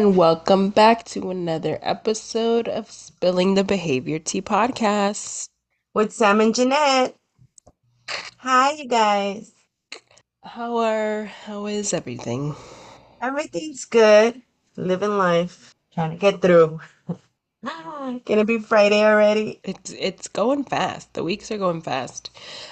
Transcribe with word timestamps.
And 0.00 0.16
welcome 0.16 0.70
back 0.70 1.04
to 1.12 1.30
another 1.30 1.78
episode 1.82 2.68
of 2.68 2.90
Spilling 2.90 3.52
the 3.52 3.62
Behavior 3.62 4.18
Tea 4.18 4.40
podcast. 4.40 5.50
with 5.92 6.10
Sam 6.14 6.40
and 6.40 6.54
Janeth. 6.54 7.12
Hi, 8.38 8.70
you 8.72 8.88
guys. 8.88 9.52
How 10.42 10.78
are 10.78 11.26
how 11.26 11.66
is 11.66 11.92
everything? 11.92 12.56
Everything's 13.20 13.84
good. 13.84 14.40
Living 14.74 15.18
life. 15.18 15.74
Trying 15.92 16.12
to 16.12 16.16
get 16.16 16.40
through. 16.40 16.80
Gonna 18.24 18.46
be 18.46 18.58
Friday 18.58 19.04
already. 19.04 19.60
It's 19.64 19.92
it's 19.92 20.28
going 20.28 20.64
fast. 20.64 21.12
The 21.12 21.22
weeks 21.22 21.50
are 21.50 21.58
going 21.58 21.82
fast. 21.82 22.30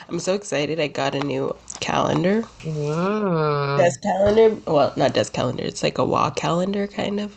I'm 0.09 0.19
so 0.19 0.33
excited. 0.33 0.81
I 0.81 0.89
got 0.89 1.15
a 1.15 1.21
new 1.21 1.55
calendar. 1.81 2.45
Mm. 2.65 3.79
Desk 3.79 4.03
calendar. 4.03 4.57
Well, 4.71 4.93
not 4.97 5.15
desk 5.15 5.33
calendar. 5.33 5.63
It's 5.65 5.83
like 5.83 5.99
a 5.99 6.05
wall 6.05 6.31
calendar 6.31 6.87
kind 6.87 7.21
of 7.21 7.37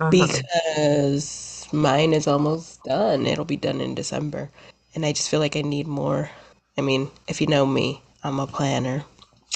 Uh-huh. 0.00 0.42
because 1.08 1.66
mine 1.72 2.12
is 2.14 2.26
almost 2.26 2.82
done. 2.84 3.26
It'll 3.26 3.44
be 3.44 3.56
done 3.56 3.80
in 3.80 3.94
December. 3.94 4.50
And 4.94 5.06
I 5.06 5.12
just 5.12 5.30
feel 5.30 5.40
like 5.40 5.56
I 5.56 5.62
need 5.62 5.86
more. 5.86 6.30
I 6.78 6.82
mean, 6.82 7.10
if 7.28 7.40
you 7.40 7.46
know 7.48 7.66
me, 7.66 8.02
I'm 8.24 8.40
a 8.40 8.46
planner. 8.46 9.04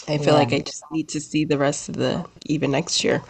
I 0.08 0.18
feel 0.18 0.34
like 0.34 0.52
I 0.52 0.60
just 0.60 0.84
need 0.90 1.08
to 1.10 1.20
see 1.20 1.44
the 1.44 1.58
rest 1.58 1.88
of 1.88 1.96
the 1.96 2.26
even 2.46 2.70
next 2.72 3.04
year. 3.04 3.22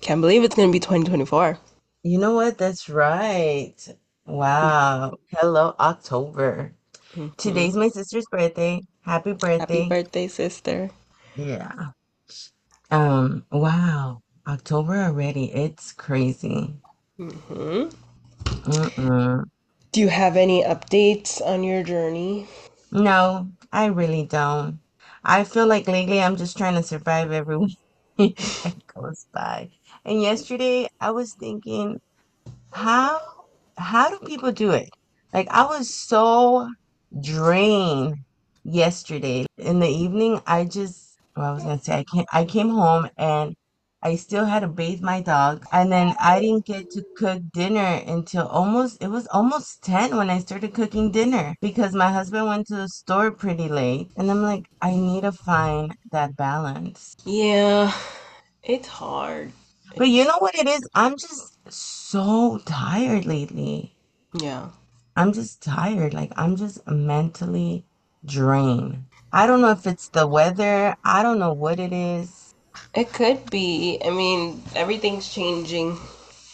Can't 0.00 0.20
believe 0.20 0.44
it's 0.44 0.56
gonna 0.56 0.72
be 0.72 0.80
2024. 0.80 1.58
You 2.04 2.18
know 2.18 2.34
what? 2.34 2.58
That's 2.58 2.88
right. 2.88 3.74
Wow. 4.26 5.18
Hello, 5.30 5.74
October. 5.80 6.74
hmm 7.14 7.28
Today's 7.38 7.76
my 7.76 7.88
sister's 7.88 8.26
birthday. 8.26 8.82
Happy 9.04 9.32
birthday. 9.32 9.58
Happy 9.58 9.74
birthday. 9.74 9.88
birthday, 9.88 10.28
sister. 10.28 10.90
Yeah. 11.36 11.90
Um, 12.90 13.44
wow. 13.52 14.20
October 14.46 14.96
already. 14.96 15.52
It's 15.52 15.92
crazy. 15.92 16.74
hmm 17.18 17.84
Mm-mm. 18.64 19.44
Do 19.92 20.00
you 20.00 20.08
have 20.08 20.36
any 20.36 20.62
updates 20.64 21.40
on 21.44 21.62
your 21.62 21.82
journey? 21.82 22.46
No, 22.90 23.50
I 23.72 23.86
really 23.86 24.24
don't. 24.24 24.80
I 25.22 25.44
feel 25.44 25.66
like 25.66 25.86
lately 25.86 26.20
I'm 26.20 26.36
just 26.36 26.56
trying 26.58 26.74
to 26.76 26.82
survive 26.82 27.30
every 27.30 27.58
week 28.18 28.38
that 28.62 28.74
goes 28.86 29.26
by. 29.32 29.70
And 30.04 30.22
yesterday 30.22 30.88
I 31.00 31.10
was 31.10 31.34
thinking, 31.34 32.00
how 32.72 33.20
how 33.76 34.10
do 34.10 34.26
people 34.26 34.52
do 34.52 34.70
it? 34.72 34.90
Like 35.32 35.48
I 35.50 35.64
was 35.66 35.94
so 35.94 36.68
drained 37.20 38.16
yesterday. 38.64 39.46
In 39.58 39.80
the 39.80 39.88
evening, 39.88 40.40
I 40.46 40.64
just, 40.64 41.16
well, 41.36 41.50
I 41.50 41.54
was 41.54 41.62
gonna 41.64 41.80
say 41.80 41.98
I 42.00 42.04
came 42.04 42.24
I 42.32 42.44
came 42.44 42.70
home 42.70 43.08
and 43.18 43.54
I 44.02 44.16
still 44.16 44.44
had 44.44 44.60
to 44.60 44.68
bathe 44.68 45.00
my 45.00 45.20
dog. 45.22 45.64
And 45.72 45.90
then 45.92 46.14
I 46.20 46.40
didn't 46.40 46.66
get 46.66 46.90
to 46.90 47.04
cook 47.16 47.42
dinner 47.52 48.02
until 48.06 48.46
almost 48.46 49.02
it 49.02 49.08
was 49.08 49.26
almost 49.28 49.82
10 49.82 50.16
when 50.16 50.30
I 50.30 50.38
started 50.40 50.74
cooking 50.74 51.10
dinner 51.10 51.54
because 51.60 51.94
my 51.94 52.12
husband 52.12 52.46
went 52.46 52.66
to 52.68 52.76
the 52.76 52.88
store 52.88 53.30
pretty 53.30 53.68
late. 53.68 54.10
And 54.16 54.30
I'm 54.30 54.42
like, 54.42 54.66
I 54.82 54.90
need 54.96 55.22
to 55.22 55.32
find 55.32 55.96
that 56.12 56.36
balance. 56.36 57.16
Yeah, 57.24 57.92
it's 58.62 58.88
hard. 58.88 59.52
But 59.96 60.08
you 60.08 60.24
know 60.24 60.38
what 60.38 60.54
it 60.54 60.68
is? 60.68 60.86
I'm 60.94 61.16
just 61.16 61.58
so 61.72 62.58
tired 62.66 63.26
lately. 63.26 63.96
yeah. 64.34 64.70
I'm 65.16 65.32
just 65.32 65.62
tired. 65.62 66.14
Like 66.14 66.32
I'm 66.36 66.56
just 66.56 66.86
mentally 66.86 67.84
drained. 68.24 69.04
I 69.32 69.46
don't 69.46 69.60
know 69.60 69.70
if 69.72 69.86
it's 69.86 70.08
the 70.08 70.26
weather. 70.26 70.96
I 71.04 71.22
don't 71.22 71.38
know 71.38 71.52
what 71.52 71.80
it 71.80 71.92
is. 71.92 72.54
It 72.94 73.12
could 73.12 73.50
be. 73.50 74.00
I 74.04 74.10
mean, 74.10 74.62
everything's 74.74 75.32
changing. 75.32 75.98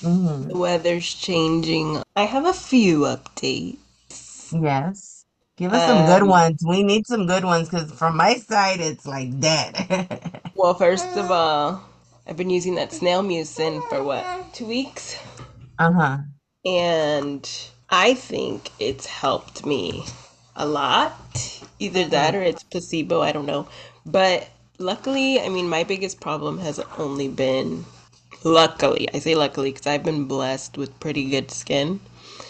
hmm 0.02 0.48
The 0.48 0.58
weather's 0.58 1.14
changing. 1.14 2.02
I 2.16 2.24
have 2.24 2.44
a 2.46 2.52
few 2.52 3.00
updates. 3.00 4.52
Yes. 4.52 5.24
Give 5.56 5.72
us 5.72 5.84
some 5.84 6.04
good 6.04 6.22
Um, 6.22 6.28
ones. 6.28 6.62
We 6.66 6.82
need 6.82 7.06
some 7.06 7.26
good 7.26 7.44
ones 7.44 7.68
because 7.68 7.92
from 7.92 8.16
my 8.16 8.34
side, 8.36 8.80
it's 8.80 9.06
like 9.06 9.38
dead. 9.40 10.42
well, 10.54 10.74
first 10.74 11.16
of 11.16 11.30
all, 11.30 11.82
I've 12.26 12.36
been 12.36 12.50
using 12.50 12.74
that 12.76 12.92
snail 12.92 13.22
mucin 13.22 13.82
for 13.88 14.02
what, 14.02 14.54
two 14.54 14.66
weeks? 14.66 15.16
Uh-huh. 15.78 16.18
And 16.64 17.48
I 17.90 18.14
think 18.14 18.70
it's 18.78 19.06
helped 19.06 19.64
me 19.66 20.04
a 20.56 20.66
lot. 20.66 21.14
Either 21.78 22.04
that 22.08 22.34
or 22.34 22.42
it's 22.42 22.62
placebo, 22.62 23.22
I 23.22 23.32
don't 23.32 23.46
know. 23.46 23.66
But 24.04 24.48
luckily, 24.78 25.40
I 25.40 25.48
mean, 25.48 25.68
my 25.68 25.84
biggest 25.84 26.20
problem 26.20 26.58
has 26.58 26.78
only 26.98 27.28
been, 27.28 27.84
luckily, 28.44 29.08
I 29.14 29.18
say 29.18 29.34
luckily 29.34 29.72
because 29.72 29.86
I've 29.86 30.04
been 30.04 30.24
blessed 30.24 30.76
with 30.76 30.98
pretty 31.00 31.30
good 31.30 31.50
skin. 31.50 32.00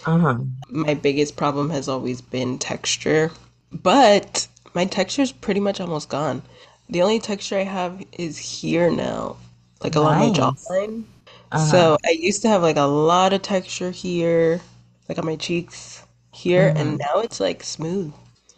Uh-huh. 0.07 0.39
My 0.69 0.95
biggest 0.95 1.37
problem 1.37 1.71
has 1.71 1.89
always 1.89 2.21
been 2.21 2.59
texture, 2.59 3.31
but 3.71 4.49
my 4.75 4.85
texture 4.87 5.23
is 5.23 5.33
pretty 5.33 5.61
much 5.61 5.81
almost 5.81 6.09
gone. 6.09 6.43
The 6.89 7.03
only 7.03 7.21
texture 7.21 7.59
I 7.59 7.65
have 7.65 8.03
is 8.13 8.39
here 8.39 8.91
now, 8.91 9.37
like 9.83 9.95
along 9.95 10.19
my 10.19 10.31
jawline. 10.31 11.05
Uh-huh. 11.53 11.65
So 11.71 11.99
I 12.05 12.11
used 12.11 12.43
to 12.43 12.49
have 12.49 12.63
like 12.63 12.77
a 12.77 12.83
lot 12.83 13.33
of 13.33 13.43
texture 13.43 13.91
here, 13.91 14.61
like 15.09 15.19
on 15.19 15.27
my 15.27 15.37
cheeks 15.37 16.03
here, 16.41 16.73
and 16.77 16.91
Mm-hmm. 16.91 17.07
now 17.15 17.21
it's 17.21 17.41
like 17.41 17.63
smooth. 17.65 18.13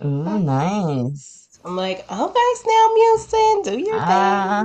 Ooh, 0.05 0.39
nice. 0.39 1.61
I'm 1.65 1.77
like, 1.77 2.05
oh, 2.09 2.27
okay, 2.29 2.51
Snail 2.63 2.89
Mucin, 2.99 3.65
do 3.65 3.79
your 3.85 4.01
Ah, 4.01 4.65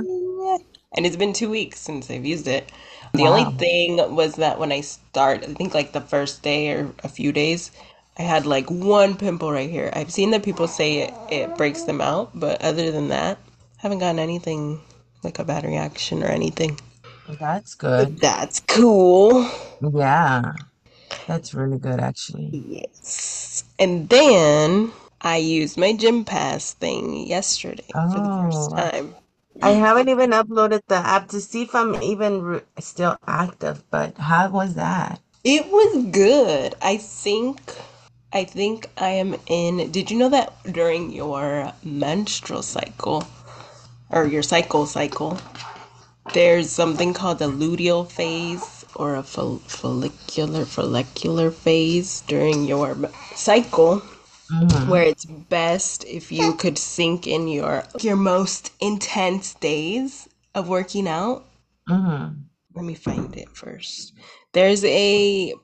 thing. 0.56 0.58
And 0.96 1.06
it's 1.06 1.16
been 1.16 1.32
two 1.32 1.50
weeks 1.50 1.80
since 1.80 2.10
I've 2.10 2.24
used 2.26 2.48
it. 2.48 2.72
The 3.14 3.28
only 3.28 3.46
thing 3.46 3.96
was 4.14 4.36
that 4.36 4.58
when 4.58 4.72
I 4.72 4.80
start, 4.82 5.44
I 5.44 5.54
think 5.54 5.74
like 5.74 5.92
the 5.92 6.00
first 6.00 6.42
day 6.42 6.70
or 6.72 6.92
a 7.04 7.08
few 7.08 7.32
days, 7.32 7.70
I 8.18 8.22
had 8.22 8.46
like 8.46 8.70
one 8.70 9.16
pimple 9.16 9.52
right 9.52 9.70
here. 9.70 9.90
I've 9.94 10.12
seen 10.12 10.30
that 10.32 10.42
people 10.44 10.68
say 10.68 10.98
it, 11.00 11.14
it 11.28 11.54
breaks 11.56 11.84
them 11.84 12.00
out, 12.00 12.30
but 12.34 12.60
other 12.62 12.90
than 12.92 13.08
that, 13.08 13.38
haven't 13.78 14.00
gotten 14.00 14.18
anything 14.20 14.80
like 15.24 15.38
a 15.38 15.44
bad 15.44 15.64
reaction 15.64 16.22
or 16.22 16.28
anything. 16.28 16.78
That's 17.38 17.74
good. 17.76 18.18
that's 18.20 18.60
cool. 18.60 19.48
Yeah, 19.80 20.52
that's 21.28 21.54
really 21.54 21.78
good 21.78 22.00
actually. 22.00 22.52
Yes. 22.52 23.64
And 23.78 24.08
then 24.08 24.92
I 25.20 25.38
used 25.38 25.78
my 25.78 25.92
gym 25.94 26.24
pass 26.24 26.74
thing 26.74 27.26
yesterday 27.26 27.94
for 28.08 28.20
the 28.20 28.30
first 28.40 28.70
Oh, 28.70 28.76
time. 28.76 29.16
I 29.62 29.70
haven't 29.72 30.08
even 30.08 30.30
uploaded 30.30 30.82
the 30.88 30.96
app 30.96 31.28
to 31.30 31.40
see 31.40 31.62
if 31.62 31.74
I'm 31.74 31.96
even 32.02 32.42
re 32.42 32.62
still 32.80 33.18
active, 33.26 33.84
but 33.90 34.18
how 34.18 34.50
was 34.50 34.74
that? 34.76 35.20
It 35.44 35.66
was 35.68 36.06
good. 36.12 36.76
I 36.82 36.98
think 36.98 37.60
I 38.32 38.44
think 38.44 38.90
I 38.98 39.10
am 39.10 39.36
in. 39.48 39.90
Did 39.92 40.10
you 40.10 40.18
know 40.18 40.30
that 40.30 40.54
during 40.70 41.12
your 41.12 41.72
menstrual 41.84 42.62
cycle 42.62 43.26
or 44.10 44.26
your 44.26 44.42
cycle 44.44 44.86
cycle, 44.86 45.38
there's 46.34 46.70
something 46.70 47.14
called 47.14 47.38
the 47.40 47.46
luteal 47.48 48.10
phase 48.10 48.77
or 48.98 49.16
a 49.16 49.24
fol- 49.24 49.58
follicular 49.66 50.66
follicular 50.66 51.50
phase 51.52 52.22
during 52.22 52.64
your 52.66 52.96
cycle 53.34 54.02
Mm-hmm. 54.52 54.90
where 54.90 55.04
it's 55.04 55.26
best 55.26 56.04
if 56.06 56.32
you 56.32 56.54
could 56.54 56.78
sink 56.78 57.26
in 57.26 57.48
your 57.48 57.84
your 58.00 58.16
most 58.16 58.72
intense 58.80 59.54
days 59.54 60.28
of 60.54 60.68
working 60.68 61.08
out. 61.08 61.44
Mm-hmm. 61.88 62.42
Let 62.74 62.84
me 62.84 62.94
find 62.94 63.36
it 63.36 63.50
first. 63.56 64.14
There's 64.52 64.84
a 64.84 65.54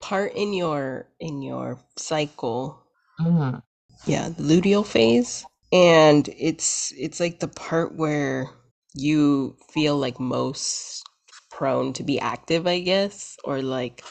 part 0.00 0.34
in 0.34 0.54
your 0.54 1.08
in 1.20 1.42
your 1.42 1.80
cycle, 1.96 2.80
Mm-hmm. 3.20 3.58
yeah, 4.06 4.30
the 4.30 4.42
luteal 4.42 4.86
phase, 4.86 5.46
and 5.72 6.28
it's 6.38 6.92
it's 6.96 7.20
like 7.20 7.40
the 7.40 7.48
part 7.48 7.94
where 7.96 8.50
you 8.94 9.56
feel 9.72 9.96
like 9.98 10.20
most 10.20 11.04
prone 11.60 11.94
to 11.94 12.04
be 12.04 12.20
active, 12.20 12.66
I 12.66 12.80
guess, 12.80 13.38
or 13.44 13.62
like 13.62 14.04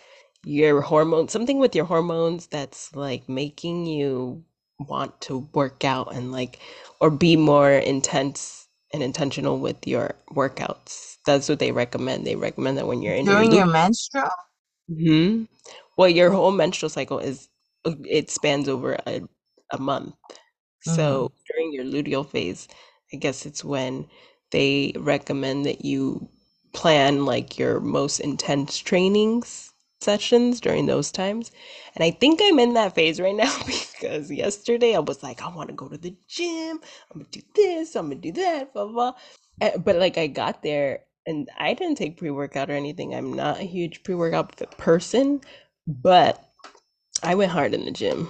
your 0.45 0.81
hormones, 0.81 1.33
something 1.33 1.59
with 1.59 1.75
your 1.75 1.85
hormones 1.85 2.47
that's 2.47 2.95
like 2.95 3.29
making 3.29 3.87
you 3.87 4.45
want 4.79 5.21
to 5.23 5.49
work 5.53 5.85
out 5.85 6.15
and 6.15 6.31
like 6.33 6.59
or 7.01 7.11
be 7.11 7.37
more 7.37 7.71
intense 7.71 8.69
and 8.93 9.03
intentional 9.03 9.59
with 9.59 9.87
your 9.87 10.15
workouts. 10.31 11.17
That's 11.27 11.49
what 11.49 11.59
they 11.59 11.71
recommend. 11.73 12.27
They 12.27 12.37
recommend 12.37 12.77
that 12.79 12.87
when 12.87 13.03
you're 13.03 13.15
in 13.15 13.29
your 13.29 13.41
During 13.41 13.51
your 13.53 13.67
menstrual? 13.67 14.29
hmm 14.89 15.43
Well, 15.97 16.09
your 16.09 16.31
whole 16.31 16.51
menstrual 16.51 16.89
cycle 16.89 17.19
is 17.19 17.49
uh, 17.85 17.95
it 18.05 18.31
spans 18.31 18.69
over 18.69 18.97
a, 19.07 19.21
a 19.71 19.79
month. 19.79 20.15
Mm-hmm. 20.87 21.25
So 21.25 21.31
during 21.49 21.73
your 21.73 21.85
luteal 21.85 22.27
phase, 22.27 22.67
I 23.13 23.17
guess 23.17 23.45
it's 23.45 23.63
when 23.65 24.07
they 24.51 24.93
recommend 24.97 25.65
that 25.67 25.85
you 25.85 26.29
plan 26.74 27.25
like 27.25 27.57
your 27.57 27.80
most 27.80 28.19
intense 28.19 28.77
trainings 28.77 29.74
sessions 30.01 30.62
during 30.62 30.86
those 30.86 31.12
times. 31.12 31.51
And 31.95 32.04
I 32.04 32.12
think 32.12 32.39
I'm 32.44 32.60
in 32.60 32.74
that 32.75 32.95
phase 32.95 33.19
right 33.19 33.36
now 33.45 33.54
because 33.66 34.31
yesterday 34.31 34.95
I 34.95 35.00
was 35.00 35.24
like, 35.24 35.42
I 35.42 35.50
want 35.50 35.69
to 35.69 35.75
go 35.75 35.88
to 35.89 35.98
the 35.98 36.16
gym. 36.27 36.80
I'm 37.12 37.19
gonna 37.19 37.25
do 37.31 37.42
this. 37.56 37.95
I'm 37.95 38.10
gonna 38.10 38.21
do 38.21 38.31
that. 38.33 38.74
Blah 38.74 38.86
blah. 38.88 39.13
But 39.83 39.98
like 39.98 40.18
I 40.18 40.27
got 40.27 40.63
there 40.63 41.01
and 41.25 41.50
I 41.57 41.74
didn't 41.74 41.95
take 41.98 42.18
pre-workout 42.18 42.69
or 42.69 42.74
anything. 42.74 43.13
I'm 43.13 43.33
not 43.33 43.60
a 43.60 43.63
huge 43.63 44.04
pre-workout 44.04 44.56
person, 44.77 45.42
but 45.88 46.44
I 47.24 47.36
went 47.36 47.51
hard 47.51 47.74
in 47.74 47.86
the 47.86 47.92
gym 47.92 48.30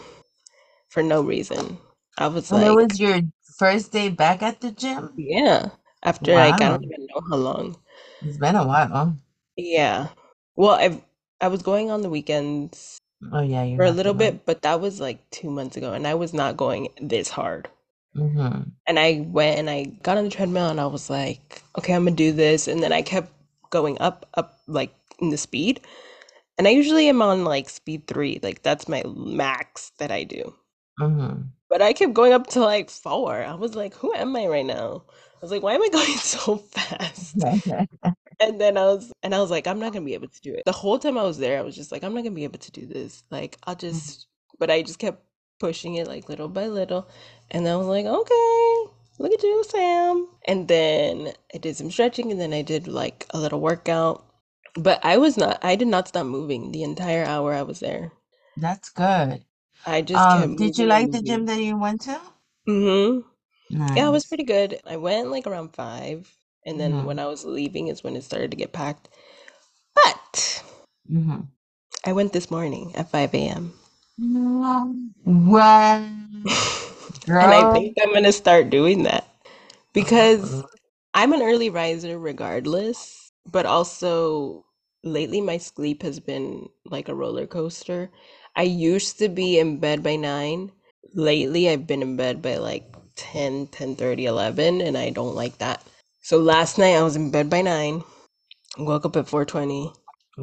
for 0.90 1.04
no 1.04 1.22
reason. 1.22 1.80
I 2.18 2.28
was 2.28 2.52
And 2.52 2.62
it 2.64 2.70
like, 2.70 2.76
was 2.76 3.00
your 3.00 3.22
first 3.58 3.92
day 3.92 4.10
back 4.10 4.44
at 4.44 4.62
the 4.62 4.72
gym? 4.72 5.10
yeah, 5.18 5.70
after 6.04 6.38
like 6.38 6.62
I 6.62 6.70
don't 6.70 6.84
even 6.84 7.08
know 7.08 7.22
how 7.30 7.36
long. 7.38 7.78
It's 8.22 8.38
been 8.38 8.56
a 8.56 8.66
while. 8.66 9.18
Yeah. 9.56 10.08
Well, 10.56 10.76
I've 10.76 11.02
I 11.42 11.48
was 11.48 11.62
going 11.62 11.90
on 11.90 12.02
the 12.02 12.10
weekends 12.10 13.00
Oh 13.34 13.42
yeah, 13.42 13.76
for 13.76 13.84
a 13.84 13.92
little 13.92 14.14
bit, 14.14 14.46
but 14.46 14.62
that 14.62 14.80
was 14.80 15.02
like 15.02 15.30
two 15.30 15.50
months 15.50 15.76
ago, 15.76 15.92
and 15.92 16.08
I 16.08 16.16
was 16.16 16.34
not 16.34 16.56
going 16.58 16.90
this 17.02 17.30
hard. 17.30 17.70
Mm-hmm. 18.16 18.70
And 18.88 19.00
I 19.00 19.26
went 19.28 19.60
and 19.60 19.70
I 19.70 19.86
got 20.04 20.18
on 20.18 20.24
the 20.24 20.30
treadmill 20.30 20.70
and 20.70 20.82
I 20.82 20.88
was 20.88 21.10
like, 21.10 21.62
okay, 21.78 21.94
I'm 21.94 22.06
gonna 22.06 22.16
do 22.16 22.32
this. 22.32 22.68
And 22.68 22.82
then 22.82 22.92
I 22.92 23.02
kept 23.02 23.32
going 23.70 24.00
up, 24.00 24.26
up 24.34 24.60
like 24.68 24.94
in 25.20 25.30
the 25.30 25.38
speed. 25.38 25.82
And 26.58 26.68
I 26.68 26.72
usually 26.72 27.08
am 27.08 27.22
on 27.22 27.46
like 27.46 27.70
speed 27.70 28.08
three, 28.08 28.40
like 28.42 28.64
that's 28.64 28.88
my 28.88 29.04
max 29.16 29.92
that 30.00 30.12
I 30.12 30.24
do. 30.24 30.54
Mm-hmm. 31.00 31.44
But 31.70 31.82
I 31.82 31.94
kept 31.94 32.14
going 32.14 32.34
up 32.34 32.48
to 32.48 32.62
like 32.62 32.90
four. 32.90 33.44
I 33.44 33.54
was 33.54 33.76
like, 33.76 33.94
who 33.94 34.14
am 34.14 34.36
I 34.36 34.48
right 34.48 34.66
now? 34.66 35.04
I 35.42 35.46
was 35.46 35.52
like, 35.52 35.64
why 35.64 35.74
am 35.76 35.84
I 35.84 35.90
going 35.90 36.18
so 36.18 36.58
fast? 36.58 37.46
And 38.42 38.62
then 38.62 38.78
I 38.78 38.86
was, 38.86 39.12
and 39.24 39.36
I 39.36 39.40
was 39.40 39.52
like, 39.52 39.68
I'm 39.68 39.80
not 39.80 39.94
gonna 39.94 40.06
be 40.06 40.14
able 40.14 40.30
to 40.30 40.42
do 40.42 40.54
it. 40.54 40.64
The 40.66 40.72
whole 40.72 41.00
time 41.00 41.18
I 41.18 41.24
was 41.24 41.40
there, 41.40 41.60
I 41.60 41.64
was 41.64 41.76
just 41.76 41.92
like, 41.92 42.04
I'm 42.04 42.14
not 42.14 42.24
gonna 42.24 42.36
be 42.36 42.46
able 42.46 42.60
to 42.60 42.72
do 42.72 42.86
this. 42.86 43.24
Like, 43.32 43.58
I'll 43.66 43.76
just, 43.76 44.28
but 44.60 44.72
I 44.72 44.82
just 44.84 45.00
kept 45.00 45.24
pushing 45.60 45.96
it 45.96 46.08
like 46.08 46.30
little 46.30 46.50
by 46.50 46.68
little. 46.68 47.10
And 47.52 47.68
I 47.68 47.76
was 47.78 47.88
like, 47.88 48.06
okay, 48.06 48.92
look 49.20 49.34
at 49.34 49.44
you, 49.44 49.64
Sam. 49.70 50.30
And 50.48 50.68
then 50.68 51.34
I 51.54 51.58
did 51.60 51.78
some 51.78 51.92
stretching 51.92 52.32
and 52.32 52.40
then 52.40 52.54
I 52.54 52.62
did 52.62 52.88
like 52.88 53.26
a 53.32 53.40
little 53.40 53.60
workout. 53.62 54.26
But 54.76 55.04
I 55.04 55.18
was 55.18 55.38
not, 55.38 55.60
I 55.64 55.76
did 55.76 55.88
not 55.90 56.08
stop 56.10 56.26
moving 56.28 56.72
the 56.72 56.84
entire 56.84 57.26
hour 57.26 57.54
I 57.54 57.64
was 57.64 57.82
there. 57.82 58.14
That's 58.56 58.90
good. 58.92 59.44
I 59.86 60.02
just 60.04 60.30
Um, 60.30 60.56
did 60.56 60.78
you 60.78 60.88
like 60.88 61.12
the 61.12 61.22
gym 61.22 61.46
that 61.48 61.62
you 61.62 61.78
went 61.78 62.02
to? 62.04 62.22
Hmm 63.72 63.96
Yeah, 63.96 64.08
it 64.08 64.12
was 64.12 64.26
pretty 64.26 64.44
good. 64.44 64.80
I 64.86 64.98
went 64.98 65.30
like 65.32 65.48
around 65.48 65.76
five. 65.76 66.36
And 66.66 66.80
then 66.80 67.04
when 67.04 67.18
Mm-hmm. 67.18 67.20
I 67.20 67.26
was 67.28 67.46
leaving 67.46 67.88
is 67.88 68.04
when 68.04 68.16
it 68.16 68.24
started 68.24 68.52
to 68.52 68.58
get 68.58 68.74
packed. 68.74 69.10
But 69.96 70.64
Mm-hmm. 71.12 71.42
I 72.06 72.12
went 72.14 72.34
this 72.34 72.52
morning 72.52 72.94
at 72.96 73.10
5 73.10 73.48
a.m. 73.50 73.74
What, 75.24 76.04
And 77.40 77.54
I 77.54 77.64
girl? 77.64 77.66
think 77.66 77.98
I'm 78.02 78.14
gonna 78.14 78.32
start 78.32 78.70
doing 78.70 79.04
that 79.04 79.28
because 79.94 80.64
Oh, 80.64 80.70
I'm 81.14 81.34
an 81.34 81.42
early 81.42 81.70
riser 81.70 82.18
regardless, 82.20 83.32
but 83.52 83.66
also 83.66 84.66
lately 85.04 85.42
my 85.42 85.58
sleep 85.58 86.04
has 86.04 86.20
been 86.20 86.70
like 86.86 87.10
a 87.10 87.16
roller 87.16 87.48
coaster. 87.48 88.12
I 88.56 88.64
used 88.64 89.20
to 89.20 89.30
be 89.30 89.60
in 89.60 89.80
bed 89.80 90.04
by 90.04 90.16
9. 90.16 90.72
Lately 91.14 91.70
I've 91.70 91.88
been 91.88 92.02
in 92.02 92.18
bed 92.18 92.42
by 92.42 92.58
like 92.58 92.86
10, 93.20 93.68
10:30, 93.68 94.24
11, 94.24 94.82
and 94.82 94.98
I 94.98 95.10
don't 95.10 95.36
like 95.36 95.58
that. 95.58 95.84
So 96.22 96.38
last 96.38 96.78
night 96.78 96.96
I 96.96 97.04
was 97.04 97.16
in 97.18 97.32
bed 97.32 97.50
by 97.50 97.62
9, 97.62 98.02
woke 98.78 99.06
up 99.06 99.18
at 99.18 99.28
4:20, 99.28 99.94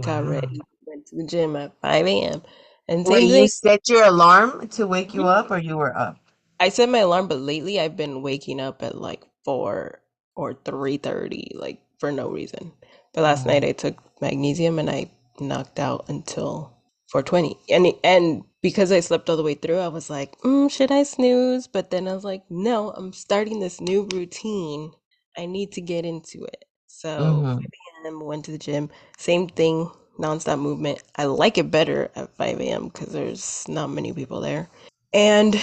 got 0.02 0.24
wow. 0.24 0.30
ready, 0.30 0.60
went 0.86 1.06
to 1.06 1.16
the 1.16 1.26
gym 1.26 1.56
at 1.56 1.72
5 1.80 2.06
a.m. 2.06 2.42
And 2.88 3.06
Wait, 3.06 3.24
you 3.24 3.48
set 3.48 3.88
your 3.88 4.04
alarm 4.04 4.68
to 4.68 4.86
wake 4.86 5.14
you 5.14 5.26
up 5.26 5.50
or 5.50 5.58
you 5.58 5.76
were 5.76 5.96
up? 5.96 6.18
I 6.60 6.68
set 6.68 6.88
my 6.88 6.98
alarm, 6.98 7.28
but 7.28 7.40
lately 7.40 7.80
I've 7.80 7.96
been 7.96 8.22
waking 8.22 8.60
up 8.60 8.82
at 8.82 8.96
like 8.96 9.24
4 9.44 10.00
or 10.36 10.54
3:30, 10.54 11.54
like 11.54 11.80
for 11.98 12.12
no 12.12 12.28
reason. 12.28 12.72
But 13.14 13.22
last 13.22 13.40
mm-hmm. 13.40 13.48
night 13.48 13.64
Oh. 13.64 13.68
I 13.68 13.72
took 13.72 13.96
magnesium 14.20 14.78
and 14.78 14.90
I 14.90 15.10
knocked 15.40 15.78
out 15.78 16.04
until 16.08 16.72
4:20. 17.12 17.56
And 17.70 17.92
and 18.04 18.44
because 18.66 18.90
I 18.90 18.98
slept 19.00 19.30
all 19.30 19.36
the 19.36 19.44
way 19.44 19.54
through, 19.54 19.78
I 19.78 19.86
was 19.88 20.10
like, 20.10 20.36
mm, 20.40 20.68
should 20.68 20.90
I 20.90 21.04
snooze? 21.04 21.68
But 21.68 21.92
then 21.92 22.08
I 22.08 22.14
was 22.14 22.24
like, 22.24 22.42
no, 22.50 22.90
I'm 22.90 23.12
starting 23.12 23.60
this 23.60 23.80
new 23.80 24.08
routine. 24.12 24.92
I 25.38 25.46
need 25.46 25.70
to 25.74 25.80
get 25.80 26.04
into 26.04 26.44
it. 26.44 26.64
So 26.88 27.46
Mm-hmm. 27.46 27.58
5 28.02 28.08
a.m. 28.08 28.20
went 28.24 28.44
to 28.46 28.50
the 28.50 28.58
gym. 28.58 28.90
Same 29.18 29.48
thing, 29.48 29.88
nonstop 30.18 30.58
movement. 30.60 31.00
I 31.16 31.26
like 31.26 31.58
it 31.58 31.70
better 31.70 32.10
at 32.16 32.34
5 32.36 32.60
a.m. 32.60 32.88
because 32.88 33.12
there's 33.12 33.68
not 33.68 33.90
many 33.90 34.12
people 34.12 34.40
there. 34.40 34.68
And 35.14 35.54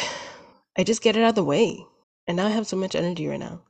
I 0.77 0.83
just 0.85 1.01
get 1.03 1.17
it 1.17 1.23
out 1.23 1.31
of 1.31 1.35
the 1.35 1.43
way. 1.43 1.85
And 2.27 2.37
now 2.37 2.47
I 2.47 2.51
have 2.51 2.67
so 2.67 2.77
much 2.77 2.95
energy 2.95 3.27
right 3.27 3.39
now. 3.39 3.61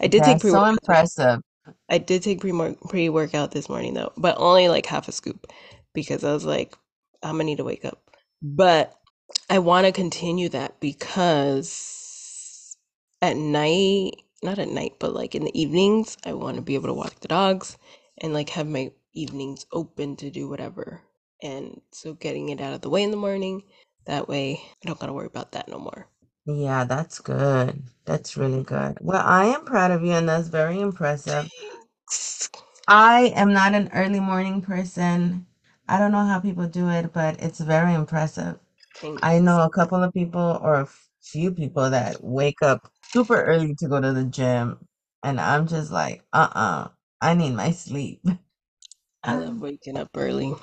I 0.00 0.08
did 0.08 0.24
take 0.24 0.40
That's 0.40 0.50
so 0.50 0.64
impressive. 0.66 1.40
I 1.88 1.98
did 1.98 2.22
take 2.24 2.40
pre 2.40 2.52
pre-workout 2.88 3.52
this 3.52 3.68
morning 3.70 3.94
though, 3.94 4.12
but 4.16 4.36
only 4.38 4.68
like 4.68 4.86
half 4.86 5.08
a 5.08 5.12
scoop 5.12 5.46
because 5.94 6.24
I 6.24 6.32
was 6.32 6.44
like, 6.44 6.76
I'm 7.22 7.34
gonna 7.34 7.44
need 7.44 7.58
to 7.58 7.64
wake 7.64 7.84
up. 7.84 8.11
But 8.42 8.98
I 9.50 9.60
want 9.60 9.86
to 9.86 9.92
continue 9.92 10.48
that 10.50 10.80
because 10.80 12.76
at 13.22 13.36
night, 13.36 14.14
not 14.42 14.58
at 14.58 14.68
night, 14.68 14.94
but 14.98 15.14
like 15.14 15.34
in 15.36 15.44
the 15.44 15.60
evenings, 15.60 16.18
I 16.24 16.34
want 16.34 16.56
to 16.56 16.62
be 16.62 16.74
able 16.74 16.88
to 16.88 16.94
walk 16.94 17.20
the 17.20 17.28
dogs 17.28 17.78
and 18.18 18.34
like 18.34 18.50
have 18.50 18.66
my 18.68 18.92
evenings 19.14 19.66
open 19.72 20.16
to 20.16 20.30
do 20.30 20.48
whatever. 20.48 21.02
And 21.42 21.80
so 21.92 22.14
getting 22.14 22.50
it 22.50 22.60
out 22.60 22.74
of 22.74 22.80
the 22.82 22.90
way 22.90 23.02
in 23.04 23.12
the 23.12 23.16
morning, 23.16 23.62
that 24.06 24.28
way 24.28 24.60
I 24.84 24.88
don't 24.88 24.98
gotta 25.00 25.12
worry 25.12 25.26
about 25.26 25.52
that 25.52 25.68
no 25.68 25.78
more. 25.78 26.08
Yeah, 26.46 26.84
that's 26.84 27.20
good. 27.20 27.84
That's 28.04 28.36
really 28.36 28.64
good. 28.64 28.98
Well, 29.00 29.22
I 29.24 29.46
am 29.46 29.64
proud 29.64 29.92
of 29.92 30.02
you, 30.02 30.12
and 30.12 30.28
that's 30.28 30.48
very 30.48 30.80
impressive. 30.80 31.50
I 32.88 33.32
am 33.36 33.52
not 33.52 33.74
an 33.74 33.90
early 33.94 34.20
morning 34.20 34.62
person. 34.62 35.46
I 35.88 35.98
don't 35.98 36.12
know 36.12 36.24
how 36.26 36.40
people 36.40 36.66
do 36.68 36.88
it, 36.90 37.12
but 37.12 37.42
it's 37.42 37.60
very 37.60 37.94
impressive. 37.94 38.58
I 39.22 39.38
know 39.40 39.62
a 39.62 39.70
couple 39.70 40.02
of 40.02 40.14
people 40.14 40.58
or 40.62 40.80
a 40.80 40.88
few 41.22 41.52
people 41.52 41.90
that 41.90 42.22
wake 42.24 42.62
up 42.62 42.90
super 43.12 43.42
early 43.42 43.74
to 43.76 43.88
go 43.88 44.00
to 44.00 44.12
the 44.12 44.24
gym, 44.24 44.78
and 45.22 45.40
I'm 45.40 45.66
just 45.66 45.92
like, 45.92 46.22
uh-uh, 46.32 46.88
I 47.20 47.34
need 47.34 47.54
my 47.54 47.72
sleep. 47.72 48.22
I 49.24 49.36
love 49.36 49.60
waking 49.60 49.98
up 49.98 50.10
early. 50.16 50.54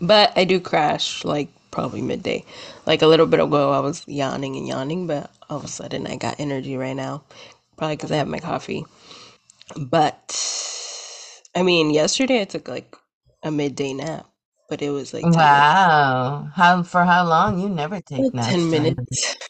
But 0.00 0.32
I 0.36 0.44
do 0.44 0.60
crash 0.60 1.24
like 1.24 1.48
probably 1.70 2.02
midday. 2.02 2.44
Like 2.86 3.02
a 3.02 3.06
little 3.06 3.26
bit 3.26 3.40
ago, 3.40 3.72
I 3.72 3.80
was 3.80 4.04
yawning 4.08 4.56
and 4.56 4.68
yawning, 4.68 5.06
but 5.06 5.30
all 5.50 5.58
of 5.58 5.64
a 5.64 5.68
sudden 5.68 6.06
I 6.06 6.16
got 6.16 6.40
energy 6.40 6.76
right 6.76 6.96
now. 6.96 7.24
Probably 7.76 7.96
because 7.96 8.12
I 8.12 8.16
have 8.16 8.28
my 8.28 8.40
coffee. 8.40 8.84
But 9.76 10.36
I 11.54 11.62
mean, 11.62 11.90
yesterday 11.90 12.42
I 12.42 12.44
took 12.44 12.68
like 12.68 12.96
a 13.42 13.50
midday 13.50 13.94
nap, 13.94 14.26
but 14.74 14.82
it 14.82 14.90
was 14.90 15.14
like 15.14 15.30
10 15.30 15.52
minutes. 15.52 15.68
Wow. 15.74 16.50
How 16.54 16.82
for 16.84 17.04
how 17.04 17.26
long? 17.26 17.60
You 17.60 17.68
never 17.70 18.00
take 18.00 18.32
Like 18.32 18.34
naps 18.34 18.66
10 18.66 18.70
minutes. 18.70 19.36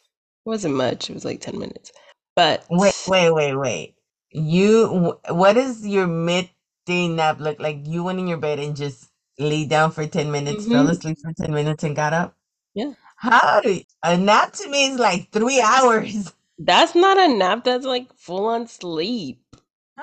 It 0.46 0.50
wasn't 0.50 0.76
much. 0.76 1.10
It 1.10 1.14
was 1.14 1.24
like 1.24 1.40
10 1.40 1.58
minutes. 1.58 1.92
But 2.36 2.66
Wait, 2.70 2.94
wait, 3.06 3.30
wait, 3.32 3.54
wait. 3.56 3.94
You, 4.32 4.88
wh- 5.26 5.32
what 5.34 5.54
does 5.54 5.86
your 5.86 6.08
midday 6.08 7.08
nap 7.08 7.40
look 7.40 7.60
like? 7.60 7.86
You 7.86 8.04
went 8.04 8.20
in 8.20 8.28
your 8.28 8.38
bed 8.38 8.60
and 8.60 8.76
just 8.76 9.10
lay 9.38 9.66
down 9.66 9.92
for 9.92 10.06
10 10.06 10.32
minutes, 10.32 10.66
fell 10.66 10.88
hmm 10.88 10.90
asleep 10.90 11.18
for 11.22 11.32
10 11.32 11.54
minutes 11.54 11.84
and 11.84 11.96
got 11.96 12.12
up? 12.14 12.36
yeah. 12.74 12.94
How 13.16 13.60
do 13.62 13.72
you, 13.74 13.82
a 14.04 14.16
nap 14.18 14.52
to 14.54 14.70
me 14.70 14.88
is 14.90 14.98
like 15.00 15.30
three 15.32 15.60
hours. 15.64 16.34
That's 16.58 16.94
not 16.94 17.18
a 17.18 17.28
nap. 17.34 17.64
That's 17.64 17.86
like 17.86 18.14
full 18.16 18.46
on 18.46 18.68
sleep. 18.68 19.42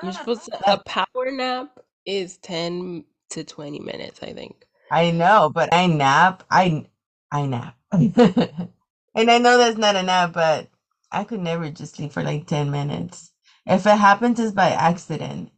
You're 0.00 0.12
supposed 0.12 0.46
to, 0.46 0.52
a 0.72 0.78
power 0.78 1.30
nap 1.30 1.78
is 2.06 2.38
10 2.38 3.04
to 3.30 3.44
20 3.44 3.80
minutes, 3.80 4.20
I 4.22 4.32
think. 4.34 4.66
I 4.92 5.10
know, 5.12 5.50
but 5.54 5.74
I 5.74 5.88
nap. 5.88 6.44
I 6.52 6.86
I 7.32 7.46
nap. 7.46 7.76
And 9.14 9.30
I 9.30 9.38
know 9.38 9.58
that's 9.58 9.78
not 9.78 9.96
a 9.96 10.02
nap, 10.04 10.32
but 10.34 10.68
I 11.12 11.24
could 11.24 11.40
never 11.40 11.70
just 11.70 11.96
sleep 11.96 12.12
for 12.12 12.22
like 12.22 12.46
10 12.46 12.70
minutes. 12.70 13.32
If 13.66 13.86
it 13.86 13.98
happens, 13.98 14.40
it's 14.40 14.52
by 14.52 14.70
accident. 14.70 15.52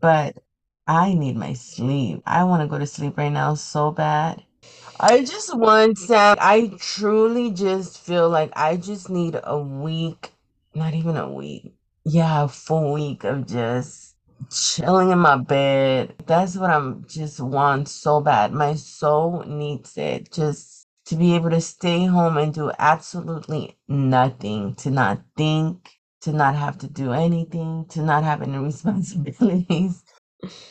But 0.00 0.38
I 0.86 1.14
need 1.14 1.36
my 1.36 1.54
sleep. 1.54 2.22
I 2.26 2.44
want 2.44 2.62
to 2.62 2.68
go 2.68 2.78
to 2.78 2.86
sleep 2.86 3.18
right 3.18 3.32
now 3.32 3.54
so 3.54 3.90
bad. 3.92 4.44
I 5.00 5.24
just 5.24 5.56
want 5.56 5.98
Sam. 5.98 6.36
I 6.40 6.72
truly 6.78 7.50
just 7.52 7.98
feel 8.00 8.30
like 8.30 8.52
I 8.56 8.76
just 8.76 9.10
need 9.10 9.40
a 9.44 9.58
week, 9.58 10.32
not 10.74 10.94
even 10.94 11.16
a 11.16 11.30
week. 11.30 11.74
Yeah, 12.04 12.44
a 12.44 12.48
full 12.48 12.92
week 12.94 13.24
of 13.24 13.46
just 13.46 14.13
chilling 14.50 15.10
in 15.10 15.18
my 15.18 15.36
bed. 15.36 16.14
That's 16.26 16.56
what 16.56 16.70
I'm 16.70 17.06
just 17.06 17.40
want 17.40 17.88
so 17.88 18.20
bad. 18.20 18.52
My 18.52 18.74
soul 18.74 19.44
needs 19.46 19.96
it. 19.96 20.32
Just 20.32 20.86
to 21.06 21.16
be 21.16 21.34
able 21.34 21.50
to 21.50 21.60
stay 21.60 22.06
home 22.06 22.36
and 22.38 22.52
do 22.54 22.70
absolutely 22.78 23.78
nothing, 23.88 24.74
to 24.76 24.90
not 24.90 25.22
think, 25.36 25.98
to 26.22 26.32
not 26.32 26.54
have 26.54 26.78
to 26.78 26.88
do 26.88 27.12
anything, 27.12 27.86
to 27.90 28.02
not 28.02 28.24
have 28.24 28.42
any 28.42 28.58
responsibilities. 28.70 30.02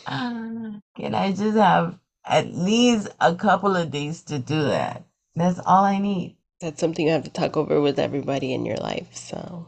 Can 0.07 1.15
I 1.15 1.31
just 1.31 1.57
have 1.57 1.99
at 2.25 2.53
least 2.53 3.09
a 3.19 3.35
couple 3.35 3.75
of 3.75 3.91
days 3.91 4.23
to 4.23 4.39
do 4.39 4.63
that? 4.63 5.03
That's 5.35 5.59
all 5.65 5.83
I 5.83 5.99
need. 5.99 6.37
That's 6.61 6.79
something 6.79 7.05
you 7.05 7.11
have 7.11 7.23
to 7.25 7.31
talk 7.31 7.57
over 7.57 7.81
with 7.81 7.99
everybody 7.99 8.53
in 8.53 8.65
your 8.65 8.77
life. 8.77 9.15
So 9.15 9.67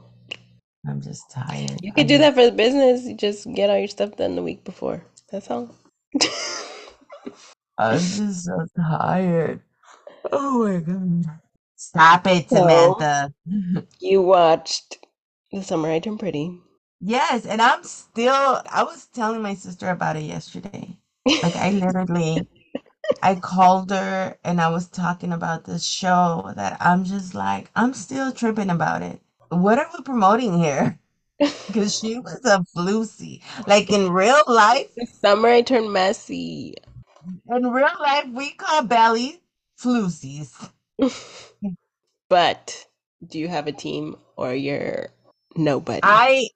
I'm 0.88 1.02
just 1.02 1.32
tired. 1.32 1.82
you 1.82 1.94
could 1.94 2.08
do 2.08 2.20
that 2.20 2.36
for 2.36 2.46
the 2.46 2.52
business. 2.52 3.06
You 3.06 3.16
just 3.18 3.52
get 3.54 3.70
all 3.70 3.78
your 3.80 3.88
stuff 3.90 4.18
done 4.18 4.36
the 4.36 4.44
week 4.44 4.64
before. 4.66 5.04
That's 5.32 5.52
all. 5.52 5.76
I'm 7.78 8.12
just 8.12 8.46
so 8.46 8.68
tired. 8.78 9.62
Oh 10.32 10.66
my 10.68 10.80
god. 10.82 11.40
Stop 11.76 12.28
it, 12.28 12.50
So 12.50 12.52
Samantha. 12.52 13.34
you 14.00 14.22
watched 14.22 15.00
The 15.52 15.64
Summer 15.64 15.92
I 15.92 16.00
Turned 16.00 16.20
Pretty. 16.20 16.60
Yes, 17.02 17.46
and 17.46 17.62
I'm 17.62 17.84
still, 17.84 18.62
I 18.72 18.84
was 18.84 19.08
telling 19.08 19.42
my 19.44 19.56
sister 19.56 19.90
about 19.90 20.18
it 20.18 20.24
yesterday. 20.24 20.98
Like, 21.42 21.56
I 21.56 21.72
literally, 21.72 22.48
I 23.22 23.36
called 23.36 23.92
her 23.92 24.38
and 24.44 24.62
I 24.62 24.70
was 24.70 24.88
talking 24.90 25.34
about 25.34 25.66
this 25.66 25.86
show 25.86 26.54
that 26.56 26.78
I'm 26.82 27.06
just 27.06 27.36
like, 27.36 27.72
I'm 27.76 27.94
still 27.94 28.32
tripping 28.34 28.70
about 28.72 29.04
it. 29.04 29.22
What 29.50 29.80
are 29.80 29.90
we 29.96 30.04
promoting 30.04 30.58
here? 30.60 31.00
Because 31.68 31.98
she 32.00 32.20
was 32.20 32.40
a 32.46 32.64
floozy. 32.76 33.42
Like 33.68 33.92
in 33.92 34.10
real 34.10 34.42
life, 34.48 34.88
The 34.96 35.06
Summer 35.06 35.50
I 35.50 35.62
Turned 35.62 35.92
Messy. 35.92 36.76
in 37.50 37.68
real 37.72 37.90
life, 38.00 38.28
we 38.32 38.52
call 38.52 38.84
belly 38.84 39.42
floozies. 39.80 40.70
But 42.30 42.88
do 43.28 43.38
you 43.38 43.48
have 43.48 43.68
a 43.68 43.72
team 43.72 44.18
or 44.36 44.54
you're 44.56 45.10
nobody? 45.56 46.02
I, 46.04 46.48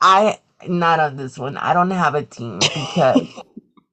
I, 0.00 0.38
not 0.66 1.00
on 1.00 1.16
this 1.16 1.36
one. 1.38 1.56
I 1.56 1.74
don't 1.74 1.90
have 1.90 2.14
a 2.14 2.22
team 2.22 2.60
because 2.60 3.28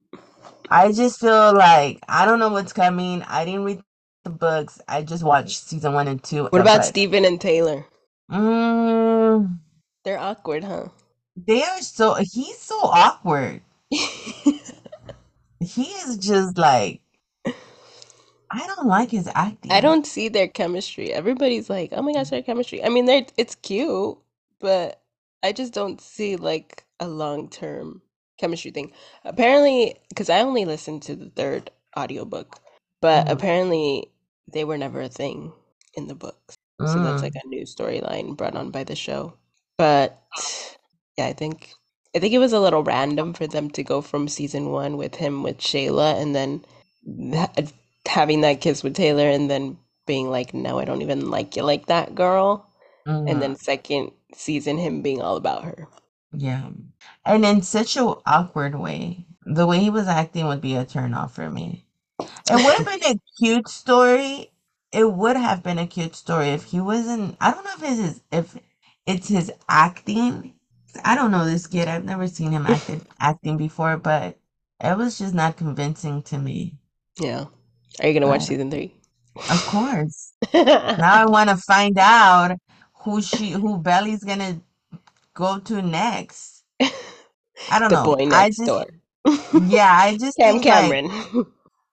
I 0.70 0.92
just 0.92 1.20
feel 1.20 1.54
like 1.54 2.00
I 2.08 2.24
don't 2.24 2.38
know 2.38 2.48
what's 2.48 2.72
coming. 2.72 3.22
I 3.22 3.44
didn't 3.44 3.64
read 3.64 3.82
the 4.24 4.30
books. 4.30 4.80
I 4.88 5.02
just 5.02 5.22
watched 5.22 5.68
season 5.68 5.92
one 5.92 6.08
and 6.08 6.22
two. 6.22 6.44
What 6.44 6.62
about 6.62 6.78
but 6.78 6.84
Steven 6.84 7.24
and 7.24 7.40
Taylor? 7.40 7.84
Mm, 8.30 9.58
They're 10.04 10.18
awkward, 10.18 10.64
huh? 10.64 10.88
they 11.36 11.62
are 11.62 11.80
so 11.82 12.14
he's 12.14 12.58
so 12.58 12.78
awkward. 12.80 13.62
He 15.60 15.82
is 15.84 16.16
just 16.18 16.56
like 16.58 17.02
I 18.50 18.66
don't 18.66 18.86
like 18.86 19.10
his 19.10 19.28
acting. 19.34 19.72
I 19.72 19.80
don't 19.80 20.06
see 20.06 20.28
their 20.28 20.48
chemistry. 20.48 21.12
Everybody's 21.12 21.68
like, 21.70 21.90
"Oh 21.92 22.02
my 22.02 22.12
gosh, 22.12 22.30
their 22.30 22.42
chemistry." 22.42 22.84
I 22.84 22.88
mean, 22.88 23.06
they're 23.06 23.26
it's 23.36 23.54
cute, 23.56 24.18
but 24.60 25.02
I 25.42 25.52
just 25.52 25.72
don't 25.74 26.00
see 26.00 26.36
like 26.36 26.84
a 27.00 27.08
long-term 27.08 28.02
chemistry 28.38 28.70
thing. 28.72 28.92
Apparently, 29.24 29.96
because 30.08 30.30
I 30.30 30.40
only 30.40 30.64
listened 30.64 31.02
to 31.04 31.16
the 31.16 31.30
third 31.30 31.70
audiobook, 31.98 32.60
but 33.02 33.26
Mhm. 33.26 33.32
apparently 33.32 34.12
they 34.52 34.64
were 34.64 34.78
never 34.78 35.00
a 35.02 35.08
thing 35.08 35.52
in 35.94 36.08
the 36.08 36.14
books. 36.16 36.55
So 36.84 37.00
that's 37.00 37.22
like 37.22 37.32
Mm, 37.32 37.40
a 37.42 37.48
new 37.48 37.62
storyline 37.64 38.36
brought 38.36 38.56
on 38.56 38.70
by 38.70 38.84
the 38.84 38.96
show. 38.96 39.34
But 39.78 40.22
yeah, 41.16 41.26
I 41.26 41.32
think 41.32 41.72
I 42.14 42.18
think 42.18 42.32
it 42.34 42.38
was 42.38 42.52
a 42.52 42.60
little 42.60 42.82
random 42.82 43.34
for 43.34 43.46
them 43.46 43.70
to 43.70 43.82
go 43.82 44.00
from 44.00 44.28
season 44.28 44.70
one 44.70 44.96
with 44.96 45.16
him 45.16 45.42
with 45.42 45.58
Shayla 45.58 46.20
and 46.20 46.34
then 46.34 46.64
ha- 47.34 47.52
having 48.06 48.40
that 48.42 48.60
kiss 48.60 48.82
with 48.82 48.94
Taylor 48.94 49.28
and 49.28 49.50
then 49.50 49.78
being 50.06 50.30
like, 50.30 50.54
no, 50.54 50.78
I 50.78 50.84
don't 50.84 51.02
even 51.02 51.30
like 51.30 51.56
you 51.56 51.62
like 51.62 51.86
that 51.86 52.14
girl. 52.14 52.70
And 53.26 53.42
then 53.42 53.56
second 53.56 54.12
season, 54.34 54.78
him 54.78 55.02
being 55.02 55.20
all 55.22 55.36
about 55.36 55.64
her. 55.64 55.88
Yeah. 56.32 56.70
And 57.24 57.44
in 57.44 57.62
such 57.62 57.96
a 57.96 58.02
awkward 58.26 58.76
way. 58.76 59.26
The 59.44 59.66
way 59.66 59.80
he 59.80 59.90
was 59.90 60.06
acting 60.06 60.46
would 60.46 60.60
be 60.60 60.76
a 60.76 60.84
turn 60.84 61.14
off 61.14 61.34
for 61.34 61.50
me. 61.50 61.84
It 62.50 62.56
would 62.60 62.74
have 62.74 62.84
been 62.84 63.16
a 63.16 63.20
cute 63.38 63.68
story. 63.68 64.50
It 64.92 65.12
would 65.12 65.36
have 65.36 65.62
been 65.62 65.78
a 65.78 65.86
cute 65.86 66.16
story 66.16 66.48
if 66.48 66.64
he 66.64 66.80
wasn't. 66.80 67.36
I 67.40 67.52
don't 67.52 67.64
know 67.64 67.74
if 67.76 67.82
it's 67.84 68.00
his, 68.00 68.22
if 68.32 68.58
it's 69.06 69.28
his 69.28 69.52
acting. 69.68 70.54
I 71.04 71.14
don't 71.14 71.30
know 71.30 71.44
this 71.44 71.66
kid. 71.68 71.88
I've 71.88 72.04
never 72.04 72.26
seen 72.26 72.50
him 72.52 72.66
acted 72.66 73.06
acting 73.20 73.56
before, 73.58 73.96
but 73.96 74.38
it 74.80 74.96
was 74.96 75.18
just 75.18 75.34
not 75.34 75.56
convincing 75.56 76.22
to 76.24 76.38
me. 76.38 76.78
Yeah. 77.20 77.46
Are 78.00 78.08
you 78.08 78.14
gonna 78.14 78.26
watch 78.28 78.44
season 78.44 78.70
three? 78.70 78.94
of 79.48 79.64
course, 79.64 80.32
now 80.96 81.14
I 81.14 81.26
want 81.26 81.50
to 81.50 81.56
find 81.56 81.98
out 81.98 82.56
who 83.04 83.22
she, 83.22 83.50
who 83.52 83.78
Belly's 83.78 84.24
gonna 84.24 84.60
go 85.34 85.58
to 85.60 85.82
next. 85.82 86.64
I 87.68 87.78
don't 87.78 87.90
The 87.90 87.92
know. 87.92 88.16
boy 88.16 88.24
I 88.30 88.50
next 88.50 88.50
just, 88.50 88.72
door. 88.72 88.86
yeah, 89.52 89.90
I 89.92 90.16
just 90.18 90.38
Cam 90.38 90.60
think 90.60 90.66
like 90.66 90.98
Cameron. 90.98 91.10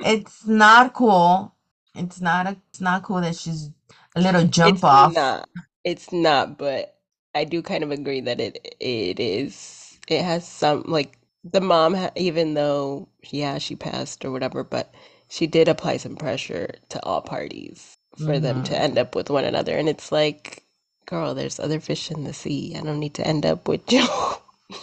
it's 0.03 0.45
not 0.47 0.93
cool. 0.93 1.52
It's 1.95 2.21
not 2.21 2.47
a, 2.47 2.57
it's 2.69 2.81
not 2.81 3.03
cool 3.03 3.21
that 3.21 3.35
she's 3.35 3.71
a 4.15 4.21
little 4.21 4.45
jump 4.45 4.83
It's 4.83 4.85
off. 4.85 5.15
not. 5.15 5.49
It's 5.83 6.11
not, 6.13 6.57
but 6.57 6.97
I 7.35 7.45
do 7.45 7.61
kind 7.63 7.83
of 7.83 7.91
agree 7.91 8.21
that 8.21 8.41
it 8.41 8.75
it 8.79 9.19
is. 9.19 9.99
It 10.07 10.23
has 10.23 10.47
some 10.47 10.83
like 10.87 11.17
the 11.43 11.61
mom, 11.61 11.97
even 12.15 12.53
though 12.55 13.09
yeah 13.31 13.57
she 13.59 13.75
passed 13.75 14.25
or 14.25 14.31
whatever, 14.31 14.63
but 14.63 14.93
she 15.29 15.47
did 15.47 15.67
apply 15.69 15.97
some 15.97 16.15
pressure 16.17 16.75
to 16.89 17.03
all 17.05 17.21
parties 17.21 17.97
for 18.17 18.39
them 18.39 18.63
to 18.63 18.77
hmm 18.77 18.81
end 18.81 18.97
up 18.99 19.15
with 19.15 19.29
one 19.31 19.45
another, 19.45 19.77
and 19.77 19.89
it's 19.89 20.11
like, 20.11 20.63
girl, 21.07 21.33
there's 21.35 21.59
other 21.59 21.79
fish 21.79 22.11
in 22.11 22.23
the 22.25 22.33
sea. 22.33 22.75
I 22.77 22.81
don't 22.83 22.99
need 22.99 23.15
to 23.15 23.27
end 23.27 23.45
up 23.45 23.67
with 23.67 23.91
your 23.93 24.07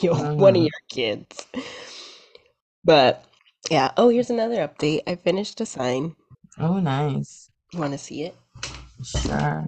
your 0.00 0.16
one 0.36 0.56
of 0.56 0.62
hmm 0.62 0.64
your 0.64 0.80
kids. 0.90 1.46
But 2.84 3.24
yeah. 3.70 3.92
Oh, 3.96 4.10
here's 4.10 4.30
another 4.30 4.66
update. 4.68 5.02
I 5.08 5.16
finished 5.16 5.60
a 5.62 5.66
sign. 5.66 6.16
Oh, 6.60 6.78
nice. 6.80 7.50
You 7.72 7.80
want 7.80 7.92
to 7.92 7.98
see 7.98 8.22
it? 8.24 8.36
Sure. 9.02 9.66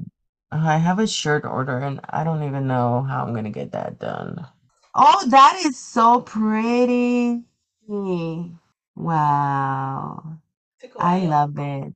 I 0.51 0.79
have 0.79 0.99
a 0.99 1.07
shirt 1.07 1.45
order 1.45 1.79
and 1.79 2.01
I 2.11 2.25
don't 2.25 2.43
even 2.43 2.67
know 2.67 3.03
how 3.03 3.25
I'm 3.25 3.35
gonna 3.35 3.51
get 3.51 3.73
that 3.73 3.99
done. 3.99 4.47
Oh, 4.95 5.27
that 5.31 5.63
is 5.65 5.79
so 5.79 6.21
pretty. 6.21 7.43
Wow. 8.97 10.39
I 10.99 11.19
love 11.21 11.59
it. 11.59 11.95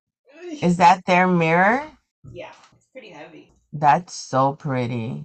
Is 0.62 0.78
that 0.78 1.04
their 1.06 1.26
mirror? 1.26 1.90
Yeah, 2.32 2.52
it's 2.74 2.86
pretty 2.86 3.10
heavy. 3.10 3.52
That's 3.72 4.14
so 4.14 4.54
pretty. 4.54 5.24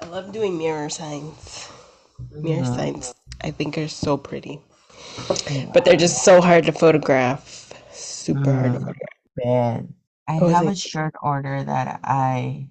I 0.00 0.06
love 0.06 0.32
doing 0.32 0.56
mirror 0.58 0.88
signs. 0.88 1.68
Mirror 2.42 2.64
hmm 2.64 2.74
signs, 2.76 3.14
I 3.42 3.50
think, 3.50 3.76
are 3.78 3.88
so 3.88 4.16
pretty. 4.16 4.60
But 5.72 5.84
they're 5.84 5.96
just 5.96 6.24
so 6.24 6.40
hard 6.40 6.64
to 6.66 6.72
photograph. 6.72 7.59
Super 8.30 8.52
hard 8.54 8.72
Mm, 8.72 8.80
photograph. 8.80 9.08
bad. 9.36 9.94
I 10.26 10.36
What 10.38 10.48
was 10.48 10.60
have 10.60 10.66
a 10.66 10.74
it? 10.74 10.76
shirt 10.76 11.14
order 11.22 11.62
that 11.62 12.00
I 12.04 12.68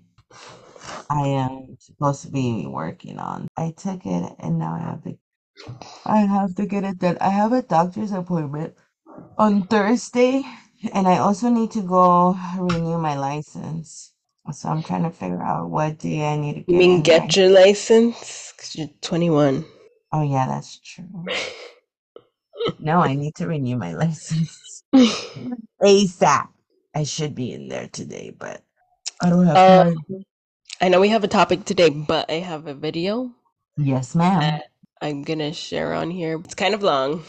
I 1.09 1.27
am 1.27 1.77
supposed 1.79 2.23
to 2.23 2.31
be 2.31 2.65
working 2.65 3.19
on. 3.19 3.47
I 3.57 3.71
took 3.71 4.05
it 4.07 4.35
and 4.39 4.57
now 4.57 4.73
I 4.73 4.79
have 4.79 5.03
to 5.03 5.17
I 6.05 6.19
have 6.21 6.55
to 6.55 6.65
get 6.67 6.83
it 6.85 6.99
done. 6.99 7.17
I 7.21 7.29
have 7.29 7.53
a 7.53 7.61
doctor's 7.63 8.11
appointment 8.11 8.75
on 9.37 9.67
Thursday 9.67 10.43
and 10.93 11.07
I 11.07 11.17
also 11.19 11.49
need 11.49 11.71
to 11.71 11.81
go 11.81 12.37
renew 12.59 12.97
my 12.99 13.17
license. 13.17 14.13
So 14.53 14.69
I'm 14.69 14.83
trying 14.83 15.03
to 15.03 15.11
figure 15.11 15.43
out 15.43 15.69
what 15.69 15.99
day 15.99 16.33
I 16.33 16.37
need 16.37 16.55
to 16.55 16.63
You 16.67 16.77
mean 16.77 17.01
in 17.01 17.05
there. 17.05 17.31
get 17.31 17.35
your 17.35 17.49
license? 17.49 18.53
Because 18.55 18.75
you're 18.77 18.87
21. 19.01 19.65
Oh 20.11 20.21
yeah, 20.21 20.47
that's 20.47 20.79
true. 20.79 21.07
No, 22.79 22.99
I 23.01 23.15
need 23.15 23.35
to 23.35 23.47
renew 23.47 23.77
my 23.77 23.93
license 23.95 24.83
ASAP. 25.83 26.49
I 26.95 27.03
should 27.03 27.35
be 27.35 27.53
in 27.53 27.69
there 27.69 27.87
today, 27.89 28.31
but 28.37 28.63
I 29.21 29.29
don't 29.29 29.47
have 29.47 29.63
Um, 29.63 29.65
time. 29.65 30.05
I 30.81 30.89
know 30.89 31.01
we 31.01 31.09
have 31.09 31.23
a 31.23 31.29
topic 31.29 31.65
today, 31.65 31.89
but 31.89 32.29
I 32.31 32.35
have 32.35 32.67
a 32.67 32.73
video 32.75 33.33
Yes, 33.77 34.15
ma'am. 34.15 34.39
that 34.39 34.65
I'm 35.01 35.23
gonna 35.23 35.53
share 35.53 35.93
on 35.93 36.11
here. 36.11 36.39
It's 36.43 36.55
kind 36.55 36.73
of 36.75 36.83
long. 36.83 37.23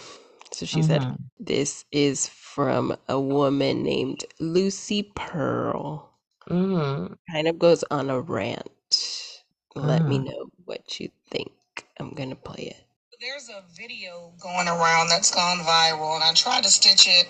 So 0.52 0.66
she 0.66 0.82
said, 0.82 1.02
Mm-hmm. 1.02 1.14
this 1.38 1.84
is 1.92 2.28
from 2.28 2.96
a 3.08 3.20
woman 3.20 3.82
named 3.84 4.24
Lucy 4.40 5.04
Pearl. 5.14 6.10
Mm-hmm. 6.50 7.14
Kind 7.32 7.48
of 7.48 7.58
goes 7.58 7.84
on 7.90 8.10
a 8.10 8.20
rant. 8.20 9.42
Let 9.76 10.06
me 10.06 10.18
Mm. 10.18 10.24
know 10.24 10.50
what 10.64 11.00
you 11.00 11.10
think. 11.30 11.52
I'm 12.00 12.10
gonna 12.12 12.36
play 12.36 12.74
it. 12.76 12.84
There's 13.20 13.50
a 13.50 13.62
video 13.76 14.32
going 14.40 14.66
around 14.66 15.08
that's 15.10 15.30
gone 15.30 15.58
viral, 15.58 16.14
and 16.14 16.24
I 16.24 16.32
tried 16.32 16.64
to 16.64 16.70
stitch 16.70 17.06
it, 17.06 17.28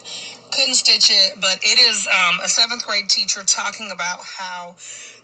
couldn't 0.53 0.77
stitch 0.77 1.11
it, 1.11 1.41
but 1.41 1.59
it 1.65 1.81
is 1.81 2.07
um, 2.07 2.39
a 2.45 2.49
seventh 2.49 2.87
grade 2.87 3.09
teacher 3.09 3.43
talking 3.43 3.91
about 3.91 4.21
how 4.23 4.77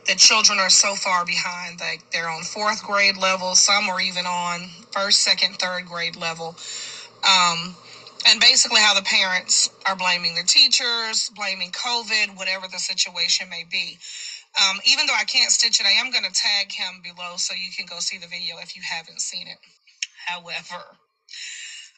the 0.08 0.16
children 0.16 0.58
are 0.58 0.68
so 0.68 0.96
far 0.96 1.24
behind. 1.24 1.78
Like 1.78 2.10
they're 2.10 2.28
on 2.28 2.42
fourth 2.42 2.82
grade 2.82 3.16
level, 3.16 3.54
some 3.54 3.88
are 3.88 4.00
even 4.00 4.26
on 4.26 4.68
first, 4.90 5.20
second, 5.20 5.54
third 5.60 5.86
grade 5.86 6.16
level. 6.16 6.56
Um, 7.22 7.76
and 8.26 8.40
basically, 8.40 8.80
how 8.80 8.94
the 8.94 9.02
parents 9.02 9.70
are 9.86 9.94
blaming 9.94 10.34
their 10.34 10.42
teachers, 10.42 11.30
blaming 11.36 11.70
COVID, 11.70 12.36
whatever 12.36 12.66
the 12.66 12.78
situation 12.78 13.48
may 13.48 13.62
be. 13.70 13.98
Um, 14.58 14.80
even 14.84 15.06
though 15.06 15.14
I 15.16 15.26
can't 15.26 15.52
stitch 15.52 15.78
it, 15.78 15.86
I 15.86 15.92
am 15.92 16.10
going 16.10 16.24
to 16.24 16.32
tag 16.32 16.72
him 16.72 17.02
below 17.04 17.36
so 17.36 17.54
you 17.54 17.70
can 17.70 17.86
go 17.86 18.00
see 18.00 18.18
the 18.18 18.26
video 18.26 18.56
if 18.58 18.74
you 18.74 18.82
haven't 18.82 19.20
seen 19.20 19.46
it. 19.46 19.58
However, 20.26 20.98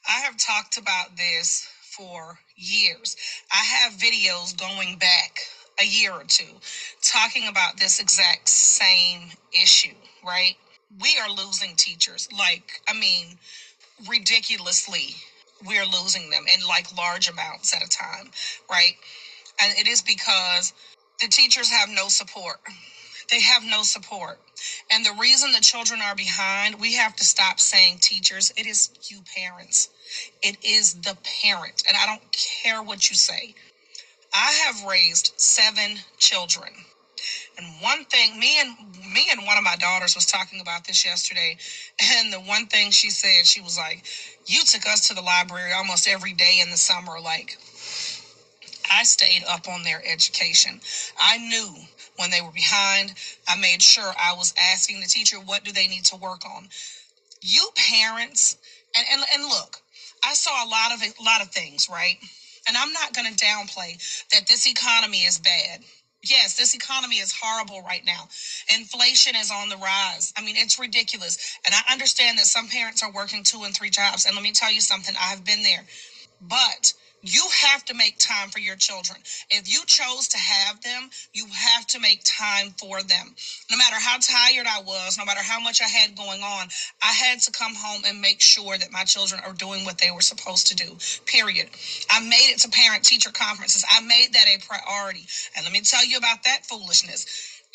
I 0.08 0.20
have 0.20 0.36
talked 0.38 0.76
about 0.78 1.16
this 1.16 1.66
for 1.82 2.40
years. 2.56 3.16
I 3.52 3.64
have 3.64 3.94
videos 3.94 4.56
going 4.58 4.96
back 4.98 5.40
a 5.80 5.86
year 5.86 6.12
or 6.12 6.24
two 6.24 6.60
talking 7.02 7.46
about 7.48 7.78
this 7.78 8.00
exact 8.00 8.48
same 8.48 9.32
issue, 9.52 9.94
right? 10.24 10.56
We 11.00 11.18
are 11.20 11.30
losing 11.30 11.76
teachers, 11.76 12.28
like, 12.36 12.80
I 12.88 12.94
mean, 12.94 13.38
ridiculously. 14.08 15.16
we're 15.64 15.86
losing 15.86 16.30
them 16.30 16.44
in 16.52 16.66
like 16.68 16.96
large 16.96 17.28
amounts 17.28 17.74
at 17.74 17.84
a 17.84 17.88
time, 17.88 18.30
right? 18.70 18.94
And 19.62 19.76
it 19.78 19.88
is 19.88 20.02
because 20.02 20.72
the 21.20 21.28
teachers 21.28 21.70
have 21.70 21.88
no 21.90 22.08
support. 22.08 22.58
They 23.30 23.40
have 23.42 23.64
no 23.64 23.82
support. 23.84 24.40
And 24.90 25.04
the 25.04 25.14
reason 25.20 25.52
the 25.52 25.60
children 25.60 26.00
are 26.02 26.14
behind, 26.16 26.80
we 26.80 26.94
have 26.94 27.16
to 27.16 27.24
stop 27.24 27.60
saying 27.60 27.98
teachers. 28.00 28.52
It 28.56 28.66
is 28.66 28.90
you 29.10 29.22
parents. 29.36 29.90
It 30.42 30.58
is 30.62 30.94
the 30.94 31.16
parent. 31.42 31.82
And 31.88 31.96
I 31.96 32.06
don't 32.06 32.22
care 32.64 32.82
what 32.82 33.10
you 33.10 33.16
say. 33.16 33.54
I 34.34 34.52
have 34.66 34.84
raised 34.84 35.32
seven 35.36 35.98
children. 36.18 36.74
And 37.58 37.66
one 37.82 38.04
thing, 38.06 38.38
me 38.38 38.60
and 38.60 38.76
me 39.14 39.28
and 39.30 39.46
one 39.46 39.58
of 39.58 39.64
my 39.64 39.76
daughters 39.76 40.16
was 40.16 40.26
talking 40.26 40.60
about 40.60 40.84
this 40.86 41.04
yesterday, 41.04 41.56
and 42.02 42.32
the 42.32 42.40
one 42.40 42.66
thing 42.66 42.90
she 42.90 43.10
said, 43.10 43.46
she 43.46 43.60
was 43.60 43.78
like, 43.78 44.04
"You 44.46 44.64
took 44.64 44.86
us 44.86 45.08
to 45.08 45.14
the 45.14 45.22
library 45.22 45.72
almost 45.72 46.08
every 46.08 46.32
day 46.34 46.60
in 46.60 46.70
the 46.70 46.78
summer. 46.78 47.20
Like 47.20 47.58
I 48.90 49.04
stayed 49.04 49.44
up 49.48 49.68
on 49.68 49.84
their 49.84 50.02
education. 50.06 50.80
I 51.18 51.38
knew 51.38 51.76
when 52.18 52.30
they 52.30 52.42
were 52.42 52.52
behind. 52.52 53.14
I 53.48 53.56
made 53.56 53.82
sure 53.82 54.12
I 54.18 54.34
was 54.34 54.54
asking 54.58 55.00
the 55.00 55.08
teacher, 55.08 55.38
what 55.40 55.64
do 55.64 55.72
they 55.72 55.88
need 55.88 56.06
to 56.06 56.16
work 56.16 56.46
on? 56.46 56.68
You 57.42 57.70
parents, 57.76 58.56
and, 58.96 59.06
and, 59.12 59.22
and 59.34 59.44
look, 59.44 59.78
I 60.24 60.34
saw 60.34 60.64
a 60.64 60.68
lot 60.68 60.92
of 60.92 61.02
a 61.02 61.22
lot 61.22 61.42
of 61.42 61.50
things, 61.50 61.88
right? 61.90 62.16
And 62.68 62.76
I'm 62.76 62.92
not 62.92 63.14
going 63.14 63.32
to 63.32 63.44
downplay 63.46 63.96
that 64.32 64.46
this 64.48 64.68
economy 64.68 65.20
is 65.24 65.38
bad. 65.38 65.82
Yes, 66.28 66.54
this 66.56 66.74
economy 66.74 67.16
is 67.18 67.32
horrible 67.40 67.82
right 67.82 68.04
now. 68.04 68.28
Inflation 68.74 69.36
is 69.36 69.50
on 69.52 69.70
the 69.70 69.78
rise. 69.78 70.32
I 70.36 70.42
mean, 70.42 70.56
it's 70.58 70.78
ridiculous. 70.78 71.38
And 71.66 71.74
I 71.74 71.92
understand 71.92 72.38
that 72.38 72.46
some 72.46 72.68
parents 72.68 73.02
are 73.04 73.10
working 73.10 73.44
two 73.44 73.62
and 73.64 73.74
three 73.74 73.90
jobs. 73.90 74.26
And 74.26 74.34
let 74.34 74.42
me 74.44 74.52
tell 74.52 74.72
you 74.72 74.82
something, 74.82 75.14
I 75.16 75.26
have 75.30 75.44
been 75.44 75.62
there. 75.62 75.86
But 76.40 76.94
you 77.22 77.48
have 77.62 77.84
to 77.86 77.94
make 77.94 78.18
time 78.18 78.50
for 78.50 78.60
your 78.60 78.76
children. 78.76 79.20
If 79.50 79.68
you 79.72 79.84
chose 79.86 80.28
to 80.28 80.38
have 80.38 80.82
them, 80.82 81.10
you 81.34 81.46
have 81.54 81.86
to 81.88 82.00
make 82.00 82.22
time 82.24 82.74
for 82.78 83.02
them. 83.02 83.34
No 83.70 83.76
matter 83.76 83.96
how 83.98 84.18
tired 84.18 84.66
I 84.68 84.80
was, 84.82 85.18
no 85.18 85.24
matter 85.24 85.42
how 85.42 85.60
much 85.60 85.82
I 85.82 85.88
had 85.88 86.16
going 86.16 86.42
on, 86.42 86.68
I 87.02 87.12
had 87.12 87.40
to 87.42 87.52
come 87.52 87.74
home 87.76 88.02
and 88.06 88.20
make 88.20 88.40
sure 88.40 88.78
that 88.78 88.92
my 88.92 89.04
children 89.04 89.40
are 89.46 89.54
doing 89.54 89.84
what 89.84 89.98
they 89.98 90.10
were 90.12 90.22
supposed 90.22 90.68
to 90.68 90.76
do. 90.76 90.96
Period. 91.26 91.68
I 92.10 92.20
made 92.20 92.52
it 92.52 92.60
to 92.60 92.70
parent 92.70 93.04
teacher 93.04 93.32
conferences. 93.32 93.84
I 93.90 94.00
made 94.02 94.34
that 94.34 94.46
a 94.48 94.58
priority. 94.66 95.26
And 95.56 95.64
let 95.64 95.72
me 95.72 95.82
tell 95.82 96.06
you 96.06 96.18
about 96.18 96.44
that 96.44 96.66
foolishness. 96.66 97.26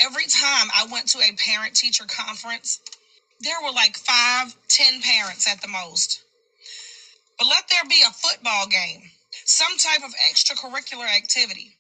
Every 0.04 0.26
time 0.28 0.70
I 0.76 0.88
went 0.92 1.08
to 1.10 1.20
a 1.20 1.34
parent 1.38 1.76
teacher 1.76 2.06
conference, 2.08 2.80
there 3.42 3.62
were 3.64 3.72
like 3.72 3.98
five, 3.98 4.56
ten 4.70 5.02
parents 5.02 5.48
at 5.52 5.62
the 5.62 5.70
most 5.70 6.18
but 7.40 7.48
let 7.48 7.66
there 7.70 7.84
be 7.90 8.04
a 8.08 8.12
football 8.14 8.68
game, 8.68 9.12
some 9.46 9.78
type 9.78 10.04
of 10.06 10.14
extracurricular 10.32 11.08
activity. 11.16 11.78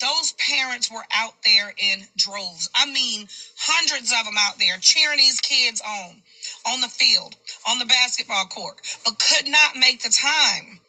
Those 0.00 0.32
parents 0.32 0.90
were 0.90 1.04
out 1.14 1.34
there 1.44 1.72
in 1.78 2.04
droves. 2.16 2.68
I 2.74 2.86
mean, 2.86 3.28
hundreds 3.56 4.12
of 4.12 4.26
them 4.26 4.34
out 4.38 4.58
there 4.58 4.76
cheering 4.80 5.18
these 5.18 5.40
kids 5.40 5.80
on, 5.80 6.22
on 6.66 6.80
the 6.80 6.88
field, 6.88 7.36
on 7.68 7.78
the 7.78 7.86
basketball 7.86 8.46
court, 8.46 8.80
but 9.04 9.18
could 9.18 9.48
not 9.48 9.76
make 9.76 10.02
the 10.02 10.10
time 10.10 10.80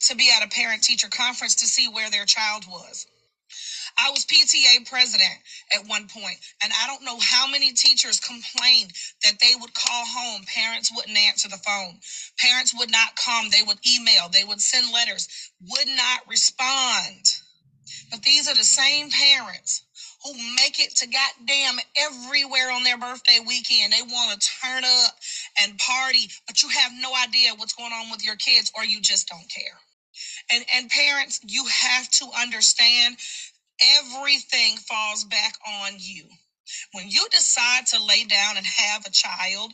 to 0.00 0.16
be 0.16 0.30
at 0.36 0.44
a 0.44 0.48
parent 0.48 0.82
teacher 0.82 1.08
conference 1.08 1.56
to 1.56 1.66
see 1.66 1.88
where 1.88 2.10
their 2.10 2.24
child 2.24 2.64
was. 2.68 3.06
I 4.00 4.10
was 4.10 4.26
PTA 4.26 4.88
president 4.90 5.38
at 5.76 5.86
one 5.88 6.08
point, 6.08 6.38
and 6.62 6.72
I 6.72 6.86
don't 6.88 7.04
know 7.04 7.18
how 7.20 7.48
many 7.48 7.72
teachers 7.72 8.20
complained 8.20 8.92
that 9.24 9.38
they 9.40 9.54
would 9.60 9.74
call 9.74 10.04
home. 10.06 10.42
Parents 10.54 10.92
wouldn't 10.94 11.18
answer 11.18 11.48
the 11.48 11.58
phone. 11.58 12.00
Parents 12.38 12.74
would 12.78 12.90
not 12.92 13.16
come. 13.16 13.50
They 13.50 13.62
would 13.66 13.78
email. 13.86 14.28
They 14.32 14.44
would 14.44 14.60
send 14.60 14.92
letters, 14.92 15.28
would 15.62 15.88
not 15.88 16.20
respond. 16.28 17.26
But 18.10 18.22
these 18.22 18.48
are 18.48 18.54
the 18.54 18.64
same 18.64 19.10
parents 19.10 19.84
who 20.24 20.34
make 20.56 20.80
it 20.80 20.96
to 20.96 21.08
goddamn 21.08 21.78
everywhere 21.98 22.72
on 22.72 22.84
their 22.84 22.98
birthday 22.98 23.38
weekend. 23.46 23.92
They 23.92 24.02
want 24.02 24.40
to 24.40 24.48
turn 24.62 24.84
up 24.84 25.14
and 25.62 25.78
party, 25.78 26.28
but 26.46 26.62
you 26.62 26.70
have 26.70 26.92
no 27.00 27.12
idea 27.14 27.52
what's 27.56 27.74
going 27.74 27.92
on 27.92 28.10
with 28.10 28.24
your 28.24 28.36
kids 28.36 28.72
or 28.76 28.84
you 28.84 29.00
just 29.00 29.28
don't 29.28 29.48
care. 29.50 29.78
And 30.52 30.64
and 30.76 30.90
parents, 30.90 31.40
you 31.46 31.64
have 31.66 32.10
to 32.10 32.26
understand 32.40 33.16
everything 33.98 34.76
falls 34.76 35.24
back 35.24 35.54
on 35.66 35.92
you. 35.98 36.24
When 36.92 37.08
you 37.08 37.26
decide 37.30 37.86
to 37.88 38.04
lay 38.04 38.24
down 38.24 38.56
and 38.56 38.66
have 38.66 39.06
a 39.06 39.10
child, 39.10 39.72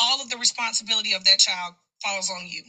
all 0.00 0.20
of 0.20 0.30
the 0.30 0.38
responsibility 0.38 1.14
of 1.14 1.24
that 1.24 1.38
child 1.38 1.74
falls 2.02 2.30
on 2.30 2.46
you. 2.46 2.62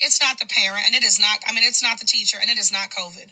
It's 0.00 0.20
not 0.20 0.38
the 0.38 0.46
parent, 0.46 0.86
and 0.86 0.94
it 0.94 1.04
is 1.04 1.20
not, 1.20 1.40
I 1.46 1.52
mean, 1.52 1.64
it's 1.64 1.82
not 1.82 1.98
the 1.98 2.06
teacher, 2.06 2.38
and 2.40 2.50
it 2.50 2.58
is 2.58 2.72
not 2.72 2.90
COVID. 2.90 3.30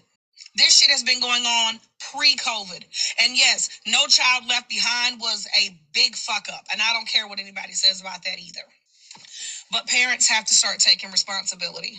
This 0.54 0.78
shit 0.78 0.90
has 0.90 1.02
been 1.02 1.20
going 1.20 1.44
on 1.44 1.80
pre 2.12 2.36
COVID. 2.36 2.84
And 3.22 3.36
yes, 3.36 3.70
No 3.86 4.06
Child 4.06 4.44
Left 4.48 4.68
Behind 4.68 5.18
was 5.18 5.46
a 5.58 5.74
big 5.94 6.14
fuck 6.14 6.46
up. 6.52 6.66
And 6.70 6.80
I 6.82 6.92
don't 6.92 7.08
care 7.08 7.26
what 7.26 7.40
anybody 7.40 7.72
says 7.72 8.00
about 8.00 8.22
that 8.24 8.38
either. 8.38 8.60
But 9.70 9.86
parents 9.86 10.28
have 10.28 10.44
to 10.46 10.54
start 10.54 10.78
taking 10.78 11.10
responsibility. 11.10 11.98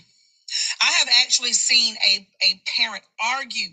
I 0.81 0.91
have 0.99 1.09
actually 1.23 1.53
seen 1.53 1.95
a, 2.07 2.27
a 2.45 2.61
parent 2.77 3.03
argue 3.23 3.69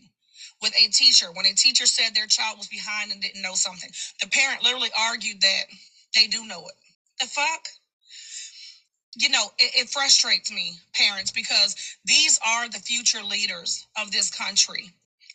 with 0.63 0.73
a 0.77 0.91
teacher 0.91 1.27
when 1.33 1.47
a 1.47 1.55
teacher 1.55 1.87
said 1.87 2.15
their 2.15 2.27
child 2.27 2.59
was 2.59 2.69
behind 2.69 3.13
and 3.13 3.21
didn't 3.21 3.43
know 3.43 3.55
something. 3.55 3.91
The 4.21 4.29
parent 4.29 4.63
literally 4.63 4.91
argued 4.99 5.41
that 5.41 5.65
they 6.15 6.27
do 6.27 6.47
know 6.47 6.67
it. 6.67 6.75
The 7.21 7.27
fuck? 7.27 7.69
You 9.17 9.29
know, 9.31 9.47
it, 9.59 9.83
it 9.85 9.89
frustrates 9.89 10.53
me, 10.53 10.75
parents, 10.95 11.31
because 11.31 11.75
these 12.05 12.39
are 12.47 12.69
the 12.69 12.79
future 12.79 13.23
leaders 13.23 13.87
of 14.01 14.13
this 14.13 14.31
country. 14.31 14.91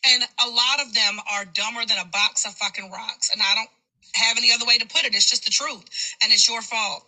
And 0.08 0.24
a 0.46 0.50
lot 0.50 0.80
of 0.82 0.94
them 0.94 1.20
are 1.32 1.46
dumber 1.46 1.86
than 1.86 1.98
a 1.98 2.06
box 2.06 2.46
of 2.46 2.54
fucking 2.56 2.92
rocks. 2.92 3.32
And 3.34 3.42
I 3.42 3.56
don't 3.56 3.70
have 4.14 4.38
any 4.38 4.52
other 4.54 4.66
way 4.66 4.78
to 4.78 4.86
put 4.86 5.04
it. 5.04 5.16
It's 5.16 5.30
just 5.30 5.46
the 5.46 5.52
truth. 5.52 5.84
And 6.24 6.32
it's 6.32 6.48
your 6.48 6.62
fault. 6.62 7.06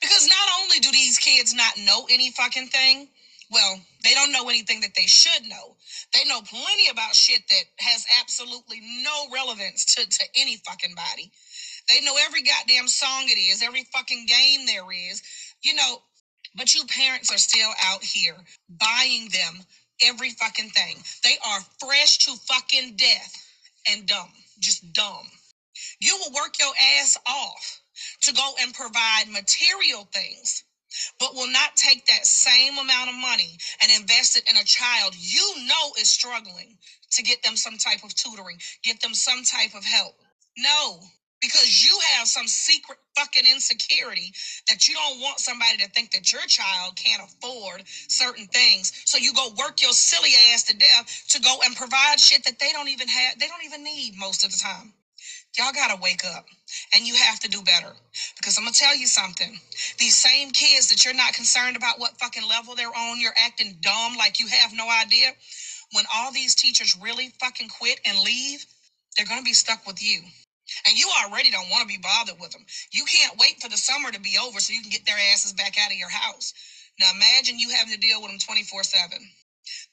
Because 0.00 0.26
not 0.28 0.48
only 0.62 0.78
do 0.78 0.90
these 0.92 1.18
kids 1.18 1.54
not 1.54 1.78
know 1.78 2.06
any 2.10 2.30
fucking 2.30 2.68
thing, 2.68 3.08
well, 3.50 3.80
they 4.04 4.14
don't 4.14 4.32
know 4.32 4.48
anything 4.48 4.80
that 4.80 4.94
they 4.94 5.06
should 5.06 5.48
know. 5.48 5.76
They 6.12 6.28
know 6.28 6.40
plenty 6.42 6.88
about 6.90 7.14
shit 7.14 7.42
that 7.48 7.64
has 7.78 8.06
absolutely 8.20 8.80
no 9.02 9.26
relevance 9.32 9.94
to, 9.96 10.08
to 10.08 10.24
any 10.36 10.56
fucking 10.56 10.94
body. 10.94 11.30
They 11.88 12.00
know 12.04 12.16
every 12.26 12.42
goddamn 12.42 12.88
song 12.88 13.24
it 13.26 13.38
is, 13.38 13.62
every 13.62 13.84
fucking 13.92 14.26
game 14.26 14.66
there 14.66 14.90
is, 14.92 15.22
you 15.62 15.74
know. 15.74 16.02
But 16.56 16.74
you 16.74 16.84
parents 16.86 17.32
are 17.32 17.38
still 17.38 17.70
out 17.84 18.02
here 18.02 18.36
buying 18.68 19.28
them 19.28 19.64
every 20.02 20.30
fucking 20.30 20.70
thing. 20.70 20.96
They 21.24 21.36
are 21.46 21.60
fresh 21.78 22.18
to 22.18 22.36
fucking 22.36 22.96
death 22.96 23.46
and 23.90 24.06
dumb, 24.06 24.30
just 24.58 24.92
dumb. 24.92 25.26
You 26.00 26.16
will 26.18 26.32
work 26.34 26.54
your 26.60 26.72
ass 27.00 27.18
off 27.26 27.80
to 28.22 28.32
go 28.34 28.52
and 28.60 28.74
provide 28.74 29.28
material 29.28 30.08
things, 30.12 30.64
but 31.20 31.34
will 31.34 31.48
not 31.50 31.76
take 31.76 32.06
that 32.06 32.26
same 32.26 32.78
amount 32.78 33.10
of 33.10 33.16
money 33.16 33.58
and 33.82 33.92
invest 33.92 34.36
it 34.36 34.44
in 34.50 34.56
a 34.56 34.64
child 34.64 35.14
you 35.18 35.54
know 35.68 35.92
is 36.00 36.08
struggling 36.10 36.78
to 37.12 37.22
get 37.22 37.42
them 37.42 37.56
some 37.56 37.78
type 37.78 38.04
of 38.04 38.14
tutoring, 38.14 38.58
get 38.84 39.00
them 39.00 39.14
some 39.14 39.44
type 39.44 39.74
of 39.74 39.84
help. 39.84 40.14
No, 40.58 41.00
because 41.42 41.84
you 41.84 41.98
have 42.16 42.28
some 42.28 42.48
secret 42.48 42.98
fucking 43.16 43.44
insecurity 43.50 44.32
that 44.68 44.88
you 44.88 44.94
don't 44.94 45.20
want 45.20 45.40
somebody 45.40 45.78
to 45.78 45.88
think 45.90 46.12
that 46.12 46.32
your 46.32 46.42
child 46.48 46.96
can't 46.96 47.22
afford 47.22 47.84
certain 48.08 48.46
things. 48.48 48.92
So 49.06 49.18
you 49.18 49.34
go 49.34 49.50
work 49.58 49.82
your 49.82 49.92
silly 49.92 50.32
ass 50.52 50.64
to 50.64 50.76
death 50.76 51.24
to 51.30 51.40
go 51.40 51.58
and 51.64 51.76
provide 51.76 52.20
shit 52.20 52.44
that 52.44 52.58
they 52.60 52.72
don't 52.72 52.88
even 52.88 53.08
have, 53.08 53.38
they 53.38 53.48
don't 53.48 53.64
even 53.64 53.84
need 53.84 54.14
most 54.18 54.44
of 54.44 54.52
the 54.52 54.58
time. 54.58 54.94
Y'all 55.58 55.72
gotta 55.72 56.00
wake 56.00 56.24
up 56.24 56.46
and 56.94 57.06
you 57.06 57.16
have 57.16 57.40
to 57.40 57.48
do 57.48 57.62
better. 57.62 57.92
Because 58.36 58.56
I'm 58.56 58.64
gonna 58.64 58.74
tell 58.74 58.96
you 58.96 59.08
something. 59.08 59.58
These 59.98 60.16
same 60.16 60.52
kids 60.52 60.88
that 60.88 61.04
you're 61.04 61.14
not 61.14 61.34
concerned 61.34 61.76
about 61.76 61.98
what 61.98 62.18
fucking 62.20 62.48
level 62.48 62.76
they're 62.76 62.96
on, 62.96 63.20
you're 63.20 63.34
acting 63.36 63.78
dumb 63.82 64.16
like 64.16 64.38
you 64.38 64.46
have 64.46 64.72
no 64.72 64.88
idea. 64.88 65.32
When 65.92 66.04
all 66.14 66.32
these 66.32 66.54
teachers 66.54 66.96
really 67.02 67.32
fucking 67.40 67.70
quit 67.70 68.00
and 68.06 68.18
leave, 68.20 68.64
they're 69.16 69.26
gonna 69.26 69.42
be 69.42 69.52
stuck 69.52 69.84
with 69.86 70.00
you. 70.00 70.22
And 70.86 70.96
you 70.98 71.10
already 71.24 71.50
don't 71.50 71.70
want 71.70 71.82
to 71.82 71.88
be 71.88 71.98
bothered 71.98 72.38
with 72.40 72.52
them. 72.52 72.64
You 72.92 73.04
can't 73.04 73.38
wait 73.38 73.60
for 73.60 73.68
the 73.68 73.76
summer 73.76 74.12
to 74.12 74.20
be 74.20 74.36
over 74.40 74.60
so 74.60 74.72
you 74.72 74.82
can 74.82 74.90
get 74.90 75.06
their 75.06 75.18
asses 75.32 75.52
back 75.54 75.76
out 75.82 75.90
of 75.90 75.98
your 75.98 76.10
house. 76.10 76.52
Now 77.00 77.10
imagine 77.14 77.58
you 77.58 77.70
having 77.70 77.94
to 77.94 78.00
deal 78.00 78.22
with 78.22 78.30
them 78.30 78.38
24 78.38 78.84
7. 78.84 79.18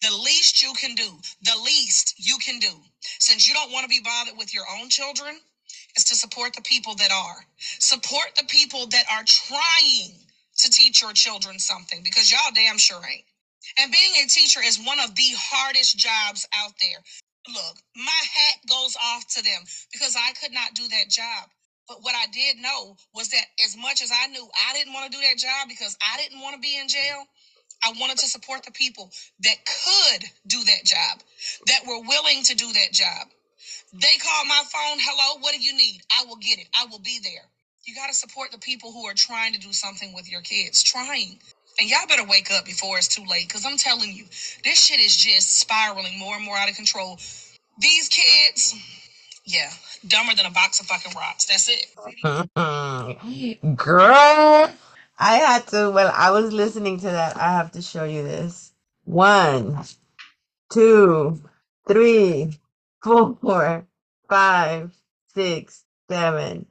The 0.01 0.11
least 0.23 0.61
you 0.61 0.73
can 0.73 0.95
do, 0.95 1.19
the 1.43 1.57
least 1.63 2.15
you 2.17 2.37
can 2.37 2.59
do, 2.59 2.83
since 3.19 3.47
you 3.47 3.53
don't 3.53 3.71
want 3.71 3.83
to 3.83 3.89
be 3.89 4.01
bothered 4.03 4.37
with 4.37 4.53
your 4.53 4.65
own 4.79 4.89
children, 4.89 5.39
is 5.97 6.05
to 6.05 6.15
support 6.15 6.53
the 6.53 6.61
people 6.61 6.95
that 6.95 7.11
are. 7.11 7.45
Support 7.79 8.35
the 8.37 8.45
people 8.47 8.87
that 8.87 9.05
are 9.11 9.23
trying 9.25 10.13
to 10.57 10.71
teach 10.71 11.01
your 11.01 11.13
children 11.13 11.59
something 11.59 12.01
because 12.03 12.31
y'all 12.31 12.53
damn 12.53 12.77
sure 12.77 13.01
ain't. 13.09 13.25
And 13.79 13.91
being 13.91 14.23
a 14.23 14.27
teacher 14.27 14.61
is 14.63 14.79
one 14.79 14.99
of 14.99 15.15
the 15.15 15.31
hardest 15.35 15.97
jobs 15.97 16.47
out 16.55 16.73
there. 16.79 16.99
Look, 17.47 17.77
my 17.95 18.21
hat 18.35 18.57
goes 18.69 18.95
off 19.13 19.27
to 19.35 19.43
them 19.43 19.61
because 19.91 20.15
I 20.15 20.33
could 20.41 20.53
not 20.53 20.73
do 20.73 20.87
that 20.87 21.09
job. 21.09 21.49
But 21.87 22.01
what 22.01 22.15
I 22.15 22.25
did 22.31 22.57
know 22.57 22.97
was 23.13 23.29
that 23.29 23.45
as 23.63 23.77
much 23.77 24.01
as 24.01 24.11
I 24.11 24.27
knew 24.27 24.47
I 24.69 24.73
didn't 24.73 24.93
want 24.93 25.11
to 25.11 25.17
do 25.17 25.23
that 25.23 25.37
job 25.37 25.69
because 25.69 25.97
I 26.01 26.17
didn't 26.21 26.41
want 26.41 26.55
to 26.55 26.61
be 26.61 26.77
in 26.79 26.87
jail, 26.87 27.25
I 27.83 27.93
wanted 27.99 28.17
to 28.19 28.27
support 28.27 28.63
the 28.63 28.71
people 28.71 29.11
that 29.41 29.57
could 29.65 30.25
do 30.47 30.63
that 30.63 30.83
job, 30.85 31.21
that 31.67 31.85
were 31.85 32.01
willing 32.01 32.43
to 32.45 32.55
do 32.55 32.71
that 32.73 32.91
job. 32.91 33.27
They 34.01 34.17
call 34.23 34.45
my 34.45 34.63
phone, 34.73 34.99
hello, 35.01 35.39
what 35.41 35.53
do 35.53 35.61
you 35.61 35.77
need? 35.77 36.01
I 36.11 36.25
will 36.27 36.37
get 36.37 36.59
it. 36.59 36.67
I 36.79 36.85
will 36.91 36.99
be 36.99 37.19
there. 37.23 37.45
You 37.85 37.95
got 37.95 38.07
to 38.07 38.15
support 38.15 38.51
the 38.51 38.59
people 38.59 38.91
who 38.91 39.05
are 39.05 39.13
trying 39.15 39.53
to 39.53 39.59
do 39.59 39.73
something 39.73 40.13
with 40.13 40.31
your 40.31 40.41
kids, 40.41 40.83
trying. 40.83 41.39
And 41.79 41.89
y'all 41.89 42.07
better 42.07 42.25
wake 42.27 42.51
up 42.51 42.65
before 42.65 42.97
it's 42.97 43.07
too 43.07 43.25
late 43.29 43.47
because 43.47 43.65
I'm 43.65 43.77
telling 43.77 44.11
you, 44.13 44.25
this 44.65 44.85
shit 44.85 44.99
is 44.99 45.15
just 45.15 45.59
spiraling 45.59 46.19
more 46.19 46.35
and 46.35 46.45
more 46.45 46.57
out 46.57 46.69
of 46.69 46.75
control. 46.75 47.19
These 47.79 48.09
kids, 48.09 48.75
yeah, 49.45 49.71
dumber 50.07 50.35
than 50.35 50.47
a 50.47 50.51
box 50.51 50.79
of 50.81 50.87
fucking 50.87 51.13
rocks. 51.15 51.45
That's 51.45 51.69
it. 51.69 51.87
Girl, 53.77 54.71
I 55.19 55.35
had 55.37 55.67
to, 55.69 55.91
when 55.91 56.07
I 56.07 56.31
was 56.31 56.53
listening 56.53 56.99
to 56.99 57.07
that, 57.07 57.37
I 57.37 57.53
have 57.53 57.71
to 57.73 57.81
show 57.81 58.05
you 58.05 58.23
this. 58.23 58.73
One, 59.05 59.79
two, 60.71 61.41
three, 61.87 62.59
four, 63.05 63.87
five, 64.29 64.95
six, 65.35 65.85
seven, 66.09 66.65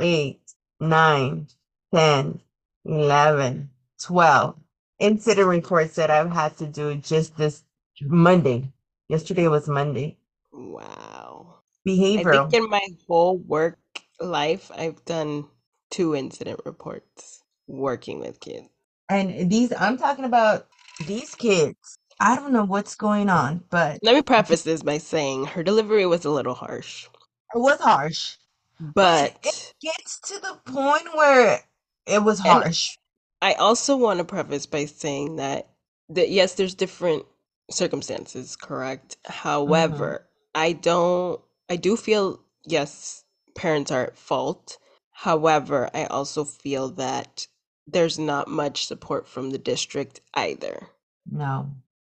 eight, 0.00 0.40
nine, 0.78 1.48
ten, 1.92 2.40
eleven, 2.84 3.70
twelve 4.00 4.56
incident 5.00 5.48
reports 5.48 5.96
that 5.96 6.10
I've 6.10 6.30
had 6.30 6.56
to 6.58 6.66
do 6.66 6.94
just 6.96 7.36
this 7.36 7.64
Monday. 8.02 8.70
Yesterday 9.08 9.48
was 9.48 9.68
Monday. 9.68 10.16
Wow. 10.52 11.56
I 11.86 12.22
think 12.22 12.54
in 12.54 12.70
my 12.70 12.86
whole 13.08 13.38
work 13.38 13.78
life, 14.20 14.70
I've 14.76 15.04
done 15.04 15.46
two 15.90 16.14
incident 16.14 16.60
reports 16.64 17.42
working 17.66 18.20
with 18.20 18.38
kids. 18.40 18.68
And 19.08 19.50
these, 19.50 19.72
I'm 19.76 19.98
talking 19.98 20.24
about 20.24 20.68
these 21.06 21.34
kids. 21.34 21.98
I 22.20 22.36
don't 22.36 22.52
know 22.52 22.64
what's 22.64 22.96
going 22.96 23.30
on, 23.30 23.64
but 23.70 24.00
Let 24.02 24.14
me 24.14 24.22
preface 24.22 24.62
this 24.62 24.82
by 24.82 24.98
saying 24.98 25.46
her 25.46 25.62
delivery 25.62 26.06
was 26.06 26.24
a 26.24 26.30
little 26.30 26.54
harsh, 26.54 27.08
it 27.54 27.58
was 27.58 27.80
harsh. 27.80 28.36
But 28.80 29.36
it 29.44 29.74
gets 29.80 30.20
to 30.20 30.38
the 30.40 30.60
point 30.72 31.08
where 31.14 31.60
it 32.06 32.22
was 32.24 32.40
harsh. 32.40 32.96
I 33.42 33.54
also 33.54 33.96
want 33.96 34.18
to 34.18 34.24
preface 34.24 34.66
by 34.66 34.86
saying 34.86 35.36
that 35.36 35.68
that 36.10 36.30
yes, 36.30 36.54
there's 36.54 36.74
different 36.74 37.26
circumstances, 37.70 38.56
correct? 38.56 39.16
hmm 39.16 39.32
However, 39.32 40.26
I 40.54 40.72
don't 40.72 41.40
I 41.70 41.76
do 41.76 41.96
feel 41.96 42.40
yes, 42.64 43.24
parents 43.56 43.90
are 43.92 44.04
at 44.04 44.18
fault. 44.18 44.78
However, 45.12 45.90
I 45.94 46.04
also 46.06 46.44
feel 46.44 46.90
that 46.90 47.46
there's 47.86 48.18
not 48.18 48.48
much 48.48 48.86
support 48.86 49.28
from 49.28 49.50
the 49.50 49.58
district 49.58 50.20
either 50.34 50.88
No, 51.30 51.70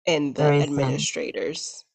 and 0.08 0.36
the 0.36 0.54
administrators. 0.60 1.86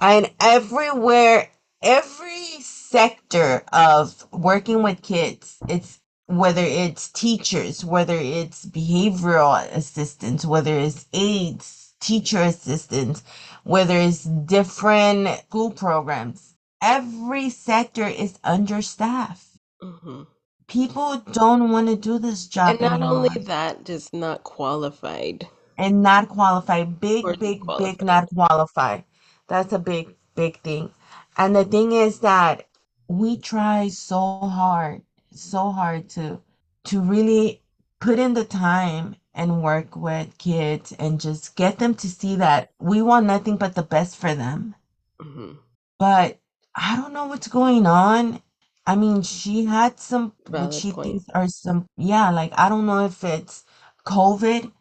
And 0.00 0.30
everywhere, 0.40 1.50
every 1.82 2.62
sector 2.62 3.64
of 3.74 4.26
working 4.32 4.84
with 4.84 5.02
kids, 5.02 5.58
it's 5.68 6.00
whether 6.28 6.62
it's 6.64 7.10
teachers, 7.10 7.84
whether 7.84 8.16
it's 8.16 8.66
behavioral 8.66 9.64
assistants, 9.74 10.46
whether 10.46 10.78
it's 10.78 11.06
aides, 11.14 11.96
teacher 12.00 12.42
assistants, 12.42 13.24
whether 13.64 13.96
it's 13.96 14.24
different 14.24 15.28
school 15.48 15.72
programs, 15.72 16.54
every 16.82 17.50
sector 17.50 18.06
is 18.06 18.38
understaffed. 18.44 19.48
hmm 19.82 20.22
People 20.68 21.18
don't 21.32 21.70
want 21.72 21.88
to 21.88 21.96
do 21.96 22.18
this 22.18 22.46
job 22.46 22.80
And 22.80 22.80
not 22.80 23.02
only 23.02 23.30
that, 23.38 23.84
just 23.84 24.14
not 24.14 24.44
qualified 24.44 25.48
and 25.78 26.02
not 26.02 26.28
qualified. 26.28 27.00
or 27.22 27.34
Big, 27.34 27.38
big, 27.38 27.76
big, 27.76 28.02
not 28.02 28.28
qualify. 28.34 29.02
That's 29.48 29.72
a 29.72 29.78
big, 29.78 30.16
big 30.34 30.60
thing. 30.62 30.92
And 31.38 31.56
the 31.56 31.64
thing 31.64 31.92
is 31.92 32.20
that 32.20 32.66
we 33.08 33.38
try 33.38 33.88
so 33.88 34.40
hard, 34.40 35.02
so 35.32 35.70
hard 35.72 36.10
to 36.10 36.42
to 36.84 37.00
really 37.00 37.62
put 38.00 38.18
in 38.18 38.34
the 38.34 38.44
time 38.44 39.16
and 39.34 39.62
work 39.62 39.96
with 39.96 40.36
kids 40.38 40.92
and 40.98 41.20
just 41.20 41.56
get 41.56 41.78
them 41.78 41.94
to 41.94 42.08
see 42.10 42.36
that 42.36 42.72
we 42.80 43.00
want 43.02 43.26
nothing 43.26 43.56
but 43.56 43.74
the 43.74 43.82
best 43.82 44.16
for 44.16 44.34
them. 44.34 44.74
hmm 45.20 45.58
But 45.98 46.40
I 46.74 46.96
don't 46.96 47.12
know 47.12 47.26
what's 47.26 47.48
going 47.48 47.86
on. 47.86 48.42
I 48.86 48.96
mean, 48.96 49.22
she 49.22 49.66
had 49.66 50.00
some 50.00 50.32
what 50.46 50.72
Valid 50.72 50.72
she 50.72 50.90
point. 50.90 50.92
thinks 50.92 51.24
are 51.34 51.48
some, 51.48 51.86
yeah, 51.96 52.30
like 52.30 52.52
I 52.58 52.68
don't 52.68 52.86
know 52.86 53.04
if 53.04 53.22
it's 53.24 53.64
COVID 54.06 54.72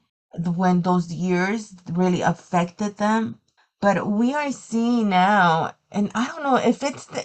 when 0.46 0.82
those 0.82 1.12
years 1.14 1.74
really 1.92 2.22
affected 2.22 2.98
them. 2.98 3.40
But 3.82 4.08
we 4.08 4.34
are 4.34 4.52
seeing 4.52 5.10
now, 5.10 5.74
and 5.92 6.12
I 6.16 6.28
don't 6.28 6.44
know 6.44 6.56
if 6.58 6.84
it's 6.84 7.06
the, 7.06 7.22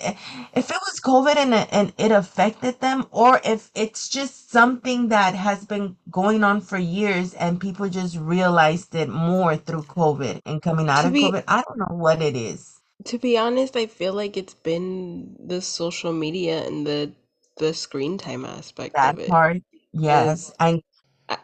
if 0.55 0.71
it 0.71 0.77
was 0.87 1.01
COVID 1.01 1.37
and 1.37 1.55
it, 1.55 1.69
and 1.73 1.93
it 1.99 2.11
affected 2.13 2.81
them, 2.81 3.07
or 3.11 3.41
if 3.45 3.71
it's 3.75 4.09
just 4.09 4.51
something 4.51 5.09
that 5.09 5.35
has 5.35 5.65
been 5.67 5.97
going 6.11 6.45
on 6.45 6.61
for 6.61 6.79
years 6.79 7.35
and 7.35 7.61
people 7.61 7.89
just 7.89 8.17
realized 8.19 8.95
it 8.95 9.09
more 9.09 9.57
through 9.57 9.85
COVID 9.85 10.41
and 10.47 10.63
coming 10.63 10.89
out 10.89 11.05
To 11.05 11.07
of 11.07 11.13
be 11.13 11.19
COVID. 11.19 11.45
I 11.49 11.63
don't 11.63 11.79
know 11.79 11.97
what 11.97 12.21
it 12.23 12.37
is. 12.37 12.81
to 13.05 13.19
be 13.19 13.39
honest, 13.39 13.77
I 13.77 13.87
feel 13.87 14.13
like 14.13 14.37
it's 14.37 14.55
been 14.55 15.37
the 15.39 15.61
social 15.63 16.13
media 16.13 16.67
and 16.67 16.87
the 16.87 17.13
the 17.59 17.75
screen 17.75 18.19
time 18.19 18.45
aspect 18.45 18.95
That 18.95 19.05
of 19.05 19.19
it. 19.21 19.35
part, 19.35 19.59
yes. 19.93 20.53
And 20.59 20.83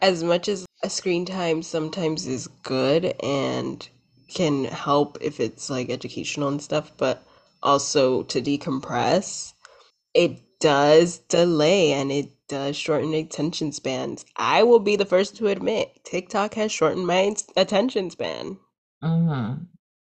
as 0.02 0.22
much 0.24 0.48
as 0.48 0.66
a 0.82 0.90
screen 0.90 1.24
time 1.26 1.62
sometimes 1.62 2.26
is 2.26 2.48
good 2.62 3.06
and 3.22 3.88
can 4.28 4.64
help 4.66 5.18
if 5.20 5.40
it's 5.40 5.70
like 5.70 5.90
educational 5.90 6.48
and 6.48 6.62
stuff, 6.62 6.92
but 6.96 7.24
also 7.62 8.22
to 8.24 8.40
decompress, 8.42 9.52
it 10.14 10.40
does 10.60 11.18
delay 11.20 11.92
and 11.92 12.12
it 12.12 12.30
does 12.48 12.76
shorten 12.76 13.14
attention 13.14 13.72
spans. 13.72 14.24
I 14.36 14.62
will 14.64 14.80
be 14.80 14.96
the 14.96 15.06
first 15.06 15.36
to 15.36 15.48
admit 15.48 16.04
TikTok 16.04 16.54
has 16.54 16.72
shortened 16.72 17.06
my 17.06 17.34
attention 17.56 18.10
span. 18.10 18.58
mm-hmm, 19.02 19.64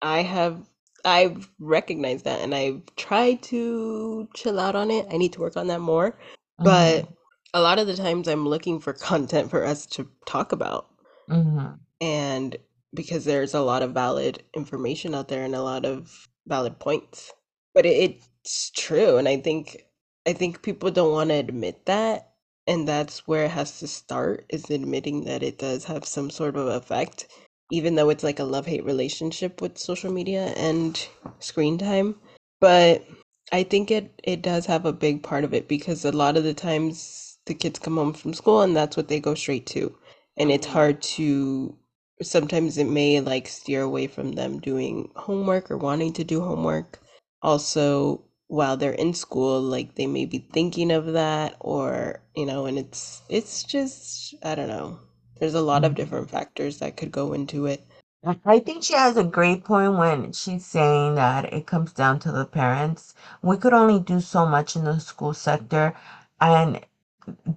I 0.03 0.23
have 0.23 0.67
I've 1.05 1.51
recognized 1.61 2.25
that 2.25 2.41
and 2.41 2.55
I've 2.55 2.83
tried 2.97 3.43
to 3.45 4.29
chill 4.35 4.61
out 4.61 4.77
on 4.77 4.91
it. 4.91 5.07
I 5.11 5.17
need 5.19 5.33
to 5.35 5.41
work 5.41 5.57
on 5.57 5.69
that 5.69 5.81
more. 5.81 6.17
But 6.63 7.07
mm-hmm, 7.07 7.16
a 7.57 7.61
lot 7.63 7.79
of 7.79 7.87
the 7.87 7.97
times 7.97 8.29
I'm 8.29 8.47
looking 8.47 8.81
for 8.81 8.93
content 8.93 9.51
for 9.51 9.65
us 9.65 9.87
to 9.87 10.11
talk 10.27 10.53
about. 10.53 10.89
mm-hmm, 11.29 11.77
And 12.01 12.57
because 12.95 13.25
there's 13.25 13.55
a 13.55 13.61
lot 13.63 13.83
of 13.83 13.93
valid 13.95 14.43
information 14.55 15.15
out 15.15 15.29
there 15.29 15.45
and 15.45 15.55
a 15.55 15.63
lot 15.63 15.85
of 15.87 16.29
valid 16.47 16.79
points. 16.79 17.33
But 17.75 17.87
it, 17.87 17.97
it's 18.45 18.71
true 18.71 19.17
and 19.17 19.27
I 19.29 19.39
think 19.39 19.87
I 20.27 20.35
think 20.35 20.63
people 20.63 20.91
don't 20.91 21.13
want 21.13 21.31
to 21.31 21.37
admit 21.37 21.87
that 21.87 22.35
and 22.67 22.87
that's 22.87 23.27
where 23.27 23.47
it 23.47 23.51
has 23.53 23.79
to 23.81 23.89
start 23.89 24.47
is 24.51 24.71
admitting 24.71 25.25
that 25.25 25.43
it 25.43 25.59
does 25.59 25.85
have 25.85 26.05
some 26.05 26.31
sort 26.31 26.57
of 26.57 26.67
effect 26.69 27.27
even 27.73 27.95
though 27.95 28.11
it's 28.11 28.25
like 28.25 28.39
a 28.39 28.45
love-hate 28.45 28.85
relationship 28.85 29.61
with 29.63 29.79
social 29.79 30.13
media 30.13 30.49
and 30.57 31.09
screen 31.41 31.79
time. 31.79 32.15
But 32.61 33.05
I 33.53 33.63
think 33.65 33.91
it 33.91 34.21
it 34.25 34.43
does 34.43 34.67
have 34.67 34.87
a 34.87 34.93
big 34.93 35.23
part 35.23 35.45
of 35.45 35.55
it 35.55 35.67
because 35.69 36.05
a 36.05 36.13
lot 36.13 36.37
of 36.37 36.45
the 36.45 36.55
times 36.55 37.26
the 37.47 37.55
kids 37.55 37.79
come 37.79 37.97
home 37.97 38.13
from 38.13 38.35
school 38.35 38.61
and 38.63 38.77
that's 38.77 38.97
what 38.97 39.09
they 39.09 39.21
go 39.21 39.35
straight 39.35 39.67
to. 39.67 39.97
And 40.37 40.51
it's 40.51 40.67
hard 40.67 41.01
to 41.17 41.77
sometimes 42.23 42.79
it 42.79 42.89
may 42.89 43.21
like 43.21 43.47
steer 43.49 43.83
away 43.83 44.07
from 44.07 44.33
them 44.33 44.59
doing 44.61 45.11
homework 45.17 45.71
or 45.71 45.77
wanting 45.77 46.13
to 46.15 46.25
do 46.25 46.41
homework. 46.41 47.01
Also, 47.43 48.23
while 48.49 48.77
they're 48.77 48.93
in 48.93 49.15
school, 49.15 49.61
like 49.61 49.95
they 49.95 50.07
may 50.07 50.25
be 50.25 50.39
thinking 50.53 50.91
of 50.91 51.13
that 51.13 51.57
or, 51.61 52.21
you 52.35 52.47
know, 52.47 52.67
and 52.67 52.79
it's 52.79 53.23
it's 53.29 53.63
just 53.63 54.35
I 54.43 54.55
don't 54.55 54.69
know. 54.69 54.99
There's 55.39 55.55
a 55.55 55.61
lot 55.61 55.85
of 55.85 55.93
mm-hmm. 55.93 55.97
different 55.97 56.31
factors 56.31 56.79
that 56.79 56.97
could 56.97 57.13
go 57.13 57.33
into 57.33 57.67
it. 57.67 57.85
I 58.25 58.37
I 58.45 58.59
think 58.59 58.83
she 58.83 58.95
has 58.95 59.17
a 59.17 59.25
great 59.25 59.65
point 59.65 59.97
when 59.97 60.33
she's 60.33 60.67
saying 60.67 61.15
that 61.17 61.53
it 61.53 61.67
comes 61.67 61.93
down 61.93 62.19
to 62.21 62.33
the 62.33 62.45
parents. 62.45 63.15
We 63.43 63.57
could 63.57 63.73
only 63.73 64.01
do 64.01 64.21
so 64.21 64.47
much 64.47 64.75
in 64.77 64.85
the 64.85 64.99
school 64.99 65.35
sector, 65.35 65.95
and 66.41 66.81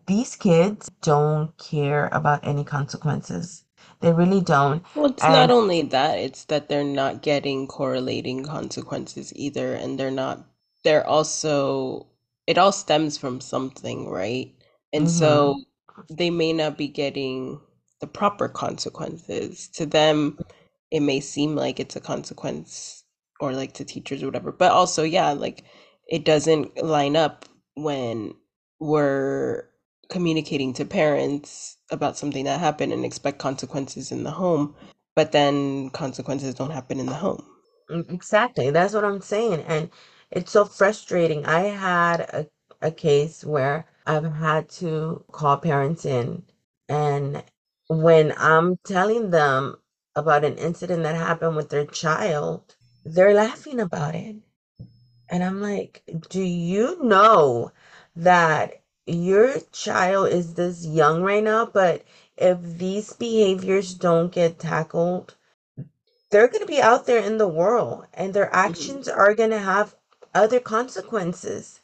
these 0.08 0.36
kids 0.36 0.89
don't 1.01 1.58
care 1.58 2.10
about 2.12 2.45
any 2.45 2.63
consequences. 2.63 3.63
They 4.01 4.13
really 4.13 4.41
don't. 4.41 4.84
Well, 4.95 5.08
it's 5.08 5.23
not 5.23 5.51
only 5.51 5.82
that, 5.84 6.19
it's 6.19 6.45
that 6.45 6.69
they're 6.69 6.84
not 6.84 7.21
getting 7.21 7.67
correlating 7.67 8.43
consequences 8.43 9.34
either, 9.36 9.73
and 9.73 9.99
they're 9.99 10.12
not, 10.12 10.45
they're 10.84 11.05
also, 11.05 12.08
it 12.47 12.58
all 12.58 12.71
stems 12.71 13.17
from 13.17 13.41
something, 13.41 14.10
right? 14.10 14.53
And 14.93 15.05
mm-hmm, 15.05 15.17
so 15.17 15.62
they 16.10 16.29
may 16.29 16.53
not 16.53 16.77
be 16.77 16.88
getting 16.88 17.60
the 17.99 18.08
proper 18.08 18.47
consequences. 18.47 19.67
To 19.75 19.86
them, 19.86 20.39
it 20.91 21.01
may 21.01 21.19
seem 21.19 21.55
like 21.55 21.79
it's 21.79 21.97
a 21.97 22.01
consequence, 22.01 23.03
or 23.41 23.51
like 23.53 23.73
to 23.73 23.86
teachers 23.86 24.23
or 24.23 24.27
whatever, 24.27 24.51
but 24.51 24.71
also, 24.71 25.03
yeah, 25.03 25.32
like 25.32 25.65
it 26.08 26.25
doesn't 26.25 26.82
line 26.84 27.15
up 27.15 27.45
when 27.75 28.34
we're 28.80 29.65
communicating 30.10 30.74
to 30.74 30.86
parents 30.86 31.78
about 31.92 32.18
something 32.18 32.46
that 32.46 32.60
happened 32.60 32.94
and 32.94 33.06
expect 33.06 33.39
consequences 33.39 34.12
in 34.12 34.24
the 34.24 34.32
home, 34.32 34.76
but 35.15 35.32
then 35.32 35.89
consequences 35.92 36.56
don't 36.56 36.72
happen 36.72 37.00
in 37.00 37.08
the 37.08 37.15
home. 37.15 37.46
Mm, 37.89 38.12
Exactly. 38.12 38.72
That's 38.72 38.94
what 38.94 39.06
I'm 39.06 39.22
saying. 39.22 39.62
And 39.68 39.89
it's 40.32 40.52
so 40.52 40.65
frustrating. 40.65 41.46
I 41.46 41.62
had 41.62 42.22
a, 42.22 42.48
a 42.82 42.92
case 42.92 43.44
where 43.46 43.86
I've 44.08 44.26
had 44.34 44.70
to 44.82 45.24
call 45.32 45.58
parents 45.58 46.06
in, 46.06 46.44
and 46.88 47.44
when 47.89 48.34
I'm 48.38 48.78
telling 48.86 49.30
them 49.32 49.76
about 50.15 50.44
an 50.46 50.58
incident 50.58 51.04
that 51.04 51.15
happened 51.15 51.56
with 51.56 51.70
their 51.70 51.86
child, 51.86 52.76
they're 53.06 53.34
laughing 53.34 53.80
about 53.80 54.15
it. 54.15 54.36
And 55.30 55.44
I'm 55.44 55.62
like, 55.62 56.04
do 56.30 56.42
you 56.42 57.04
know 57.04 57.72
that 58.15 58.82
your 59.08 59.56
child 59.74 60.30
is 60.30 60.56
this 60.56 60.86
young 60.86 61.24
right 61.24 61.43
now, 61.43 61.65
but 61.67 62.04
if 62.38 62.60
these 62.80 63.13
behaviors 63.13 63.93
don't 63.95 64.32
get 64.32 64.60
tackled, 64.60 65.36
they're 66.32 66.48
going 66.50 66.62
to 66.62 66.67
be 66.67 66.82
out 66.82 67.08
there 67.08 67.24
in 67.24 67.38
the 67.39 67.48
world 67.48 68.06
and 68.13 68.34
their 68.34 68.54
Mhm. 68.65 68.95
actions 68.95 69.08
are 69.10 69.36
going 69.36 69.52
to 69.52 69.60
have 69.60 69.95
other 70.36 70.60
consequences. 70.60 71.82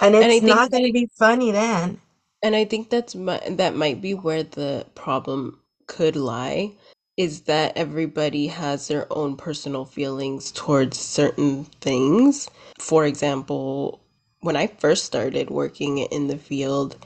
And 0.00 0.16
And 0.20 0.32
I 0.32 0.40
it's 0.40 0.40
think 0.40 0.62
not 0.62 0.70
going 0.70 0.86
to 0.86 0.92
be 0.92 1.08
funny 1.18 1.52
then. 1.52 2.00
And 2.42 2.56
I 2.56 2.64
think 2.66 2.90
that's 2.90 3.16
mi- 3.16 3.40
that 3.50 3.76
might 3.76 4.02
be 4.02 4.14
where 4.14 4.44
the 4.44 4.86
problem 4.96 5.60
could 5.88 6.16
lie, 6.16 6.72
is 7.18 7.42
that 7.42 7.76
everybody 7.76 8.48
has 8.48 8.88
their 8.88 9.12
own 9.12 9.36
personal 9.36 9.84
feelings 9.84 10.52
towards 10.52 10.98
certain 10.98 11.66
things. 11.82 12.50
For 12.80 13.06
example, 13.06 14.00
when 14.46 14.56
I 14.56 14.68
first 14.68 15.04
started 15.06 15.50
working 15.50 15.98
in 15.98 16.28
the 16.28 16.38
field 16.38 16.96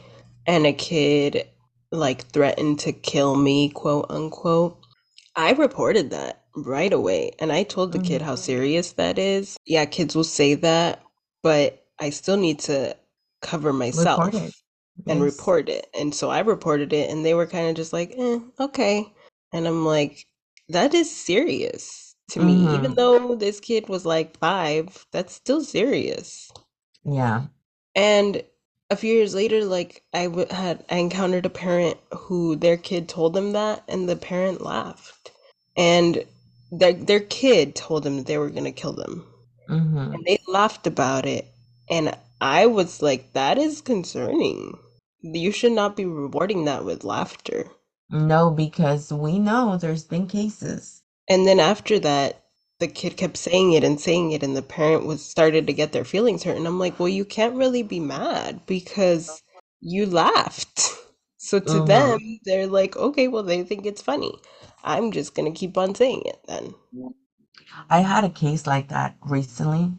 and 0.47 0.67
a 0.67 0.75
kid 0.75 1.49
like 1.91 2.27
threatened 2.33 2.81
to 2.81 2.93
kill 2.93 3.37
me, 3.37 3.71
quote 3.71 4.07
unquote, 4.11 4.79
I 5.37 5.53
reported 5.53 6.11
that 6.11 6.45
right 6.57 6.93
away. 6.93 7.33
And 7.41 7.53
I 7.53 7.65
told 7.65 7.93
the 7.93 7.99
kid 7.99 8.21
Mhm. 8.21 8.27
how 8.27 8.37
serious 8.37 8.93
that 8.93 9.19
is. 9.19 9.57
Yeah, 9.67 9.87
kids 9.87 10.15
will 10.17 10.25
say 10.25 10.55
that, 10.57 11.03
but 11.43 11.87
I 11.99 12.11
still 12.11 12.37
need 12.37 12.61
to 12.61 12.97
cover 13.43 13.73
Report 13.93 14.35
myself 14.35 14.53
and 15.09 15.23
Yes. 15.23 15.23
report 15.23 15.69
it. 15.71 15.89
And 15.99 16.15
so 16.15 16.31
I 16.31 16.41
reported 16.41 16.93
it, 16.93 17.11
and 17.11 17.25
they 17.25 17.35
were 17.35 17.47
kind 17.47 17.69
of 17.71 17.77
just 17.77 17.93
like, 17.95 18.13
eh, 18.17 18.41
okay. 18.61 19.13
And 19.53 19.67
I'm 19.69 19.87
like, 19.87 20.27
that 20.71 20.95
is 20.95 21.11
serious 21.15 22.17
to 22.31 22.41
me. 22.41 22.67
Even 22.67 22.91
hmm 22.91 22.97
though 22.97 23.35
this 23.37 23.61
kid 23.61 23.89
was 23.89 24.07
like 24.07 24.39
five, 24.39 25.07
that's 25.13 25.35
still 25.35 25.65
serious. 25.65 26.50
Yeah. 27.05 27.47
And 27.95 28.43
a 28.91 28.97
few 28.97 29.15
years 29.15 29.35
later, 29.35 29.65
like 29.65 30.05
I 30.13 30.25
w 30.25 30.47
had 30.51 30.85
I 30.91 30.97
encountered 30.97 31.47
a 31.47 31.51
parent 31.51 31.99
who 32.13 32.57
their 32.57 32.77
kid 32.77 33.09
told 33.09 33.35
them 33.35 33.53
that, 33.53 33.85
and 33.89 34.09
the 34.09 34.17
parent 34.17 34.61
laughed. 34.63 35.33
And 35.77 36.25
their 36.73 36.93
their 36.95 37.21
kid 37.21 37.75
told 37.77 38.05
them 38.05 38.19
that 38.19 38.27
they 38.27 38.39
were 38.39 38.51
gonna 38.51 38.73
kill 38.73 38.93
them. 38.93 39.27
hmm 39.69 40.13
And 40.13 40.25
they 40.27 40.39
laughed 40.49 40.87
about 40.87 41.27
it. 41.27 41.47
And 41.91 42.17
I 42.41 42.67
was 42.67 43.03
like, 43.03 43.33
that 43.35 43.59
is 43.59 43.81
concerning. 43.83 44.79
You 45.23 45.53
should 45.53 45.73
not 45.73 45.97
be 45.97 46.07
rewarding 46.07 46.65
that 46.67 46.85
with 46.85 47.05
laughter. 47.05 47.71
No, 48.11 48.51
because 48.51 49.13
we 49.13 49.39
know 49.39 49.77
there's 49.77 50.05
been 50.05 50.27
cases. 50.29 51.03
And 51.29 51.47
then 51.47 51.61
after 51.61 51.99
that, 52.01 52.45
the 52.81 52.89
kid 52.89 53.17
kept 53.17 53.37
saying 53.39 53.73
it 53.75 53.85
and 53.85 54.01
saying 54.01 54.33
it, 54.33 54.43
and 54.43 54.57
the 54.57 54.63
parent 54.63 55.07
was 55.07 55.25
started 55.25 55.67
to 55.69 55.75
get 55.75 55.93
their 55.93 56.05
feelings 56.05 56.45
hurt. 56.45 56.57
And 56.59 56.67
I'm 56.67 56.81
like, 56.81 56.99
well, 57.01 57.09
you 57.09 57.25
can't 57.27 57.57
really 57.57 57.83
be 57.85 58.01
mad 58.01 58.67
because 58.67 59.43
you 59.81 60.07
laughed. 60.07 60.91
So 61.43 61.61
to 61.61 61.81
hmm 61.81 61.81
them, 61.81 62.41
they're 62.45 62.67
like, 62.67 62.97
okay, 62.99 63.29
well, 63.29 63.43
they 63.43 63.63
think 63.65 63.87
it's 63.87 64.03
funny. 64.03 64.35
I'm 64.85 65.11
just 65.13 65.35
gonna 65.35 65.53
keep 65.53 65.79
on 65.79 65.95
saying 65.95 66.23
it 66.27 66.41
then. 66.49 66.75
I 67.91 68.01
had 68.01 68.25
a 68.25 68.31
case 68.31 68.67
like 68.67 68.89
that 68.89 69.17
recently, 69.21 69.93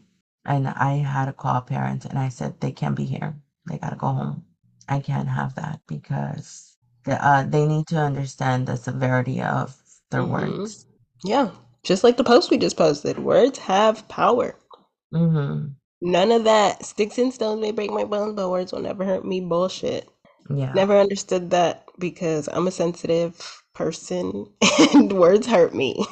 and 0.44 0.66
I 0.66 0.94
had 0.96 1.26
to 1.26 1.32
call 1.32 1.60
parents 1.60 2.04
and 2.04 2.18
I 2.18 2.28
said 2.28 2.60
they 2.60 2.72
can't 2.72 2.96
be 2.96 3.04
here. 3.04 3.36
They 3.66 3.78
gotta 3.78 3.94
go 3.96 4.08
home. 4.08 4.44
I 4.88 4.98
can't 5.00 5.28
have 5.28 5.54
that 5.54 5.80
because 5.86 6.76
the, 7.04 7.24
uh, 7.24 7.44
they 7.44 7.66
need 7.66 7.86
to 7.88 7.98
understand 7.98 8.66
the 8.66 8.76
severity 8.76 9.40
of 9.40 9.80
their 10.10 10.24
hmm 10.24 10.24
words. 10.24 10.86
Yeah, 11.24 11.52
just 11.84 12.04
like 12.04 12.16
the 12.16 12.24
post 12.24 12.50
we 12.50 12.58
just 12.58 12.76
posted, 12.76 13.18
words 13.18 13.58
have 13.60 14.08
power. 14.08 14.56
hmm 15.12 15.76
None 16.02 16.30
of 16.32 16.44
that 16.44 16.84
sticks 16.84 17.16
and 17.16 17.32
stones 17.32 17.60
may 17.62 17.70
break 17.70 17.90
my 17.90 18.04
bones, 18.04 18.34
but 18.34 18.50
words 18.50 18.72
will 18.72 18.80
never 18.82 19.04
hurt 19.06 19.24
me 19.24 19.40
bullshit. 19.40 20.06
Yeah. 20.50 20.74
Never 20.74 20.98
understood 20.98 21.50
that 21.50 21.84
because 21.98 22.48
I'm 22.52 22.66
a 22.66 22.72
sensitive 22.72 23.62
person 23.74 24.52
and 24.94 25.12
words 25.12 25.46
hurt 25.46 25.74
me. 25.74 26.04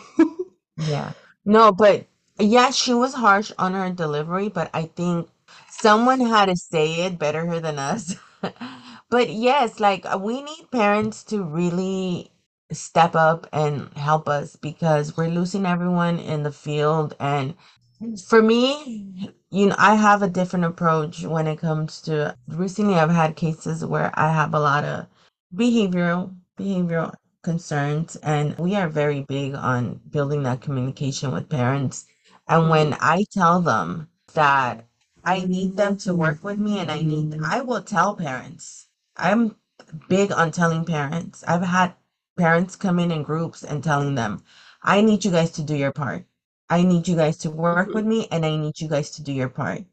Yeah. 0.77 1.13
No, 1.45 1.73
but 1.73 2.07
yeah, 2.39 2.71
she 2.71 2.95
was 2.95 3.15
harsh 3.15 3.53
on 3.59 3.75
her 3.75 3.91
delivery, 3.91 4.49
but 4.49 4.71
I 4.73 4.85
think 4.87 5.29
someone 5.69 6.21
had 6.21 6.47
to 6.47 6.57
say 6.57 7.03
it 7.07 7.19
better 7.19 7.61
than 7.61 7.79
us. 7.79 8.17
But 9.11 9.31
yes, 9.31 9.81
like 9.81 10.07
we 10.21 10.41
need 10.41 10.71
parents 10.71 11.25
to 11.25 11.43
really 11.43 12.31
step 12.73 13.15
up 13.17 13.47
and 13.53 13.93
help 13.97 14.29
us 14.29 14.57
because 14.57 15.17
we're 15.17 15.29
losing 15.29 15.67
everyone 15.67 16.19
in 16.19 16.43
the 16.43 16.53
field. 16.53 17.15
And 17.21 17.55
for 18.27 18.43
me, 18.43 19.33
you 19.51 19.67
know, 19.67 19.75
I 19.79 19.95
have 19.97 20.23
a 20.23 20.29
different 20.29 20.65
approach 20.65 21.25
when 21.25 21.47
it 21.47 21.59
comes 21.59 22.01
to 22.03 22.37
recently 22.49 22.95
I've 22.95 23.11
had 23.11 23.37
cases 23.37 23.85
where 23.85 24.11
I 24.19 24.33
have 24.33 24.55
a 24.55 24.61
lot 24.61 24.85
of 24.85 25.07
behavioral 25.55 26.35
behavioral 26.59 27.15
concerns 27.43 28.17
and 28.17 28.57
we 28.59 28.77
are 28.77 28.89
very 28.89 29.23
big 29.23 29.55
on 29.55 30.01
building 30.11 30.43
that 30.45 30.61
communication 30.61 31.33
with 31.33 31.49
parents. 31.49 32.07
And 32.49 32.69
when 32.71 32.93
Mhm. 32.93 32.99
I 33.01 33.25
tell 33.33 33.61
them 33.61 34.09
that 34.35 34.87
I 35.25 35.41
need 35.45 35.77
them 35.77 35.97
to 35.99 36.15
work 36.15 36.43
with 36.45 36.59
me 36.59 36.79
and 36.79 36.91
I 36.91 37.01
need 37.03 37.37
I 37.45 37.61
will 37.63 37.83
tell 37.83 38.15
parents. 38.17 38.87
I'm 39.17 39.57
big 40.09 40.33
on 40.33 40.51
telling 40.51 40.85
parents. 40.85 41.45
I've 41.47 41.63
had 41.63 41.95
parents 42.41 42.75
come 42.75 42.99
in 42.99 43.13
in 43.13 43.23
groups 43.23 43.63
and 43.63 43.85
telling 43.85 44.15
them, 44.15 44.43
I 44.83 45.03
need 45.03 45.25
you 45.25 45.31
guys 45.31 45.51
to 45.53 45.63
do 45.63 45.77
your 45.77 45.93
part. 45.93 46.25
I 46.71 46.83
need 46.83 47.07
you 47.07 47.17
guys 47.17 47.37
to 47.39 47.51
work 47.51 47.93
with 47.93 48.07
me 48.07 48.29
and 48.31 48.47
I 48.47 48.57
need 48.57 48.81
you 48.81 48.89
guys 48.89 49.11
to 49.13 49.23
do 49.23 49.33
your 49.33 49.51
part. 49.51 49.85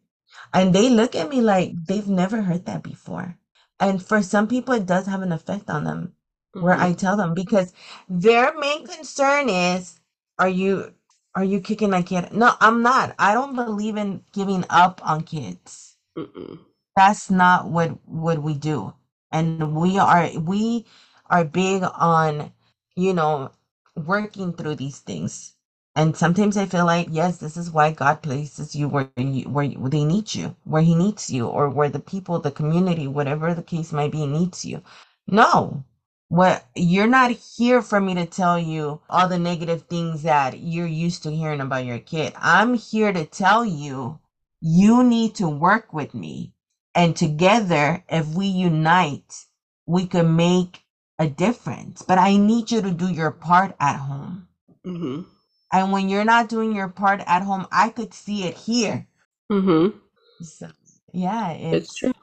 And 0.54 0.74
they 0.74 0.90
look 0.90 1.16
at 1.16 1.30
me 1.30 1.42
like 1.42 1.74
they've 1.88 2.08
never 2.08 2.42
heard 2.42 2.66
that 2.66 2.84
before. 2.84 3.38
And 3.80 4.02
for 4.02 4.22
some 4.24 4.48
people, 4.48 4.74
it 4.76 4.86
does 4.86 5.08
have 5.08 5.22
an 5.22 5.32
effect 5.32 5.70
on 5.70 5.84
them 5.84 6.14
where 6.54 6.76
mm-hmm. 6.76 6.84
I 6.84 6.94
tell 6.94 7.18
them 7.18 7.34
because 7.34 7.74
their 8.08 8.58
main 8.58 8.88
concern 8.88 9.50
is, 9.50 10.00
are 10.40 10.50
you 10.50 10.94
are 11.36 11.44
you 11.44 11.60
kicking 11.60 11.92
my 11.92 12.02
kid? 12.02 12.32
No, 12.32 12.54
I'm 12.60 12.82
not. 12.82 13.14
I 13.20 13.34
don't 13.34 13.56
believe 13.56 13.98
in 13.98 14.24
giving 14.34 14.64
up 14.70 15.02
on 15.04 15.22
kids. 15.22 15.98
Mm-mm. 16.18 16.60
That's 16.96 17.30
not 17.30 17.68
what 17.68 17.92
what 18.06 18.42
we 18.42 18.56
do. 18.56 18.94
And 19.32 19.76
we 19.76 20.00
are 20.00 20.32
we 20.40 20.86
are 21.30 21.46
big 21.46 21.84
on, 21.84 22.54
you 22.96 23.14
know, 23.14 23.52
working 23.96 24.54
through 24.54 24.76
these 24.76 25.00
things. 25.00 25.54
And 25.96 26.16
sometimes 26.18 26.58
I 26.58 26.68
feel 26.68 26.86
like, 26.86 27.08
yes, 27.12 27.38
this 27.40 27.58
is 27.58 27.72
why 27.72 27.92
God 27.92 28.22
places 28.24 28.76
you 28.76 28.90
where 28.90 29.10
you, 29.18 29.44
where 29.50 29.68
they 29.90 30.06
need 30.06 30.36
you, 30.36 30.56
where 30.66 30.84
He 30.84 30.96
needs 30.96 31.30
you, 31.30 31.48
or 31.48 31.70
where 31.70 31.90
the 31.90 32.00
people, 32.00 32.40
the 32.40 32.52
community, 32.52 33.08
whatever 33.08 33.54
the 33.54 33.64
case 33.64 33.94
might 33.94 34.12
be, 34.12 34.28
needs 34.28 34.66
you. 34.66 34.84
No, 35.28 35.84
what 36.30 36.66
you're 36.76 37.08
not 37.08 37.32
here 37.32 37.82
for 37.82 38.00
me 38.02 38.16
to 38.16 38.26
tell 38.26 38.60
you 38.60 39.02
all 39.10 39.28
the 39.30 39.40
negative 39.40 39.84
things 39.84 40.24
that 40.24 40.60
you're 40.60 40.88
used 40.88 41.24
to 41.24 41.32
hearing 41.32 41.62
about 41.62 41.86
your 41.86 42.00
kid. 42.00 42.34
I'm 42.38 42.76
here 42.76 43.14
to 43.14 43.26
tell 43.26 43.66
you 43.66 44.20
you 44.62 45.04
need 45.04 45.36
to 45.36 45.50
work 45.50 45.94
with 45.94 46.14
me. 46.14 46.54
And 46.96 47.16
together, 47.16 48.04
if 48.10 48.28
we 48.30 48.48
unite, 48.48 49.46
we 49.86 50.08
can 50.08 50.36
make 50.36 50.82
a 51.20 51.28
difference. 51.28 52.02
But 52.04 52.18
I 52.20 52.38
need 52.38 52.72
you 52.72 52.82
to 52.82 52.92
do 52.92 53.10
your 53.10 53.32
part 53.32 53.76
at 53.80 53.98
home. 53.98 54.48
Mhm. 54.86 55.26
And 55.74 55.92
when 55.92 56.10
you're 56.10 56.26
not 56.26 56.50
doing 56.50 56.76
your 56.76 56.90
part 56.90 57.22
at 57.28 57.44
home, 57.44 57.68
I 57.72 57.90
could 57.90 58.14
see 58.14 58.44
it 58.46 58.56
here. 58.56 59.08
Mm-hmm. 59.52 59.98
So, 60.42 60.70
yeah, 61.14 61.52
It's 61.52 61.90
it's, 61.90 61.96
true. 61.96 62.14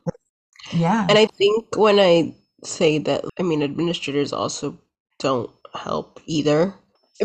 yeah. 0.72 1.07
And 1.09 1.18
I 1.18 1.26
think 1.26 1.76
when 1.76 1.98
I 2.00 2.35
say 2.64 2.98
that, 2.98 3.24
I 3.38 3.42
mean, 3.42 3.62
administrators 3.62 4.33
also 4.33 4.78
don't 5.18 5.50
help 5.74 6.20
either. 6.26 6.74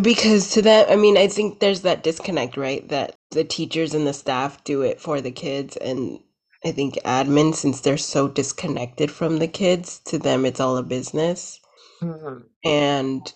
Because 0.01 0.51
to 0.51 0.61
them, 0.61 0.85
I 0.89 0.95
mean, 0.95 1.17
I 1.17 1.27
think 1.27 1.59
there's 1.59 1.81
that 1.81 2.03
disconnect, 2.03 2.57
right? 2.57 2.87
That 2.89 3.15
the 3.31 3.43
teachers 3.43 3.93
and 3.93 4.05
the 4.07 4.13
staff 4.13 4.63
do 4.63 4.81
it 4.81 5.01
for 5.01 5.21
the 5.21 5.31
kids. 5.31 5.77
And 5.77 6.19
I 6.65 6.71
think 6.71 6.95
admin, 7.05 7.55
since 7.55 7.81
they're 7.81 7.97
so 7.97 8.27
disconnected 8.27 9.11
from 9.11 9.39
the 9.39 9.47
kids, 9.47 9.99
to 10.05 10.17
them, 10.19 10.45
it's 10.45 10.59
all 10.59 10.77
a 10.77 10.83
business. 10.83 11.59
Mhm. 12.03 12.43
And 12.65 13.33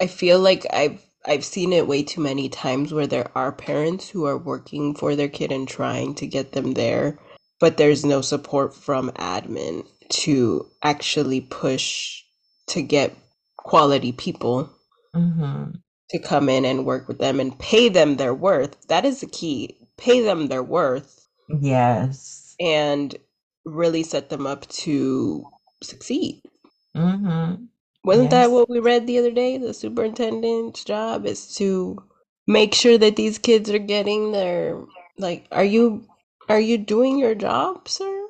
I 0.00 0.06
feel 0.08 0.38
like 0.40 0.66
I've 0.72 1.02
I've 1.26 1.44
seen 1.44 1.72
it 1.72 1.88
way 1.88 2.02
too 2.02 2.20
many 2.20 2.48
times 2.48 2.92
where 2.92 3.06
there 3.06 3.30
are 3.36 3.52
parents 3.52 4.08
who 4.10 4.26
are 4.26 4.38
working 4.38 4.94
for 4.94 5.16
their 5.16 5.28
kid 5.28 5.52
and 5.52 5.68
trying 5.68 6.14
to 6.16 6.26
get 6.26 6.52
them 6.52 6.74
there, 6.74 7.18
but 7.60 7.76
there's 7.78 8.04
no 8.04 8.20
support 8.22 8.74
from 8.74 9.10
admin 9.12 9.86
to 10.10 10.66
actually 10.82 11.40
push 11.42 12.22
to 12.68 12.82
get 12.82 13.16
quality 13.56 14.12
people 14.12 14.70
Mm-hmm. 15.14 15.72
to 16.10 16.18
come 16.20 16.48
in 16.48 16.64
and 16.64 16.86
work 16.86 17.08
with 17.08 17.18
them 17.18 17.40
and 17.40 17.58
pay 17.58 17.88
them 17.88 18.16
their 18.16 18.34
worth. 18.34 18.76
That 18.88 19.04
is 19.04 19.20
the 19.20 19.26
key. 19.26 19.76
Pay 19.98 20.20
them 20.22 20.48
their 20.48 20.62
worth 20.62 21.28
Yes. 21.60 22.41
And 22.60 23.14
really 23.64 24.02
set 24.02 24.28
them 24.28 24.46
up 24.46 24.66
to 24.68 25.44
succeed. 25.82 26.42
Mm-hmm. 26.96 27.64
Wasn't 28.04 28.30
that 28.30 28.50
what 28.50 28.68
we 28.68 28.80
read 28.80 29.06
the 29.06 29.18
other 29.18 29.30
day? 29.30 29.58
The 29.58 29.72
superintendent's 29.72 30.84
job 30.84 31.24
is 31.24 31.54
to 31.56 32.02
make 32.46 32.74
sure 32.74 32.98
that 32.98 33.16
these 33.16 33.38
kids 33.38 33.70
are 33.70 33.78
getting 33.78 34.32
their 34.32 34.82
like 35.18 35.46
are 35.52 35.64
you 35.64 36.04
are 36.48 36.60
you 36.60 36.78
doing 36.78 37.18
your 37.18 37.34
job, 37.34 37.88
sir? 37.88 38.26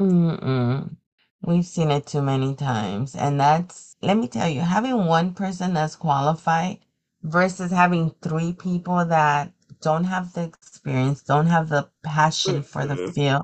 Mm-mm. 0.00 0.96
We've 1.42 1.64
seen 1.64 1.90
it 1.90 2.06
too 2.06 2.22
many 2.22 2.54
times. 2.54 3.14
And 3.14 3.38
that's, 3.40 3.96
let 4.02 4.16
me 4.16 4.28
tell 4.28 4.48
you, 4.48 4.60
having 4.60 5.06
one 5.06 5.34
person 5.34 5.74
that's 5.74 5.96
qualified 5.96 6.78
versus 7.22 7.70
having 7.70 8.14
three 8.22 8.52
people 8.52 9.04
that 9.04 9.52
don't 9.80 10.04
have 10.04 10.32
the 10.32 10.44
experience, 10.44 11.22
don't 11.22 11.46
have 11.46 11.68
the 11.68 11.88
passion 12.02 12.62
for 12.62 12.86
the 12.86 13.12
field, 13.12 13.42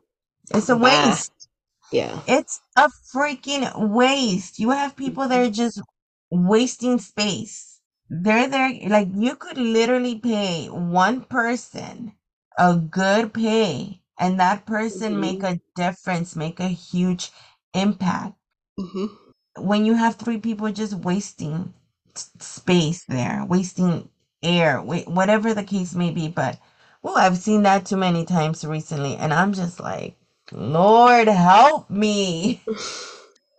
it's 0.55 0.71
a 0.71 0.77
Bah. 0.77 0.77
waste. 0.77 1.33
Yeah. 1.93 2.21
It's 2.27 2.61
a 2.77 2.89
freaking 3.15 3.91
waste. 3.91 4.59
You 4.61 4.71
have 4.71 4.97
people 4.97 5.29
that 5.29 5.41
are 5.49 5.51
just 5.51 5.83
wasting 6.31 6.99
space. 6.99 7.81
They're 8.11 8.49
there, 8.49 8.73
like, 8.89 9.09
you 9.17 9.37
could 9.37 9.59
literally 9.59 10.19
pay 10.19 10.69
one 10.69 11.23
person 11.23 12.15
a 12.59 12.77
good 12.77 13.35
pay, 13.35 14.03
and 14.19 14.41
that 14.41 14.67
person 14.67 15.21
make 15.21 15.43
Mhm. 15.43 15.45
a 15.45 15.61
difference, 15.77 16.37
make 16.37 16.61
a 16.61 16.69
huge 16.69 17.33
impact. 17.75 18.35
hmm 18.79 19.07
When 19.59 19.87
you 19.87 19.95
have 19.95 20.17
three 20.17 20.39
people 20.39 20.73
just 20.73 20.95
wasting 20.95 21.75
space 22.41 23.05
there, 23.07 23.45
wasting 23.49 24.11
air, 24.43 24.81
whatever 24.83 25.55
the 25.55 25.65
case 25.65 25.95
may 25.95 26.11
be. 26.13 26.29
But, 26.29 26.59
oh, 27.05 27.17
I've 27.17 27.39
seen 27.39 27.63
that 27.65 27.87
too 27.87 27.97
many 27.99 28.25
times 28.27 28.65
recently, 28.65 29.17
and 29.17 29.35
I'm 29.35 29.53
just 29.55 29.81
like, 29.81 30.17
Lord, 30.53 31.29
help 31.29 31.91
me. 31.91 32.63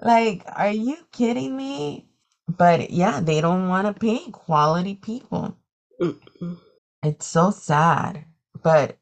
Like, 0.02 0.44
are 0.56 0.72
you 0.72 0.98
kidding 1.12 1.58
me? 1.58 2.08
But 2.48 2.92
yeah, 2.92 3.20
they 3.22 3.42
don't 3.42 3.70
want 3.70 3.88
to 3.88 3.94
pay 4.00 4.30
quality 4.32 4.96
people. 4.96 5.58
Mm-mm. 6.02 6.60
It's 7.04 7.28
so 7.28 7.52
sad. 7.52 8.26
But 8.64 8.98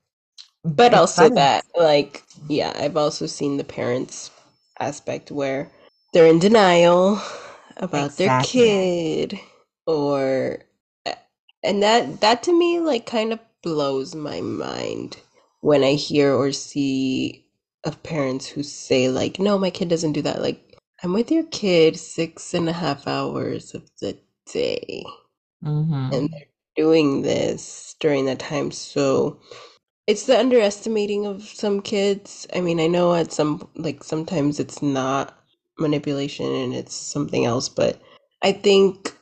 But 0.64 0.94
also 0.94 1.30
funny. 1.30 1.32
that, 1.32 1.66
like, 1.78 2.24
yeah, 2.50 2.74
I've 2.76 2.98
also 2.98 3.28
seen 3.28 3.58
the 3.58 3.64
parents 3.66 4.32
aspect 4.80 5.32
where 5.32 5.72
they're 6.14 6.28
in 6.28 6.40
denial 6.40 7.22
about 7.78 8.18
their 8.18 8.32
kid 8.32 9.40
or 9.88 10.60
eh, 11.06 11.16
and 11.64 11.84
that 11.84 12.22
that 12.22 12.44
to 12.44 12.58
me 12.58 12.80
like 12.80 13.06
kind 13.06 13.34
of 13.34 13.40
blows 13.64 14.16
my 14.16 14.42
mind 14.42 15.18
when 15.62 15.84
I 15.84 15.94
hear 15.96 16.34
or 16.34 16.52
see 16.54 17.46
of 17.86 18.04
parents 18.04 18.48
who 18.48 18.64
say 18.64 19.10
like, 19.10 19.40
no, 19.40 19.58
my 19.60 19.72
kid 19.72 19.90
doesn't 19.90 20.14
do 20.14 20.24
that. 20.24 20.42
Like, 20.42 20.80
I'm 21.04 21.14
with 21.14 21.32
your 21.32 21.46
kid 21.46 21.98
six 22.00 22.54
and 22.54 22.70
a 22.70 22.74
half 22.74 23.08
hours 23.08 23.76
of 23.76 23.90
the 24.02 24.18
day 24.54 25.06
Mm-hmm. 25.66 26.12
and 26.12 26.30
they're 26.32 26.48
doing 26.76 27.22
this 27.22 27.96
during 28.00 28.26
that 28.26 28.40
time. 28.40 28.72
So 28.72 29.40
it's 30.08 30.26
the 30.26 30.40
underestimating 30.40 31.26
of 31.26 31.44
some 31.44 31.82
kids. 31.82 32.48
I 32.56 32.62
mean, 32.62 32.80
I 32.80 32.88
know 32.88 33.16
at 33.16 33.32
some 33.34 33.68
like 33.76 34.04
sometimes 34.04 34.60
it's 34.60 34.82
not 34.82 35.38
manipulation 35.80 36.48
and 36.48 36.74
it's 36.74 36.96
something 36.96 37.46
else, 37.46 37.70
but 37.70 38.02
I 38.44 38.52
think 38.54 39.16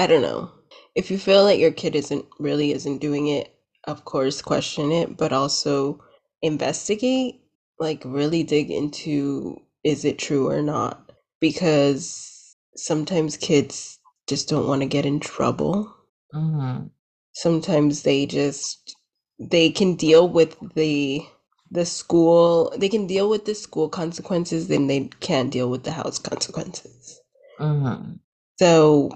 I 0.00 0.08
don't 0.08 0.22
know. 0.22 0.52
If 0.96 1.10
you 1.10 1.18
feel 1.18 1.46
that 1.46 1.58
your 1.58 1.72
kid 1.72 1.96
isn't 1.96 2.26
really 2.40 2.72
isn't 2.72 2.98
doing 3.00 3.28
it, 3.28 3.54
of 3.86 4.04
course 4.06 4.42
question 4.42 4.92
it, 4.92 5.16
but 5.18 5.32
also 5.32 6.02
investigate, 6.42 7.39
like 7.80 8.02
really 8.06 8.44
dig 8.44 8.70
into 8.70 9.62
is 9.84 10.04
it 10.06 10.18
true 10.18 10.48
or 10.50 10.62
not? 10.62 11.12
Because 11.40 12.56
sometimes 12.76 13.36
kids 13.38 13.98
just 14.28 14.48
don't 14.48 14.68
want 14.68 14.82
to 14.82 14.88
get 14.88 15.06
in 15.06 15.20
trouble 15.20 15.94
Mm-hmm. 16.34 16.86
sometimes 17.32 18.02
they 18.02 18.26
just 18.26 18.96
they 19.38 19.70
can 19.70 19.94
deal 19.96 20.28
with 20.28 20.56
the 20.74 21.22
the 21.70 21.86
school 21.86 22.72
they 22.78 22.88
can 22.88 23.06
deal 23.06 23.30
with 23.30 23.44
the 23.44 23.54
school 23.54 23.88
consequences 23.88 24.68
then 24.68 24.86
they 24.88 25.08
can't 25.20 25.52
deal 25.52 25.70
with 25.70 25.84
the 25.84 25.92
house 25.92 26.18
consequences 26.18 27.20
Mm-hmm. 27.60 28.12
so 28.58 29.10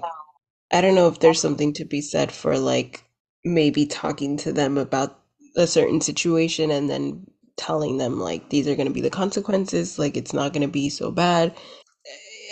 i 0.71 0.81
don't 0.81 0.95
know 0.95 1.07
if 1.07 1.19
there's 1.19 1.41
something 1.41 1.73
to 1.73 1.85
be 1.85 2.01
said 2.01 2.31
for 2.31 2.57
like 2.57 3.03
maybe 3.45 3.85
talking 3.85 4.37
to 4.37 4.53
them 4.53 4.77
about 4.77 5.19
a 5.57 5.67
certain 5.67 6.01
situation 6.01 6.71
and 6.71 6.89
then 6.89 7.25
telling 7.57 7.97
them 7.97 8.19
like 8.19 8.49
these 8.49 8.67
are 8.67 8.75
going 8.75 8.87
to 8.87 8.93
be 8.93 9.01
the 9.01 9.09
consequences 9.09 9.99
like 9.99 10.17
it's 10.17 10.33
not 10.33 10.53
going 10.53 10.61
to 10.61 10.67
be 10.67 10.89
so 10.89 11.11
bad 11.11 11.53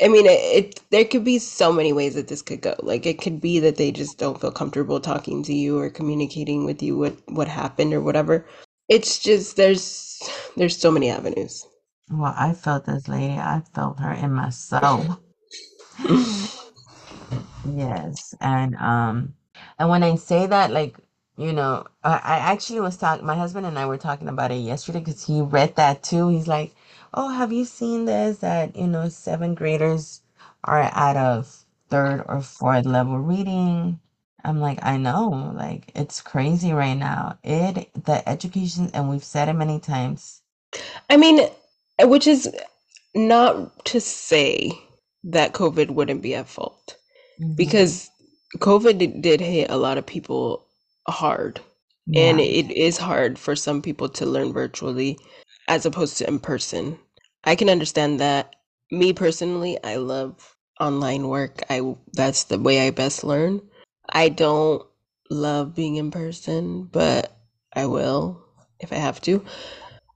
I 0.04 0.08
mean, 0.08 0.26
it, 0.26 0.30
it 0.32 0.82
there 0.89 1.06
could 1.06 1.24
be 1.24 1.39
so 1.39 1.72
many 1.72 1.94
ways 1.94 2.16
that 2.16 2.28
this 2.28 2.42
could 2.42 2.62
go. 2.62 2.76
Like 2.82 3.06
it 3.06 3.22
could 3.22 3.39
be 3.42 3.60
that 3.60 3.78
they 3.78 3.92
just 3.92 4.18
don't 4.18 4.39
feel 4.39 4.52
comfortable 4.52 5.00
talking 5.00 5.44
to 5.44 5.54
you 5.54 5.80
or 5.80 5.89
communicating 5.89 6.66
with 6.66 6.82
you 6.84 6.98
what 6.98 7.16
what 7.28 7.48
happened 7.48 7.94
or 7.94 8.02
whatever. 8.02 8.46
It's 8.89 9.20
just 9.20 9.56
there's 9.58 10.20
there's 10.58 10.78
so 10.78 10.92
many 10.92 11.10
avenues. 11.10 11.68
Well, 12.12 12.34
I 12.38 12.54
felt 12.54 12.86
this 12.86 13.08
lady. 13.08 13.34
I 13.34 13.62
felt 13.74 14.00
her 14.00 14.13
in 14.13 14.34
my 14.34 14.50
soul. 14.50 15.20
Yes, 17.66 18.36
and 18.42 18.76
um, 18.76 19.36
and 19.80 19.89
when 19.89 20.04
I 20.04 20.16
say 20.16 20.48
that, 20.48 20.72
like, 20.72 20.98
you 21.38 21.54
know, 21.54 21.86
I, 22.04 22.13
I 22.24 22.38
actually 22.54 22.82
was 22.82 22.98
talking, 22.98 23.26
my 23.26 23.36
husband 23.36 23.65
and 23.65 23.80
I 23.80 23.86
were 23.88 23.98
talking 23.98 24.28
about 24.30 24.52
it 24.52 24.58
yesterday 24.58 25.00
because 25.00 25.26
he 25.26 25.41
read 25.41 25.76
that 25.78 26.04
too. 26.04 26.30
He's 26.30 26.48
like, 26.48 26.76
"Oh, 27.13 27.30
have 27.30 27.52
you 27.54 27.65
seen 27.65 28.06
this? 28.06 28.39
That, 28.39 28.76
you 28.76 28.88
know, 28.88 29.10
seventh 29.10 29.58
graders 29.58 30.22
are 30.63 30.89
out 30.93 31.17
of 31.17 31.65
third 31.89 32.24
or 32.28 32.41
fourth 32.41 32.86
level 32.86 33.19
reading." 33.19 34.00
I'm 34.46 34.60
like, 34.62 34.80
I 34.86 34.98
know, 34.98 35.30
like, 35.56 35.91
it's 35.96 36.22
crazy 36.22 36.74
right 36.74 36.96
now. 36.96 37.38
It, 37.43 37.89
the 38.06 38.28
education, 38.30 38.91
and 38.93 39.10
we've 39.10 39.24
said 39.24 39.50
it 39.50 39.54
many 39.54 39.80
times. 39.80 40.41
I 41.10 41.17
mean, 41.17 41.48
which 42.02 42.28
is 42.28 42.50
not 43.15 43.86
to 43.88 44.02
say 44.02 44.72
that 45.26 45.54
COVID 45.54 45.91
wouldn't 45.91 46.22
be 46.22 46.36
at 46.36 46.48
fault 46.50 46.98
Mhm. 47.39 47.58
because 47.58 48.12
COVID 48.58 48.98
did, 49.00 49.22
did 49.22 49.41
hit 49.41 49.72
a 49.72 49.78
lot 49.78 49.98
of 49.98 50.06
people 50.06 50.65
hard. 51.08 51.62
And 52.16 52.39
it 52.39 52.70
is 52.72 52.98
hard 52.98 53.39
for 53.39 53.56
some 53.56 53.82
people 53.82 54.10
to 54.10 54.26
learn 54.26 54.52
virtually 54.54 55.18
as 55.68 55.86
opposed 55.86 56.18
to 56.18 56.28
in 56.28 56.39
person. 56.39 57.00
I 57.44 57.56
can 57.56 57.70
understand 57.70 58.20
that. 58.20 58.56
Me 58.92 59.13
personally, 59.13 59.82
I 59.84 59.96
love 59.96 60.56
online 60.80 61.30
work. 61.30 61.63
I 61.70 61.96
that's 62.13 62.44
the 62.44 62.60
way 62.60 62.86
I 62.86 62.92
best 62.92 63.24
learn. 63.24 63.62
I 64.10 64.30
don't 64.30 64.86
love 65.30 65.74
being 65.76 65.96
in 65.96 66.12
person, 66.12 66.84
but 66.92 67.36
I 67.74 67.86
will 67.88 68.43
if 68.80 68.91
I 68.91 68.97
have 68.97 69.22
to. 69.22 69.43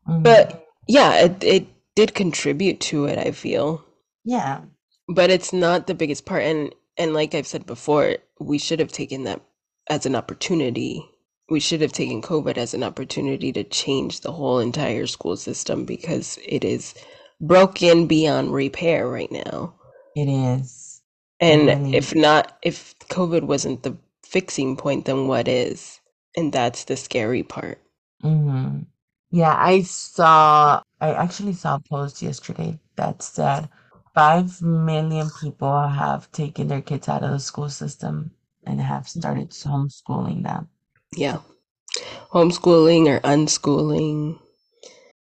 Mhm. 0.08 0.24
But 0.24 0.66
yeah, 0.88 1.26
it 1.26 1.44
it 1.44 1.68
did 1.96 2.14
contribute 2.14 2.80
to 2.82 3.06
it, 3.06 3.18
I 3.18 3.32
feel. 3.32 3.84
Yeah. 4.26 4.62
But 5.08 5.30
it's 5.32 5.54
not 5.54 5.88
the 5.88 5.96
biggest 5.96 6.26
part 6.26 6.44
and 6.44 6.74
and 6.98 7.14
like 7.14 7.34
I've 7.34 7.48
said 7.48 7.66
before, 7.66 8.18
we 8.40 8.58
should 8.58 8.80
have 8.80 8.92
taken 8.92 9.24
that 9.24 9.42
as 9.90 10.06
an 10.06 10.16
opportunity. 10.16 11.06
We 11.50 11.60
should 11.60 11.82
have 11.82 11.94
taken 11.94 12.22
COVID 12.22 12.58
as 12.58 12.74
an 12.74 12.84
opportunity 12.84 13.52
to 13.54 13.64
change 13.64 14.22
the 14.22 14.34
whole 14.34 14.60
entire 14.60 15.08
school 15.08 15.38
system 15.38 15.86
because 15.86 16.40
it 16.46 16.66
is 16.66 16.96
broken 17.42 18.08
beyond 18.08 18.54
repair 18.54 19.08
right 19.10 19.32
now. 19.32 19.76
It 20.16 20.28
is. 20.30 21.02
And 21.40 21.80
if 21.92 22.16
not, 22.16 22.58
if 22.64 22.98
COVID 23.10 23.44
wasn't 23.44 23.84
the 23.84 23.98
fixing 24.24 24.78
point, 24.78 25.06
then 25.06 25.28
what 25.28 25.48
is? 25.48 26.02
And 26.36 26.54
that's 26.54 26.86
the 26.86 26.98
scary 26.98 27.44
part. 27.44 27.80
hmm 28.22 28.80
Yeah, 29.32 29.56
I 29.58 29.84
saw, 29.84 30.82
I 31.02 31.14
actually 31.14 31.54
saw 31.54 31.76
a 31.78 31.82
post 31.82 32.22
yesterday 32.24 32.80
that 32.98 33.24
said 33.24 33.70
5 34.16 34.62
million 34.64 35.30
people 35.42 35.88
have 35.90 36.32
taken 36.34 36.70
their 36.70 36.82
kids 36.84 37.10
out 37.10 37.24
of 37.24 37.32
the 37.32 37.40
school 37.40 37.70
system 37.70 38.32
and 38.68 38.82
have 38.82 39.08
started 39.08 39.52
homeschooling 39.52 40.44
them. 40.44 40.70
Yeah. 41.16 41.40
Homeschooling 42.32 43.08
or 43.08 43.20
unschooling 43.22 44.40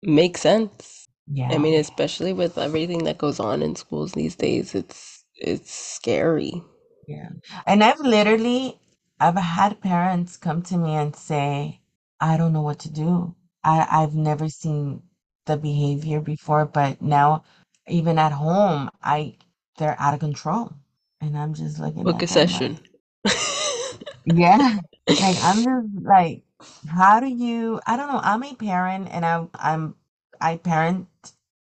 makes 0.02 0.40
sense. 0.40 1.08
Yeah. 1.26 1.50
I 1.50 1.58
mean, 1.58 1.74
especially 1.74 2.32
with 2.32 2.58
everything 2.58 3.04
that 3.04 3.18
goes 3.18 3.40
on 3.40 3.62
in 3.62 3.76
schools 3.76 4.12
these 4.12 4.36
days, 4.36 4.74
it's 4.74 5.24
it's 5.36 5.72
scary. 5.72 6.62
Yeah. 7.06 7.30
And 7.66 7.82
I've 7.84 8.00
literally, 8.00 8.78
I've 9.20 9.36
had 9.36 9.80
parents 9.80 10.36
come 10.36 10.62
to 10.62 10.76
me 10.78 10.94
and 10.94 11.14
say, 11.16 11.80
I 12.20 12.36
don't 12.36 12.52
know 12.52 12.62
what 12.62 12.80
to 12.80 12.90
do. 12.92 13.34
I, 13.64 13.86
I've 13.90 14.14
never 14.14 14.48
seen 14.48 15.02
the 15.46 15.56
behavior 15.56 16.20
before, 16.20 16.66
but 16.66 17.02
now 17.02 17.44
even 17.88 18.18
at 18.18 18.32
home, 18.32 18.90
I 19.02 19.36
they're 19.78 19.96
out 19.98 20.14
of 20.14 20.20
control. 20.20 20.72
And 21.20 21.36
I'm 21.36 21.54
just 21.54 21.78
looking 21.78 22.04
Book 22.04 22.16
at 22.16 22.24
a 22.24 22.28
session. 22.28 22.74
like, 22.74 22.93
yeah. 24.24 24.78
Like 25.18 25.38
I'm 25.40 25.64
just 25.64 26.04
like, 26.06 26.42
how 26.88 27.20
do 27.20 27.26
you 27.28 27.80
I 27.86 27.96
don't 27.96 28.08
know, 28.12 28.20
I'm 28.22 28.42
a 28.44 28.54
parent 28.54 29.08
and 29.10 29.24
I 29.24 29.46
I'm 29.54 29.94
I 30.40 30.56
parent 30.56 31.08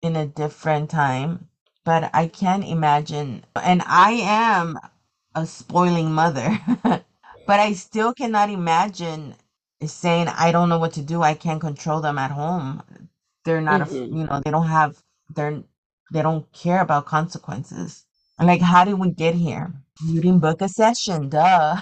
in 0.03 0.17
a 0.17 0.27
different 0.27 0.91
time, 0.91 1.49
but 1.85 2.11
I 2.15 2.27
can't 2.29 2.65
imagine 2.65 3.45
and 3.63 3.83
I 3.87 4.13
am 4.13 4.79
a 5.35 5.47
spoiling 5.47 6.13
mother. 6.13 6.59
But 7.47 7.61
I 7.61 7.73
still 7.75 8.15
cannot 8.15 8.51
imagine 8.51 9.35
saying 9.85 10.29
I 10.29 10.53
don't 10.53 10.69
know 10.69 10.79
what 10.79 10.93
to 10.95 11.03
do. 11.03 11.23
I 11.23 11.35
can't 11.35 11.61
control 11.61 12.01
them 12.01 12.19
at 12.19 12.31
home. 12.31 12.83
They're 13.45 13.61
not 13.61 13.81
a, 13.81 13.85
f- 13.85 14.01
hmm 14.01 14.11
you 14.11 14.25
know, 14.25 14.41
they 14.45 14.51
don't 14.51 14.67
have 14.69 15.03
they're 15.35 15.63
they 16.13 16.23
don't 16.23 16.51
care 16.53 16.81
about 16.81 17.07
consequences. 17.07 18.05
And 18.39 18.49
like 18.49 18.61
how 18.61 18.85
did 18.85 18.95
we 18.99 19.11
get 19.11 19.35
here? 19.35 19.73
You 20.05 20.21
didn't 20.21 20.41
book 20.41 20.61
a 20.63 20.69
session, 20.69 21.29
duh. 21.29 21.81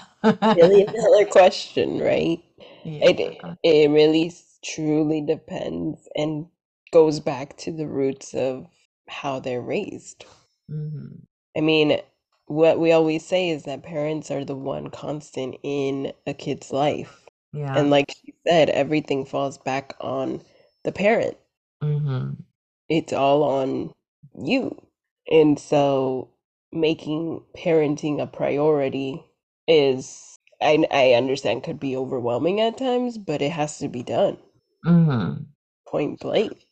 Million 0.55 0.93
dollar 0.93 1.25
question, 1.31 1.99
right? 1.99 2.43
Yeah. 2.83 3.17
It 3.17 3.57
it 3.63 3.89
really 3.89 4.27
s- 4.27 4.59
truly 4.63 5.21
depends 5.21 6.07
and 6.15 6.47
goes 6.91 7.19
back 7.19 7.57
to 7.57 7.71
the 7.71 7.87
roots 7.87 8.33
of 8.33 8.67
how 9.09 9.39
they're 9.39 9.61
raised. 9.61 10.25
hmm 10.69 11.23
I 11.55 11.61
mean, 11.61 12.01
what 12.47 12.77
we 12.79 12.91
always 12.91 13.25
say 13.25 13.49
is 13.49 13.63
that 13.63 13.83
parents 13.83 14.29
are 14.31 14.43
the 14.43 14.55
one 14.55 14.89
constant 14.89 15.55
in 15.63 16.11
a 16.27 16.33
kid's 16.33 16.71
life. 16.73 17.25
Yeah. 17.53 17.75
And 17.75 17.89
like 17.89 18.11
she 18.11 18.33
said, 18.45 18.69
everything 18.69 19.25
falls 19.25 19.57
back 19.57 19.95
on 20.01 20.41
the 20.83 20.91
parent. 20.91 21.37
hmm 21.81 22.43
It's 22.89 23.13
all 23.13 23.43
on 23.43 23.93
you. 24.35 24.85
And 25.29 25.59
so 25.59 26.30
making 26.73 27.43
parenting 27.57 28.21
a 28.21 28.27
priority 28.27 29.25
is 29.67 30.37
I 30.61 30.85
I 30.91 31.13
understand 31.13 31.63
could 31.63 31.79
be 31.79 31.95
overwhelming 31.97 32.61
at 32.61 32.77
times, 32.77 33.17
but 33.17 33.41
it 33.41 33.51
has 33.51 33.79
to 33.79 33.87
be 33.89 34.03
done. 34.03 34.37
hmm 34.83 35.51
Point 35.87 36.19
blank. 36.19 36.65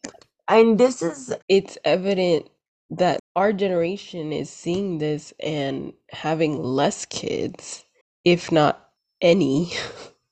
And 0.48 0.80
this 0.80 1.02
is 1.02 1.36
It's 1.50 1.78
evident 1.86 2.50
that 2.92 3.20
our 3.36 3.54
generation 3.54 4.34
is 4.34 4.50
seeing 4.50 4.98
this 5.00 5.34
and 5.40 5.94
having 6.12 6.62
less 6.64 7.06
kids, 7.06 7.86
if 8.26 8.52
not 8.52 8.92
any, 9.22 9.72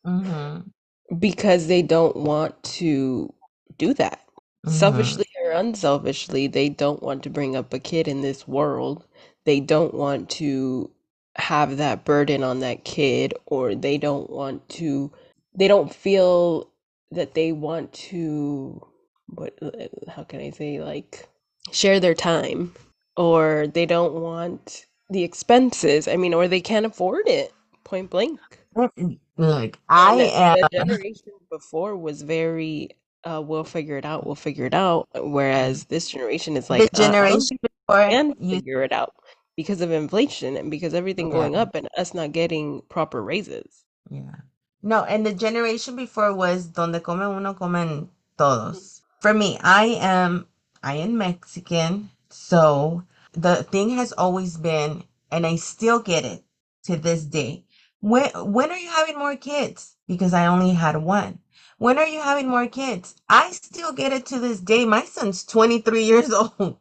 hmm 0.06 0.72
because 1.20 1.68
they 1.68 1.82
don't 1.82 2.16
want 2.18 2.62
to 2.64 3.34
do 3.78 3.94
that. 3.96 4.22
hmm 4.64 5.20
Selfishly 5.20 5.26
or 5.44 5.52
unselfishly, 5.52 6.48
they 6.48 6.70
don't 6.70 7.02
want 7.02 7.24
to 7.24 7.30
bring 7.30 7.56
up 7.56 7.74
a 7.74 7.80
kid 7.80 8.08
in 8.08 8.22
this 8.22 8.48
world. 8.48 9.06
They 9.48 9.62
don't 9.62 9.94
want 9.94 10.30
to 10.32 10.92
have 11.38 11.78
that 11.78 12.04
burden 12.04 12.44
on 12.44 12.60
that 12.60 12.84
kid, 12.84 13.34
or 13.46 13.76
they 13.76 13.98
don't 13.98 14.30
want 14.30 14.68
to, 14.72 15.10
they 15.56 15.70
don't 15.70 15.96
feel 15.96 16.70
that 17.12 17.34
they 17.34 17.54
want 17.54 17.94
to, 17.94 18.86
what, 19.28 19.58
uh, 19.62 19.72
how 20.10 20.26
can 20.26 20.42
I 20.42 20.50
say, 20.50 20.82
like, 20.82 21.30
share 21.72 22.02
their 22.02 22.14
time, 22.14 22.76
or 23.16 23.68
they 23.68 23.86
don't 23.86 24.16
want 24.16 24.86
the 25.10 25.24
expenses. 25.24 26.10
I 26.10 26.18
mean, 26.18 26.34
or 26.34 26.50
they 26.50 26.60
can't 26.60 26.86
afford 26.86 27.30
it, 27.30 27.54
point 27.86 28.10
blank. 28.10 28.42
like 28.76 29.78
I 29.88 30.16
the 30.18 30.24
am 30.24 30.58
generation 30.74 31.32
before 31.50 31.96
was 31.96 32.22
very, 32.22 32.90
uh, 33.24 33.42
we'll 33.42 33.64
figure 33.64 33.98
it 33.98 34.04
out, 34.04 34.26
we'll 34.26 34.36
figure 34.36 34.66
it 34.66 34.74
out. 34.74 35.08
Whereas 35.16 35.86
this 35.86 36.10
generation 36.10 36.58
is 36.58 36.68
the 36.68 36.74
like, 36.74 36.90
uh, 36.94 36.98
uh 36.98 37.12
generation 37.12 37.58
before 37.62 38.02
and 38.02 38.36
you 38.40 38.58
figure 38.58 38.84
it 38.84 38.92
out 38.92 39.14
because 39.58 39.82
of 39.82 39.92
inflation 39.92 40.56
and 40.56 40.72
because 40.72 40.94
everything 40.94 41.28
yeah. 41.28 41.34
going 41.34 41.56
up 41.56 41.76
and 41.76 41.90
us 41.98 42.14
not 42.14 42.32
getting 42.32 42.82
proper 42.88 43.22
raises. 43.22 43.84
Yeah. 44.10 44.36
No, 44.84 45.04
and 45.04 45.26
the 45.26 45.34
generation 45.34 45.98
before 45.98 46.34
was 46.34 46.68
donde 46.68 47.04
come 47.04 47.22
uno, 47.22 47.56
comen 47.56 48.08
todos. 48.38 48.78
Mm. 48.78 49.02
For 49.20 49.34
me, 49.34 49.60
I 49.62 49.98
am 50.00 50.48
I 50.84 50.94
am 50.94 51.18
Mexican, 51.18 52.12
so 52.30 53.04
the 53.34 53.64
thing 53.64 53.90
has 53.90 54.14
always 54.14 54.56
been, 54.58 55.04
and 55.32 55.46
I 55.46 55.56
still 55.56 56.00
get 56.00 56.24
it 56.24 56.44
to 56.84 56.96
this 56.96 57.26
day. 57.26 57.66
When 58.00 58.30
when 58.54 58.70
are 58.70 58.78
you 58.78 58.90
having 58.90 59.18
more 59.18 59.36
kids? 59.36 59.96
Because 60.08 60.34
I 60.34 60.46
only 60.46 60.72
had 60.72 60.98
one. 60.98 61.40
When 61.80 61.98
are 61.98 62.08
you 62.08 62.22
having 62.22 62.48
more 62.48 62.68
kids? 62.68 63.16
I 63.28 63.52
still 63.52 63.92
get 63.94 64.14
it 64.14 64.28
to 64.28 64.40
this 64.40 64.60
day. 64.60 64.86
My 64.86 65.04
son's 65.04 65.44
23 65.44 66.04
years 66.04 66.32
old. 66.60 66.78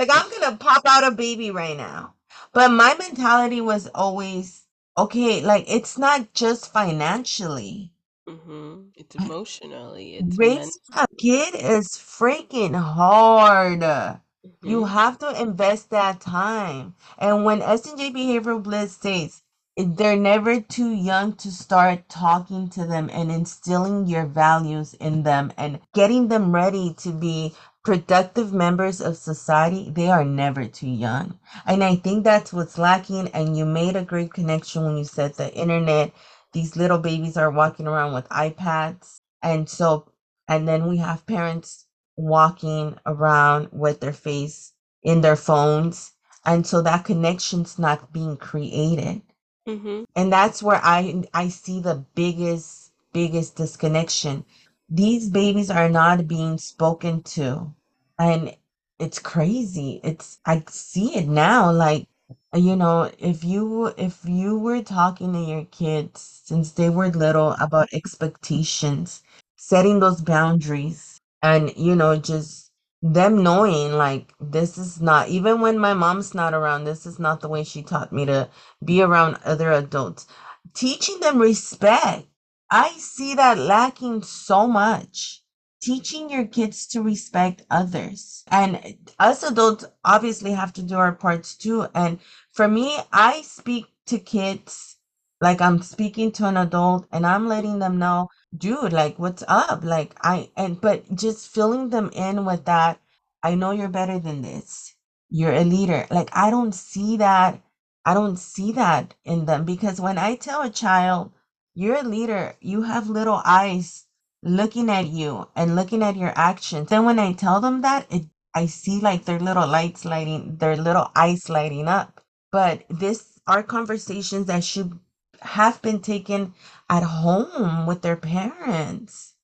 Like 0.00 0.10
I'm 0.12 0.30
gonna 0.32 0.56
pop 0.58 0.82
out 0.88 1.04
a 1.04 1.12
baby 1.14 1.52
right 1.52 1.76
now. 1.78 2.16
But 2.54 2.70
my 2.72 2.96
mentality 2.98 3.60
was 3.62 3.88
always, 3.94 4.66
okay, 4.98 5.42
like 5.42 5.66
it's 5.68 5.98
not 5.98 6.34
just 6.34 6.72
financially. 6.72 7.92
hmm 8.28 8.88
It's 8.96 9.14
emotionally, 9.16 10.16
it's 10.16 10.38
Raising 10.38 10.72
a 10.96 11.06
kid 11.18 11.54
is 11.56 11.88
freaking 11.96 12.74
hard. 12.80 14.20
You 14.62 14.84
hmm 14.84 14.86
have 14.86 15.18
to 15.18 15.42
invest 15.42 15.90
that 15.90 16.20
time. 16.20 16.94
And 17.18 17.44
when 17.44 17.62
S&J 17.62 18.10
Behavioral 18.12 18.62
Bliss 18.62 18.92
states 18.94 19.42
they're 19.76 20.16
never 20.16 20.60
too 20.60 20.90
young 20.92 21.34
to 21.36 21.50
start 21.52 22.08
talking 22.08 22.68
to 22.70 22.86
them 22.86 23.10
and 23.12 23.32
instilling 23.32 24.06
your 24.06 24.26
values 24.26 24.94
in 24.94 25.22
them 25.24 25.52
and 25.56 25.80
getting 25.94 26.28
them 26.28 26.54
ready 26.54 26.94
to 26.98 27.12
be 27.12 27.54
productive 27.84 28.52
members 28.52 29.00
of 29.00 29.16
society, 29.16 29.90
they 29.90 30.10
are 30.10 30.24
never 30.24 30.66
too 30.66 30.88
young. 30.88 31.38
And 31.66 31.82
I 31.84 31.96
think 31.96 32.24
that's 32.24 32.52
what's 32.52 32.78
lacking. 32.78 33.28
And 33.28 33.56
you 33.56 33.64
made 33.66 33.96
a 33.96 34.04
great 34.04 34.32
connection 34.32 34.84
when 34.84 34.96
you 34.96 35.04
said 35.04 35.34
the 35.34 35.52
internet, 35.54 36.12
these 36.52 36.76
little 36.76 36.98
babies 36.98 37.36
are 37.36 37.50
walking 37.50 37.86
around 37.86 38.12
with 38.14 38.28
iPads. 38.28 39.18
And 39.42 39.68
so, 39.68 40.12
and 40.48 40.66
then 40.68 40.86
we 40.88 40.98
have 40.98 41.26
parents 41.26 41.86
walking 42.16 42.98
around 43.06 43.68
with 43.72 44.00
their 44.00 44.12
face 44.12 44.72
in 45.02 45.20
their 45.22 45.36
phones. 45.36 46.12
And 46.44 46.66
so 46.66 46.82
that 46.82 47.04
connection's 47.04 47.78
not 47.78 48.12
being 48.12 48.36
created. 48.36 49.22
hmm 49.66 50.04
And 50.16 50.32
that's 50.32 50.62
where 50.62 50.80
I 50.82 51.24
I 51.34 51.48
see 51.48 51.80
the 51.80 52.04
biggest 52.14 52.92
biggest 53.12 53.56
disconnection. 53.56 54.44
These 54.90 55.30
babies 55.30 55.70
are 55.70 55.88
not 55.88 56.28
being 56.28 56.58
spoken 56.58 57.22
to. 57.36 57.74
And 58.18 58.56
it's 59.00 59.18
crazy. 59.18 60.00
It's 60.04 60.38
I 60.46 60.64
see 60.68 61.16
it 61.16 61.28
now 61.28 61.72
like 61.72 62.08
you 62.54 62.76
know, 62.76 63.10
if 63.18 63.44
you 63.44 63.86
if 63.98 64.20
you 64.26 64.58
were 64.58 64.82
talking 64.82 65.32
to 65.34 65.40
your 65.40 65.64
kids 65.66 66.42
since 66.44 66.72
they 66.72 66.90
were 66.90 67.08
little 67.10 67.52
about 67.60 67.88
expectations, 67.92 69.22
setting 69.56 70.00
those 70.00 70.20
boundaries 70.22 71.20
and 71.42 71.72
you 71.76 71.96
know 71.96 72.16
just 72.16 72.70
them 73.02 73.42
knowing 73.42 73.92
like 73.92 74.34
this 74.40 74.78
is 74.78 75.00
not 75.00 75.28
even 75.28 75.60
when 75.62 75.78
my 75.78 75.94
mom's 75.94 76.34
not 76.34 76.54
around, 76.54 76.84
this 76.84 77.06
is 77.06 77.18
not 77.20 77.40
the 77.40 77.48
way 77.48 77.64
she 77.64 77.82
taught 77.82 78.12
me 78.12 78.26
to 78.26 78.48
be 78.84 79.02
around 79.02 79.38
other 79.44 79.72
adults. 79.72 80.26
Teaching 80.74 81.20
them 81.20 81.38
respect. 81.38 82.26
I 82.70 82.90
see 82.98 83.34
that 83.34 83.58
lacking 83.58 84.22
so 84.22 84.66
much. 84.66 85.42
Teaching 85.82 86.30
your 86.30 86.46
kids 86.46 86.86
to 86.88 87.02
respect 87.02 87.62
others. 87.70 88.44
And 88.48 88.98
us 89.18 89.42
adults 89.42 89.86
obviously 90.04 90.52
have 90.52 90.72
to 90.74 90.82
do 90.82 90.96
our 90.96 91.12
parts 91.12 91.54
too. 91.54 91.86
And 91.94 92.18
for 92.52 92.68
me, 92.68 92.98
I 93.12 93.42
speak 93.42 93.86
to 94.06 94.18
kids 94.18 94.96
like 95.40 95.60
I'm 95.60 95.82
speaking 95.82 96.32
to 96.32 96.46
an 96.46 96.56
adult 96.56 97.06
and 97.12 97.26
I'm 97.26 97.48
letting 97.48 97.78
them 97.78 97.98
know, 97.98 98.28
dude, 98.56 98.92
like 98.92 99.18
what's 99.18 99.42
up? 99.48 99.82
Like 99.84 100.14
I 100.22 100.50
and 100.56 100.80
but 100.80 101.14
just 101.14 101.48
filling 101.48 101.88
them 101.90 102.10
in 102.14 102.44
with 102.44 102.66
that, 102.66 103.00
I 103.42 103.54
know 103.54 103.70
you're 103.70 103.88
better 103.88 104.18
than 104.18 104.42
this. 104.42 104.94
You're 105.30 105.54
a 105.54 105.64
leader. 105.64 106.06
Like 106.10 106.30
I 106.34 106.50
don't 106.50 106.74
see 106.74 107.16
that 107.18 107.62
I 108.04 108.14
don't 108.14 108.38
see 108.38 108.72
that 108.72 109.14
in 109.24 109.46
them 109.46 109.64
because 109.64 110.00
when 110.00 110.18
I 110.18 110.34
tell 110.36 110.62
a 110.62 110.70
child, 110.70 111.32
you're 111.74 111.96
a 111.98 112.04
leader, 112.04 112.54
you 112.60 112.82
have 112.82 113.08
little 113.10 113.42
eyes 113.46 114.06
looking 114.42 114.90
at 114.90 115.08
you 115.08 115.48
and 115.56 115.76
looking 115.76 116.02
at 116.02 116.16
your 116.16 116.32
actions. 116.36 116.90
Then 116.90 117.04
when 117.06 117.18
I 117.20 117.32
tell 117.34 117.60
them 117.60 117.82
that, 117.82 118.06
it 118.12 118.26
I 118.54 118.66
see 118.66 119.00
like 119.00 119.26
their 119.26 119.40
little 119.40 119.68
lights 119.68 120.04
lighting, 120.04 120.56
their 120.58 120.76
little 120.76 121.10
eyes 121.16 121.48
lighting 121.50 121.88
up. 121.88 122.20
But 122.52 122.84
this 122.90 123.40
are 123.46 123.62
conversations 123.64 124.46
that 124.48 124.64
should 124.64 124.98
have 125.42 125.82
been 125.82 126.00
taken 126.02 126.54
at 126.90 127.04
home 127.04 127.86
with 127.86 128.02
their 128.02 128.16
parents. 128.16 129.34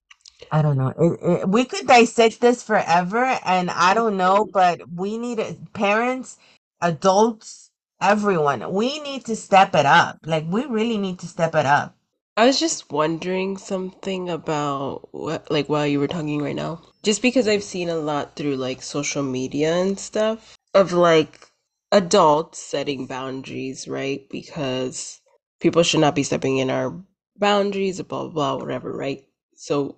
I 0.52 0.62
don't 0.62 0.78
know. 0.78 0.94
It, 0.98 1.20
it, 1.42 1.50
we 1.50 1.66
could 1.66 1.88
dissect 1.88 2.40
this 2.42 2.64
forever, 2.64 3.24
and 3.46 3.70
I 3.70 3.94
don't 3.94 4.18
know, 4.18 4.46
but 4.52 4.82
we 4.94 5.18
need 5.18 5.40
parents, 5.74 6.38
adults, 6.82 7.70
everyone. 8.02 8.72
We 8.74 9.00
need 9.00 9.26
to 9.26 9.36
step 9.36 9.74
it 9.76 9.86
up. 9.86 10.20
Like 10.26 10.46
we 10.48 10.66
really 10.66 10.98
need 10.98 11.20
to 11.20 11.28
step 11.28 11.56
it 11.56 11.66
up. 11.66 11.95
I 12.38 12.46
was 12.46 12.60
just 12.60 12.92
wondering 12.92 13.56
something 13.56 14.28
about 14.28 15.08
what, 15.12 15.50
like, 15.50 15.68
while 15.68 15.86
you 15.86 16.00
were 16.00 16.08
talking 16.08 16.42
right 16.42 16.54
now. 16.56 16.82
Just 17.02 17.22
because 17.22 17.48
I've 17.48 17.62
seen 17.62 17.88
a 17.88 17.96
lot 17.96 18.36
through 18.36 18.56
like 18.56 18.82
social 18.82 19.22
media 19.22 19.74
and 19.74 19.98
stuff 19.98 20.56
of 20.74 20.92
like 20.92 21.48
adults 21.92 22.58
setting 22.58 23.06
boundaries, 23.06 23.88
right? 23.88 24.28
Because 24.30 25.20
people 25.60 25.82
should 25.82 26.00
not 26.00 26.14
be 26.14 26.22
stepping 26.24 26.58
in 26.58 26.68
our 26.70 26.94
boundaries, 27.36 28.00
blah, 28.02 28.24
blah, 28.24 28.30
blah, 28.30 28.56
whatever, 28.64 28.92
right? 28.94 29.24
So 29.54 29.96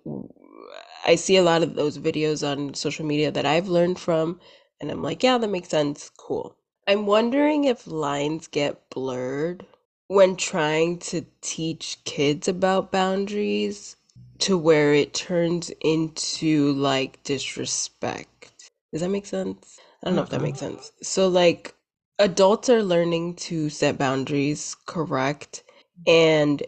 I 1.07 1.17
see 1.17 1.37
a 1.37 1.43
lot 1.43 1.63
of 1.63 1.75
those 1.75 1.99
videos 1.99 2.47
on 2.47 2.75
social 2.75 3.05
media 3.05 3.33
that 3.33 3.47
I've 3.47 3.69
learned 3.69 3.99
from, 3.99 4.41
and 4.81 4.91
I'm 4.91 5.03
like, 5.03 5.23
yeah, 5.23 5.39
that 5.39 5.49
makes 5.51 5.71
sense. 5.71 6.11
Cool. 6.17 6.57
I'm 6.87 7.07
wondering 7.07 7.65
if 7.65 7.87
lines 7.87 8.47
get 8.47 8.91
blurred 8.91 9.67
when 10.09 10.37
trying 10.37 10.99
to 10.99 11.27
teach 11.43 11.99
kids 12.05 12.49
about 12.49 12.93
boundaries 12.93 13.97
to 14.41 14.59
where 14.59 14.95
it 14.95 15.15
turns 15.15 15.71
into 15.83 16.73
like 16.75 17.23
disrespect. 17.25 18.71
Does 18.93 19.03
that 19.03 19.11
make 19.11 19.27
sense? 19.27 19.81
I 20.03 20.09
don't 20.09 20.17
know 20.17 20.23
if 20.23 20.31
that 20.31 20.43
makes 20.43 20.61
sense. 20.61 20.93
So, 21.03 21.29
like, 21.29 21.75
adults 22.19 22.71
are 22.71 22.85
learning 22.85 23.37
to 23.37 23.71
set 23.71 23.99
boundaries, 23.99 24.77
correct? 24.87 25.65
And 26.07 26.63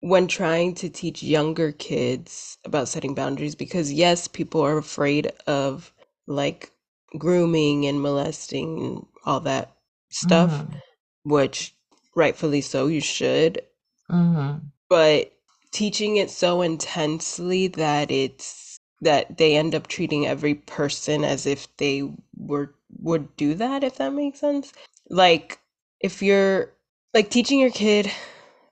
when 0.00 0.28
trying 0.28 0.74
to 0.76 0.90
teach 0.90 1.22
younger 1.22 1.72
kids 1.72 2.58
about 2.64 2.88
setting 2.88 3.14
boundaries, 3.14 3.56
because 3.56 3.92
yes, 3.92 4.28
people 4.28 4.62
are 4.62 4.78
afraid 4.78 5.32
of 5.46 5.92
like 6.28 6.72
grooming 7.18 7.86
and 7.86 8.02
molesting 8.02 8.80
and 8.80 9.06
all 9.26 9.40
that 9.42 9.76
stuff, 10.10 10.64
Mm-hmm. 10.64 10.78
which 11.24 11.75
rightfully 12.16 12.62
so, 12.62 12.88
you 12.88 13.02
should 13.02 13.62
Mm-hmm. 14.10 14.66
but 14.88 15.32
teaching 15.72 16.16
it 16.16 16.30
so 16.30 16.62
intensely 16.62 17.68
that 17.68 18.10
it's 18.10 18.78
that 19.02 19.36
they 19.38 19.56
end 19.56 19.74
up 19.74 19.86
treating 19.88 20.26
every 20.26 20.54
person 20.54 21.24
as 21.24 21.46
if 21.46 21.74
they 21.76 22.08
were 22.36 22.74
would 23.00 23.34
do 23.36 23.54
that 23.54 23.84
if 23.84 23.96
that 23.96 24.12
makes 24.14 24.40
sense 24.40 24.72
like 25.10 25.58
if 26.00 26.22
you're 26.22 26.72
like 27.14 27.30
teaching 27.30 27.60
your 27.60 27.70
kid 27.70 28.10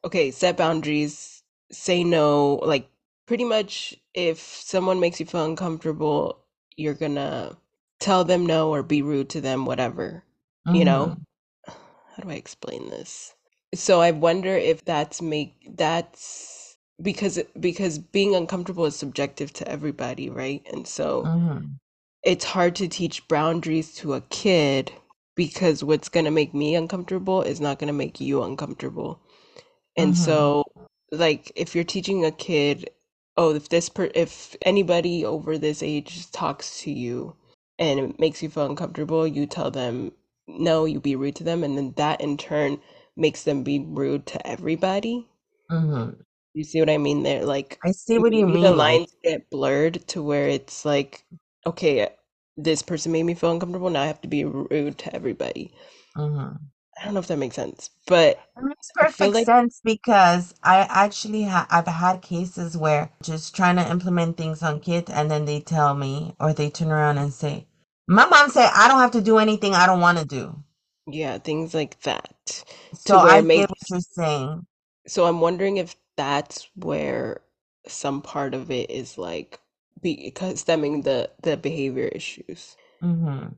okay 0.05 0.31
set 0.31 0.57
boundaries 0.57 1.43
say 1.73 2.05
no 2.05 2.57
like 2.65 2.89
pretty 3.27 3.45
much 3.45 3.95
if 4.15 4.39
someone 4.41 5.01
makes 5.01 5.21
you 5.21 5.27
feel 5.27 5.45
uncomfortable 5.45 6.45
you're 6.77 6.95
gonna 6.95 7.57
tell 8.01 8.25
them 8.25 8.47
no 8.47 8.71
or 8.71 8.83
be 8.83 9.03
rude 9.03 9.29
to 9.31 9.41
them 9.41 9.67
whatever 9.67 10.25
you 10.73 10.85
know 10.85 11.13
Mm-hmm. 11.13 11.21
how 11.67 12.23
do 12.23 12.31
I 12.31 12.35
explain 12.35 12.91
this? 12.91 13.34
So 13.75 14.01
I 14.03 14.13
wonder 14.13 14.57
if 14.57 14.85
that's 14.85 15.23
make 15.23 15.55
that's 15.77 16.77
because 17.03 17.41
because 17.61 17.99
being 17.99 18.35
uncomfortable 18.37 18.87
is 18.87 18.97
subjective 18.97 19.53
to 19.55 19.69
everybody, 19.69 20.31
right? 20.31 20.67
And 20.73 20.87
so 20.89 21.31
Mm-hmm. 21.31 21.75
it's 22.25 22.45
hard 22.45 22.77
to 22.77 22.89
teach 22.89 23.27
boundaries 23.29 23.95
to 23.97 24.15
a 24.15 24.21
kid 24.23 24.93
because 25.37 25.85
what's 25.85 26.09
going 26.11 26.27
to 26.27 26.31
make 26.33 26.55
me 26.55 26.75
uncomfortable 26.77 27.43
is 27.43 27.61
not 27.61 27.79
going 27.79 27.89
to 27.89 27.95
make 27.95 28.21
you 28.21 28.43
uncomfortable. 28.43 29.21
And 29.97 30.17
Mm-hmm. 30.17 30.17
so 30.17 30.65
like 31.13 31.53
if 31.57 31.75
you're 31.75 31.85
teaching 31.85 32.25
a 32.27 32.33
kid, 32.33 32.91
oh, 33.37 33.55
if 33.55 33.71
this 33.71 33.89
per 33.91 34.11
if 34.15 34.57
anybody 34.63 35.25
over 35.25 35.59
this 35.59 35.83
age 35.83 36.31
talks 36.33 36.81
to 36.83 36.93
you 36.93 37.37
and 37.79 38.01
it 38.01 38.21
makes 38.21 38.43
you 38.43 38.51
feel 38.51 38.67
uncomfortable, 38.67 39.27
you 39.27 39.47
tell 39.47 39.71
them 39.71 40.13
no, 40.49 40.85
you 40.87 41.01
be 41.01 41.17
rude 41.17 41.37
to 41.37 41.45
them, 41.45 41.65
and 41.65 41.79
then 41.79 41.95
that 41.97 42.21
in 42.21 42.37
turn 42.37 42.81
makes 43.17 43.45
them 43.45 43.63
be 43.65 43.81
rude 43.81 44.27
to 44.27 44.47
everybody. 44.47 45.29
Mm-hmm. 45.71 46.21
You 46.55 46.65
see 46.65 46.81
what 46.81 46.91
I 46.91 46.99
mean 46.99 47.23
there? 47.23 47.45
Like 47.45 47.81
I 47.85 47.93
see 47.93 48.19
what 48.19 48.33
you 48.33 48.47
mean. 48.47 48.63
the 48.63 48.73
lines 48.73 49.15
get 49.23 49.51
blurred 49.51 50.07
to 50.09 50.23
where 50.23 50.49
it's 50.49 50.85
like, 50.85 51.25
okay, 51.67 52.09
this 52.57 52.83
person 52.83 53.13
made 53.13 53.25
me 53.25 53.35
feel 53.35 53.53
uncomfortable, 53.53 53.91
now 53.91 54.03
I 54.03 54.07
have 54.07 54.21
to 54.23 54.29
be 54.29 54.45
rude 54.45 54.99
to 54.99 55.15
everybody. 55.15 55.73
mm-hmm. 56.17 56.57
I 57.01 57.05
don't 57.05 57.15
know 57.15 57.21
if 57.21 57.29
that 57.29 57.39
makes 57.39 57.57
sense, 57.57 57.91
but 58.07 58.41
It 58.57 58.65
makes 58.65 58.91
perfect 58.95 59.35
like 59.35 59.47
sense 59.47 59.81
because 59.85 60.55
I 60.63 60.87
actually 60.91 61.45
ha 61.45 61.67
I've 61.71 61.87
had 61.87 62.23
cases 62.23 62.77
where 62.77 63.11
just 63.23 63.55
trying 63.57 63.77
to 63.77 63.89
implement 63.91 64.37
things 64.39 64.63
on 64.63 64.81
kids 64.81 65.11
and 65.11 65.31
then 65.31 65.45
they 65.45 65.61
tell 65.61 65.95
me 65.95 66.35
or 66.41 66.53
they 66.53 66.71
turn 66.71 66.91
around 66.91 67.19
and 67.19 67.33
say, 67.33 67.69
My 68.09 68.27
mom 68.27 68.51
said 68.51 68.71
I 68.75 68.89
don't 68.89 69.01
have 69.01 69.13
to 69.13 69.21
do 69.23 69.39
anything 69.39 69.75
I 69.75 69.87
don't 69.87 70.01
want 70.01 70.19
to 70.19 70.25
do. 70.27 70.64
Yeah, 71.07 71.39
things 71.39 71.75
like 71.75 72.01
that. 72.03 72.65
So 72.95 73.19
where 73.19 73.39
I 73.39 73.43
get 73.43 73.71
what 73.71 73.79
makes, 73.79 73.91
you're 73.91 74.01
saying. 74.01 74.67
so 75.07 75.27
I'm 75.27 75.41
wondering 75.41 75.79
if 75.79 75.97
that's 76.17 76.69
where 76.77 77.43
some 77.89 78.23
part 78.23 78.55
of 78.55 78.71
it 78.71 78.91
is 78.91 79.19
like 79.19 79.61
because 80.03 80.61
stemming 80.61 81.03
the 81.03 81.31
the 81.43 81.57
behavior 81.57 82.09
issues 82.09 82.77
Mm-hmm. 83.03 83.49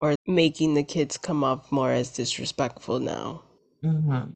or 0.00 0.14
making 0.26 0.74
the 0.74 0.84
kids 0.84 1.18
come 1.18 1.44
off 1.44 1.72
more 1.72 1.92
as 1.92 2.10
disrespectful 2.12 3.00
now. 3.00 3.42
Mm-hmm. 3.84 4.30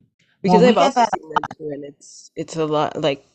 Well, 0.46 0.60
Because 0.60 0.62
we 0.62 0.72
I've 0.72 0.76
get 0.76 0.94
also 0.94 0.96
that. 0.96 1.10
seen 1.14 1.30
that 1.30 1.44
too, 1.58 1.70
and 1.72 1.84
it's 1.84 2.30
it's 2.36 2.56
a 2.56 2.66
lot 2.66 3.00
like 3.00 3.26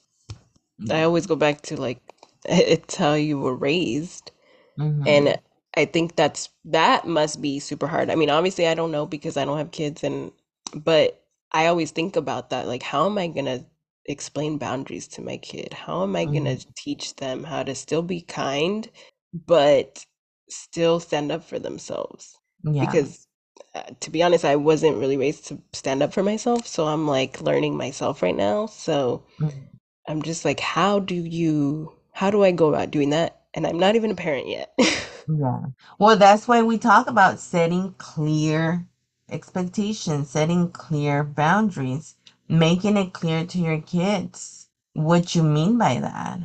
I 0.92 1.04
always 1.04 1.28
go 1.28 1.36
back 1.38 1.62
to 1.64 1.80
like 1.80 2.02
it's 2.46 2.96
how 2.96 3.14
you 3.16 3.40
were 3.40 3.56
raised. 3.56 4.32
Mm-hmm. 4.80 5.06
And 5.06 5.38
I 5.76 5.86
think 5.86 6.16
that's 6.16 6.50
that 6.66 7.08
must 7.08 7.42
be 7.42 7.60
super 7.60 7.88
hard. 7.88 8.10
I 8.10 8.16
mean, 8.16 8.30
obviously 8.30 8.68
I 8.68 8.76
don't 8.76 8.92
know 8.92 9.06
because 9.06 9.38
I 9.38 9.46
don't 9.46 9.58
have 9.58 9.72
kids 9.72 10.04
and 10.04 10.32
but 10.76 11.22
I 11.52 11.68
always 11.68 11.92
think 11.92 12.16
about 12.16 12.50
that 12.52 12.68
like 12.68 12.84
how 12.84 13.06
am 13.08 13.18
I 13.18 13.28
gonna 13.28 13.66
explain 14.06 14.58
boundaries 14.58 15.08
to 15.10 15.22
my 15.22 15.38
kid? 15.38 15.74
How 15.74 16.04
am 16.04 16.16
I 16.16 16.26
gonna 16.26 16.58
Mm-hmm. 16.58 16.72
teach 16.76 17.16
them 17.18 17.44
how 17.46 17.64
to 17.64 17.76
still 17.76 18.04
be 18.04 18.22
kind 18.22 18.90
but 19.34 20.06
still 20.50 21.00
stand 21.00 21.32
up 21.32 21.44
for 21.44 21.60
themselves? 21.60 22.38
Yeah. 22.64 22.98
Because 22.98 23.28
uh, 23.76 23.84
to 24.02 24.12
be 24.12 24.24
honest, 24.24 24.46
I 24.46 24.56
wasn't 24.58 24.98
really 24.98 25.18
raised 25.18 25.48
to 25.48 25.62
stand 25.74 26.04
up 26.04 26.14
for 26.14 26.24
myself, 26.24 26.68
so 26.68 26.88
I'm 26.88 27.08
like 27.08 27.42
learning 27.42 27.78
myself 27.78 28.22
right 28.24 28.36
now. 28.36 28.68
So 28.68 29.26
Mm-hmm. 29.40 29.66
I'm 30.08 30.24
just 30.24 30.46
like, 30.46 30.60
how 30.62 31.00
do 31.00 31.16
you, 31.16 31.94
how 32.14 32.32
do 32.32 32.44
I 32.44 32.52
go 32.52 32.70
about 32.70 32.92
doing 32.92 33.12
that? 33.12 33.43
And 33.54 33.68
I'm 33.68 33.80
not 33.80 33.96
even 33.96 34.12
a 34.12 34.16
parent 34.16 34.48
yet. 34.48 34.74
Yeah. 35.28 35.68
Well, 36.00 36.18
that's 36.18 36.48
why 36.48 36.62
we 36.64 36.78
talk 36.78 37.08
about 37.10 37.40
setting 37.40 37.96
clear 37.98 38.88
expectations, 39.30 40.30
setting 40.30 40.72
clear 40.72 41.24
boundaries, 41.24 42.16
making 42.50 42.98
it 42.98 43.14
clear 43.14 43.46
to 43.46 43.58
your 43.58 43.82
kids 43.82 44.70
what 44.94 45.36
you 45.36 45.44
mean 45.44 45.78
by 45.78 46.00
that. 46.00 46.40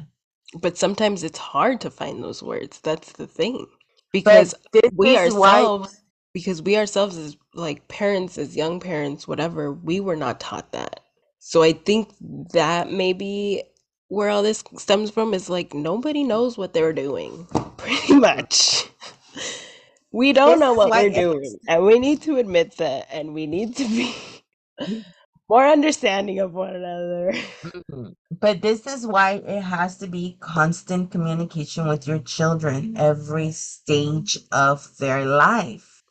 But 0.54 0.78
sometimes 0.78 1.22
it's 1.24 1.38
hard 1.38 1.80
to 1.82 1.90
find 1.90 2.22
those 2.22 2.42
words. 2.42 2.80
That's 2.80 3.12
the 3.12 3.26
thing. 3.26 3.66
Because 4.12 4.54
we 4.90 5.16
is 5.24 5.34
why, 5.34 5.72
ourselves, 5.76 6.02
because 6.32 6.62
we 6.62 6.76
ourselves 6.76 7.16
as 7.18 7.36
like 7.54 7.88
parents, 7.88 8.38
as 8.38 8.56
young 8.56 8.80
parents, 8.80 9.28
whatever, 9.28 9.72
we 9.72 10.00
were 10.00 10.16
not 10.16 10.40
taught 10.40 10.72
that. 10.72 11.00
So 11.38 11.62
I 11.62 11.72
think 11.72 12.10
that 12.52 12.90
maybe 12.90 13.64
where 14.08 14.30
all 14.30 14.42
this 14.42 14.64
stems 14.78 15.10
from 15.10 15.34
is 15.34 15.50
like 15.50 15.74
nobody 15.74 16.24
knows 16.24 16.58
what 16.58 16.74
they're 16.74 16.92
doing, 16.94 17.46
pretty 17.78 18.14
much. 18.14 18.88
We 20.12 20.32
don't 20.32 20.60
this 20.60 20.60
know 20.60 20.74
what 20.74 20.92
why 20.92 20.96
we're 20.96 21.10
doing, 21.10 21.58
and 21.68 21.84
we 21.84 21.98
need 21.98 22.22
to 22.22 22.36
admit 22.38 22.78
that, 22.78 23.08
and 23.12 23.34
we 23.34 23.46
need 23.46 23.76
to 23.76 23.84
be 23.84 24.14
more 25.50 25.66
understanding 25.66 26.40
of 26.40 26.54
one 26.54 26.76
another. 26.76 27.34
Mhm. 27.64 28.14
but 28.40 28.62
this 28.62 28.86
is 28.86 29.06
why 29.06 29.32
it 29.46 29.62
has 29.62 29.98
to 29.98 30.06
be 30.08 30.36
constant 30.40 31.10
communication 31.12 31.88
with 31.88 32.06
your 32.08 32.18
children 32.20 32.96
every 32.96 33.52
stage 33.52 34.38
of 34.52 34.96
their 34.98 35.24
life. 35.26 36.02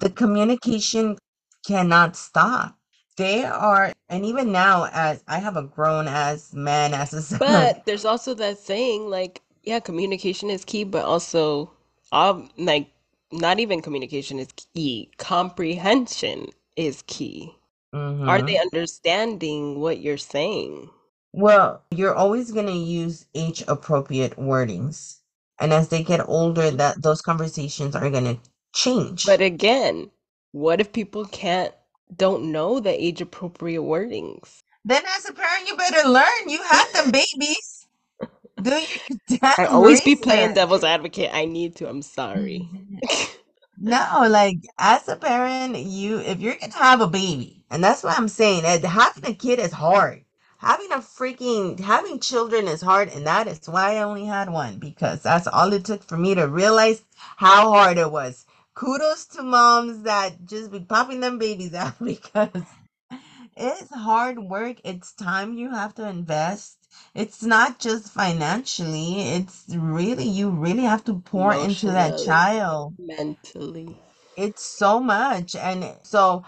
The 0.00 0.10
communication 0.10 1.18
cannot 1.66 2.16
stop. 2.16 2.76
They 3.16 3.44
are, 3.44 3.92
and 4.08 4.26
even 4.26 4.52
now, 4.52 4.88
as 4.92 5.24
I 5.28 5.38
have 5.40 5.56
a 5.56 5.62
grown 5.64 6.08
as 6.08 6.54
man, 6.54 6.94
as 6.94 7.14
a 7.14 7.22
son. 7.22 7.40
But 7.40 7.84
there's 7.86 8.04
also 8.04 8.34
that 8.34 8.58
saying, 8.58 9.08
like, 9.10 9.42
yeah, 9.64 9.80
communication 9.80 10.50
is 10.50 10.64
key, 10.64 10.84
but 10.84 11.04
also, 11.04 11.72
um, 12.12 12.50
like, 12.58 12.90
not 13.32 13.60
even 13.60 13.82
communication 13.82 14.38
is 14.38 14.48
key. 14.74 15.10
Comprehension 15.18 16.48
is 16.76 17.02
key. 17.06 17.56
Are 18.26 18.42
they 18.42 18.56
hmm 18.56 18.60
understanding 18.60 19.80
what 19.80 20.00
you're 20.00 20.18
saying? 20.18 20.90
Well, 21.32 21.84
you're 21.92 22.14
always 22.14 22.52
going 22.52 22.66
to 22.66 22.72
use 22.72 23.26
age 23.34 23.62
appropriate 23.68 24.36
wordings. 24.36 25.18
And 25.60 25.72
as 25.72 25.88
they 25.90 26.02
get 26.04 26.28
older, 26.28 26.70
that 26.72 27.02
those 27.02 27.22
conversations 27.22 27.96
are 27.96 28.10
going 28.10 28.24
to 28.24 28.40
change. 28.74 29.26
But 29.26 29.40
again, 29.42 30.10
what 30.52 30.80
if 30.80 30.92
people 30.92 31.26
can't, 31.26 31.74
don't 32.14 32.52
know 32.52 32.80
the 32.80 32.90
age 32.90 33.20
appropriate 33.20 33.82
wordings? 33.82 34.62
Then 34.84 35.02
as 35.16 35.28
a 35.28 35.32
parent, 35.34 35.68
you 35.68 35.76
better 35.76 36.08
learn. 36.08 36.48
You 36.48 36.62
have 36.62 36.92
them 36.92 37.10
babies. 37.12 37.88
Do 38.60 38.76
you 38.76 39.18
I 39.58 39.66
damn 39.68 39.68
always 39.68 40.00
be 40.02 40.16
playing 40.16 40.54
devil's 40.54 40.84
advocate. 40.84 41.30
I 41.32 41.46
need 41.46 41.76
to. 41.76 41.88
I'm 41.88 42.02
sorry. 42.02 42.70
No, 43.78 44.26
like 44.30 44.58
as 44.78 45.08
a 45.08 45.16
parent, 45.16 45.76
you 45.76 46.20
if 46.20 46.40
you're 46.40 46.56
gonna 46.56 46.74
have 46.74 47.00
a 47.02 47.08
baby, 47.08 47.64
and 47.70 47.84
that's 47.84 48.04
what 48.04 48.18
I'm 48.18 48.28
saying, 48.28 48.62
that 48.62 48.84
having 48.84 49.26
a 49.30 49.34
kid 49.34 49.58
is 49.60 49.72
hard. 49.72 50.24
having 50.58 50.92
a 50.92 50.98
freaking 50.98 51.80
having 51.80 52.20
children 52.20 52.68
is 52.68 52.82
hard, 52.82 53.10
and 53.10 53.26
that 53.26 53.48
is 53.48 53.68
why 53.68 53.96
I 53.96 54.02
only 54.04 54.26
had 54.26 54.50
one 54.50 54.78
because 54.78 55.22
that's 55.24 55.48
all 55.48 55.72
it 55.74 55.84
took 55.84 56.04
for 56.04 56.16
me 56.18 56.34
to 56.36 56.48
realize 56.48 57.02
how 57.38 57.72
hard 57.72 57.98
it 57.98 58.12
was. 58.12 58.45
Kudos 58.76 59.24
to 59.28 59.42
moms 59.42 60.02
that 60.02 60.44
just 60.44 60.70
be 60.70 60.80
popping 60.80 61.20
them 61.20 61.38
babies 61.38 61.74
out 61.74 61.94
because 62.04 62.62
it's 63.56 63.90
hard 63.90 64.38
work. 64.38 64.76
It's 64.84 65.12
time 65.14 65.54
you 65.54 65.70
have 65.70 65.94
to 65.94 66.06
invest. 66.06 66.76
It's 67.14 67.42
not 67.42 67.78
just 67.78 68.12
financially, 68.12 69.22
it's 69.22 69.64
really, 69.74 70.28
you 70.28 70.50
really 70.50 70.84
have 70.84 71.04
to 71.04 71.14
pour 71.14 71.54
into 71.54 71.86
that 71.86 72.18
child. 72.24 72.94
mentally. 72.98 73.96
It's 74.36 74.62
so 74.62 75.00
much. 75.00 75.56
And 75.56 75.94
so 76.02 76.44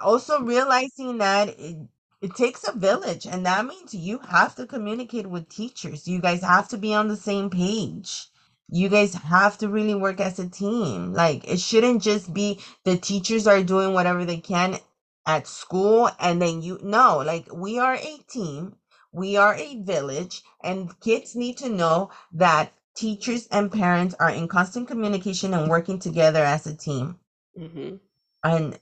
also 0.00 0.42
realizing 0.42 1.18
that 1.18 1.48
it, 1.58 1.76
it 2.22 2.34
takes 2.36 2.66
a 2.66 2.72
village 2.72 3.26
and 3.26 3.44
that 3.44 3.66
means 3.66 3.92
you 3.92 4.20
have 4.30 4.54
to 4.56 4.66
communicate 4.66 5.26
with 5.26 5.48
teachers 5.48 6.08
you 6.08 6.20
guys 6.20 6.42
have 6.42 6.68
to 6.68 6.78
be 6.78 6.94
on 6.94 7.08
the 7.08 7.16
same 7.16 7.50
page 7.50 8.28
you 8.68 8.88
guys 8.88 9.14
have 9.14 9.58
to 9.58 9.68
really 9.68 9.94
work 9.94 10.20
as 10.20 10.38
a 10.38 10.48
team. 10.48 11.12
Like 11.12 11.46
it 11.48 11.60
shouldn't 11.60 12.02
just 12.02 12.32
be 12.34 12.60
the 12.84 12.96
teachers 12.96 13.46
are 13.46 13.62
doing 13.62 13.92
whatever 13.94 14.24
they 14.24 14.38
can 14.38 14.78
at 15.26 15.46
school 15.46 16.10
and 16.20 16.40
then 16.40 16.62
you 16.62 16.78
know, 16.82 17.18
like 17.18 17.46
we 17.52 17.78
are 17.78 17.94
a 17.94 18.18
team 18.28 18.76
we 19.12 19.36
are 19.36 19.54
a 19.54 19.82
village 19.82 20.42
and 20.62 20.98
kids 21.00 21.34
need 21.34 21.56
to 21.58 21.68
know 21.70 22.10
that 22.32 22.72
teachers 22.94 23.46
and 23.48 23.72
parents 23.72 24.14
are 24.20 24.30
in 24.30 24.46
constant 24.48 24.88
communication 24.88 25.54
and 25.54 25.70
working 25.70 25.98
together 25.98 26.44
as 26.44 26.66
a 26.66 26.76
team. 26.76 27.18
Hmm 27.56 27.96
and 28.44 28.78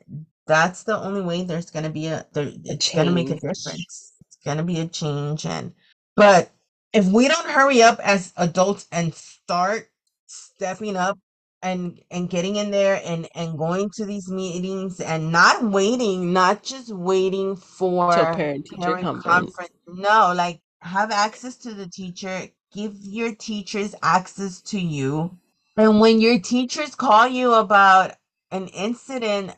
that's 0.46 0.82
the 0.84 0.96
only 0.96 1.20
way 1.22 1.42
there's 1.42 1.70
gonna 1.70 1.90
be 1.90 2.06
a 2.06 2.26
there 2.32 2.52
it's 2.64 2.90
gonna 2.94 3.10
make 3.10 3.30
a 3.30 3.34
difference. 3.34 4.12
It's 4.26 4.38
gonna 4.44 4.62
be 4.62 4.80
a 4.80 4.86
change 4.88 5.46
and 5.46 5.72
but 6.16 6.50
if 6.94 7.06
we 7.06 7.26
don't 7.26 7.50
hurry 7.50 7.82
up 7.82 7.98
as 7.98 8.32
adults 8.36 8.86
and 8.92 9.12
start 9.12 9.90
stepping 10.26 10.96
up 10.96 11.18
and 11.60 12.00
and 12.10 12.30
getting 12.30 12.56
in 12.56 12.70
there 12.70 13.00
and 13.04 13.28
and 13.34 13.58
going 13.58 13.90
to 13.90 14.04
these 14.04 14.30
meetings 14.30 15.00
and 15.00 15.32
not 15.32 15.62
waiting, 15.64 16.32
not 16.32 16.62
just 16.62 16.94
waiting 16.94 17.56
for 17.56 18.12
parent 18.12 18.66
teacher 18.66 18.82
parent 18.82 19.02
conference. 19.02 19.24
conference. 19.24 19.72
No, 19.88 20.32
like 20.36 20.60
have 20.80 21.10
access 21.10 21.56
to 21.56 21.74
the 21.74 21.88
teacher, 21.88 22.48
give 22.72 22.94
your 23.00 23.34
teachers 23.34 23.94
access 24.02 24.60
to 24.62 24.78
you. 24.78 25.36
And 25.76 25.98
when 25.98 26.20
your 26.20 26.38
teachers 26.38 26.94
call 26.94 27.26
you 27.26 27.54
about 27.54 28.12
an 28.52 28.68
incident, 28.68 29.56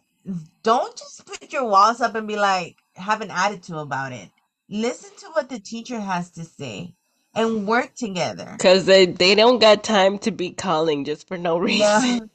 don't 0.62 0.96
just 0.96 1.26
put 1.26 1.52
your 1.52 1.68
walls 1.68 2.00
up 2.00 2.14
and 2.14 2.26
be 2.26 2.36
like, 2.36 2.76
have 2.94 3.20
an 3.20 3.30
attitude 3.30 3.76
about 3.76 4.12
it. 4.12 4.30
Listen 4.70 5.10
to 5.18 5.26
what 5.32 5.50
the 5.50 5.60
teacher 5.60 6.00
has 6.00 6.30
to 6.30 6.44
say 6.44 6.95
and 7.36 7.68
work 7.68 7.94
together. 7.96 8.58
Because 8.58 8.86
they, 8.86 9.06
they 9.06 9.34
don't 9.34 9.60
got 9.60 9.84
time 9.84 10.18
to 10.20 10.30
be 10.32 10.50
calling 10.52 11.04
just 11.04 11.28
for 11.28 11.38
no 11.38 11.58
reason 11.58 12.30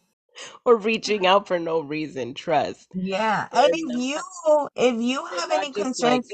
or 0.66 0.78
reaching 0.78 1.26
out 1.28 1.48
for 1.48 1.60
no 1.60 1.82
reason. 1.82 2.34
Trust. 2.36 2.90
yeah. 2.94 3.48
And 3.52 3.72
if 3.74 3.96
you 3.96 4.22
if 4.76 5.02
you 5.02 5.26
have 5.26 5.52
any 5.52 5.74
just 5.76 6.02
like, 6.02 6.24
concerns, 6.24 6.30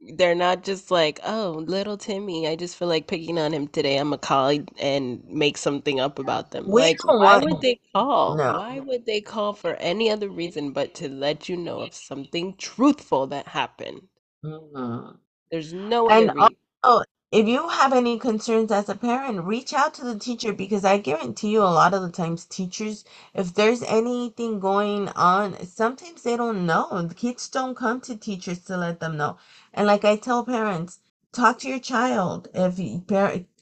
they're 0.00 0.34
not 0.36 0.64
just 0.64 0.90
like, 0.90 1.20
oh, 1.24 1.64
little 1.66 1.96
Timmy, 1.98 2.48
I 2.48 2.56
just 2.56 2.76
feel 2.76 2.88
like 2.88 3.08
picking 3.08 3.38
on 3.38 3.52
him 3.54 3.68
today. 3.68 3.98
I'm 3.98 4.08
gonna 4.10 4.18
call 4.18 4.58
and 4.78 5.24
make 5.28 5.56
something 5.58 6.00
up 6.00 6.18
about 6.18 6.52
them. 6.52 6.72
we 6.72 6.76
Like, 6.76 7.00
why 7.04 7.36
would 7.38 7.60
they 7.62 7.80
call? 7.94 8.38
no. 8.38 8.48
Why 8.48 8.80
would 8.80 9.06
they 9.06 9.20
call 9.22 9.54
for 9.54 9.74
any 9.76 10.10
other 10.10 10.28
reason 10.30 10.72
but 10.72 10.94
to 10.96 11.08
let 11.08 11.48
you 11.48 11.56
know 11.56 11.80
of 11.80 11.94
something 11.94 12.56
truthful 12.58 13.26
that 13.28 13.48
happened? 13.48 14.02
Mhm. 14.44 15.18
There's 15.50 15.72
no 15.72 16.10
And 16.10 16.30
also, 16.38 17.04
if 17.34 17.48
you 17.48 17.68
have 17.68 17.92
any 17.92 18.18
concerns 18.18 18.72
as 18.72 18.88
a 18.88 18.94
parent, 18.96 19.44
reach 19.44 19.74
out 19.74 19.94
to 19.94 20.04
the 20.04 20.18
teacher 20.18 20.52
because 20.52 20.84
I 20.84 20.98
guarantee 20.98 21.50
you 21.50 21.62
a 21.62 21.76
lot 21.80 21.94
of 21.94 22.02
the 22.02 22.10
times 22.10 22.44
teachers, 22.46 23.04
if 23.34 23.54
there's 23.54 23.82
anything 23.82 24.60
going 24.60 25.08
on, 25.10 25.66
sometimes 25.66 26.22
they 26.22 26.36
don't 26.36 26.66
know. 26.66 27.02
The 27.02 27.14
kids 27.14 27.48
don't 27.48 27.76
come 27.76 28.00
to 28.02 28.16
teachers 28.16 28.60
to 28.66 28.76
let 28.78 29.00
them 29.00 29.16
know. 29.18 29.38
And 29.74 29.88
like 29.88 30.04
I 30.06 30.16
tell 30.16 30.44
parents, 30.44 31.00
talk 31.32 31.58
to 31.60 31.68
your 31.68 31.80
child. 31.80 32.48
If 32.54 32.78
you, 32.78 33.04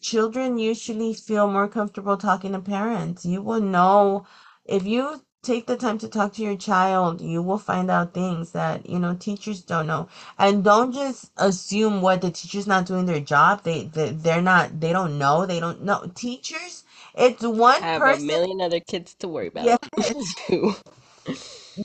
children 0.01 0.59
usually 0.59 1.15
feel 1.15 1.49
more 1.49 1.69
comfortable 1.69 2.19
talking 2.19 2.53
to 2.53 2.61
parents, 2.61 3.27
you 3.27 3.43
will 3.43 3.63
know 3.63 4.27
if 4.67 4.87
you 4.87 5.23
take 5.43 5.67
the 5.67 5.77
time 5.77 5.99
to 5.99 6.09
talk 6.09 6.35
to 6.35 6.43
your 6.43 6.57
child, 6.57 7.21
you 7.21 7.43
will 7.43 7.59
find 7.59 7.91
out 7.91 8.15
things 8.15 8.53
that, 8.53 8.89
you 8.89 8.99
know, 8.99 9.15
teachers 9.15 9.63
don't 9.63 9.87
know. 9.89 10.09
And 10.39 10.65
don't 10.65 10.93
just 10.93 11.33
assume 11.39 12.03
what 12.03 12.23
the 12.23 12.31
teacher's 12.31 12.67
not 12.67 12.87
doing 12.87 13.07
their 13.07 13.21
job. 13.21 13.65
They, 13.65 13.85
they 13.87 14.11
they're 14.13 14.43
not 14.43 14.81
they 14.81 14.93
don't 14.93 15.19
know. 15.19 15.47
They 15.47 15.61
don't 15.61 15.83
know. 15.85 16.11
Teachers, 16.15 16.85
it's 17.17 17.43
one 17.45 17.83
I 17.83 17.87
Have 17.87 18.07
a 18.07 18.17
person. 18.17 18.19
million 18.19 18.61
other 18.63 18.81
kids 18.81 19.15
to 19.17 19.29
worry 19.29 19.49
Yes, 19.59 19.79
about 19.99 20.17
too. 20.49 20.75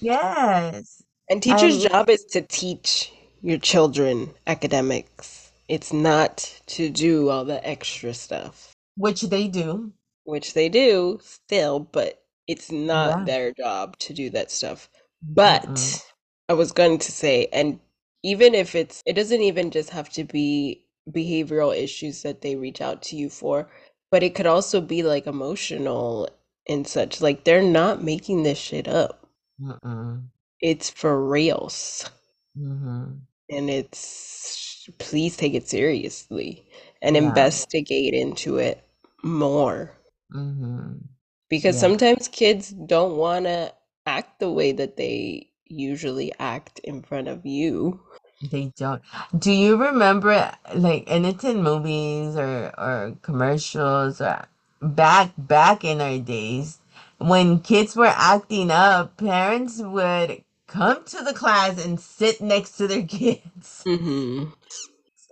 yes. 0.01 1.03
And 1.29 1.43
teachers' 1.43 1.79
And 1.79 1.83
job 1.83 2.09
is 2.09 2.25
to 2.31 2.41
teach 2.41 3.11
your 3.41 3.57
children 3.59 4.31
academics. 4.47 5.51
It's 5.67 5.93
not 5.93 6.61
to 6.67 6.89
do 6.89 7.29
all 7.29 7.45
the 7.45 7.65
extra 7.67 8.13
stuff, 8.13 8.73
which 8.97 9.21
they 9.23 9.47
do. 9.47 9.93
which 10.25 10.53
they 10.53 10.69
do 10.69 11.19
still, 11.23 11.79
but 11.79 12.23
it's 12.47 12.71
not 12.71 13.25
their 13.25 13.53
job 13.53 13.97
to 13.99 14.13
do 14.13 14.29
that 14.31 14.51
stuff. 14.51 14.89
But 15.35 16.03
I 16.49 16.53
was 16.53 16.71
going 16.71 16.99
to 16.99 17.11
say, 17.11 17.47
and 17.53 17.79
even 18.23 18.55
if 18.55 18.75
it's, 18.75 19.03
it 19.05 19.13
doesn't 19.13 19.41
even 19.41 19.71
just 19.71 19.91
have 19.91 20.09
to 20.11 20.23
be 20.23 20.85
behavioral 21.11 21.75
issues 21.77 22.23
that 22.23 22.41
they 22.41 22.55
reach 22.55 22.81
out 22.81 23.01
to 23.03 23.15
you 23.17 23.29
for, 23.29 23.69
but 24.11 24.23
it 24.23 24.35
could 24.35 24.47
also 24.47 24.81
be 24.81 25.03
like 25.03 25.27
emotional 25.27 26.29
and 26.69 26.87
such. 26.87 27.21
Like 27.21 27.43
they're 27.43 27.63
not 27.63 28.03
making 28.03 28.43
this 28.43 28.57
shit 28.59 28.87
up. 28.87 29.27
Mm-mm. 29.61 30.29
It's 30.61 30.89
for 30.89 31.25
reals. 31.25 32.09
Mhm. 32.55 33.27
And 33.49 33.69
it's, 33.69 34.89
please 34.99 35.37
take 35.37 35.53
it 35.53 35.67
seriously 35.67 36.67
and 37.01 37.15
Yeah. 37.15 37.17
investigate 37.17 38.13
into 38.13 38.57
it 38.57 38.83
more. 39.23 39.93
Mhm. 40.31 41.09
Because 41.49 41.77
Yeah. 41.77 41.79
sometimes 41.79 42.27
kids 42.29 42.71
don't 42.71 43.17
want 43.17 43.45
to 43.45 43.73
act 44.05 44.39
the 44.39 44.51
way 44.51 44.71
that 44.73 44.97
they 44.97 45.49
usually 45.65 46.33
act 46.39 46.79
in 46.79 47.01
front 47.03 47.27
of 47.27 47.45
you. 47.45 48.01
They 48.41 48.73
don't. 48.77 49.01
Do 49.37 49.51
you 49.51 49.77
remember 49.77 50.53
like 50.75 51.05
and 51.07 51.25
it's 51.25 51.43
in 51.43 51.63
movies 51.63 52.35
or 52.37 52.73
or 52.79 53.17
commercials 53.21 54.21
or 54.21 54.47
back 54.81 55.33
back 55.37 55.83
in 55.83 56.01
our 56.01 56.19
days 56.19 56.79
when 57.19 57.59
kids 57.61 57.95
were 57.97 58.13
acting 58.15 58.71
up, 58.71 59.17
parents 59.17 59.81
would 59.81 60.43
come 60.67 61.03
to 61.05 61.23
the 61.23 61.33
class 61.33 61.83
and 61.83 61.99
sit 61.99 62.41
next 62.41 62.77
to 62.77 62.87
their 62.87 63.03
kids. 63.19 63.87
hmm 63.87 64.45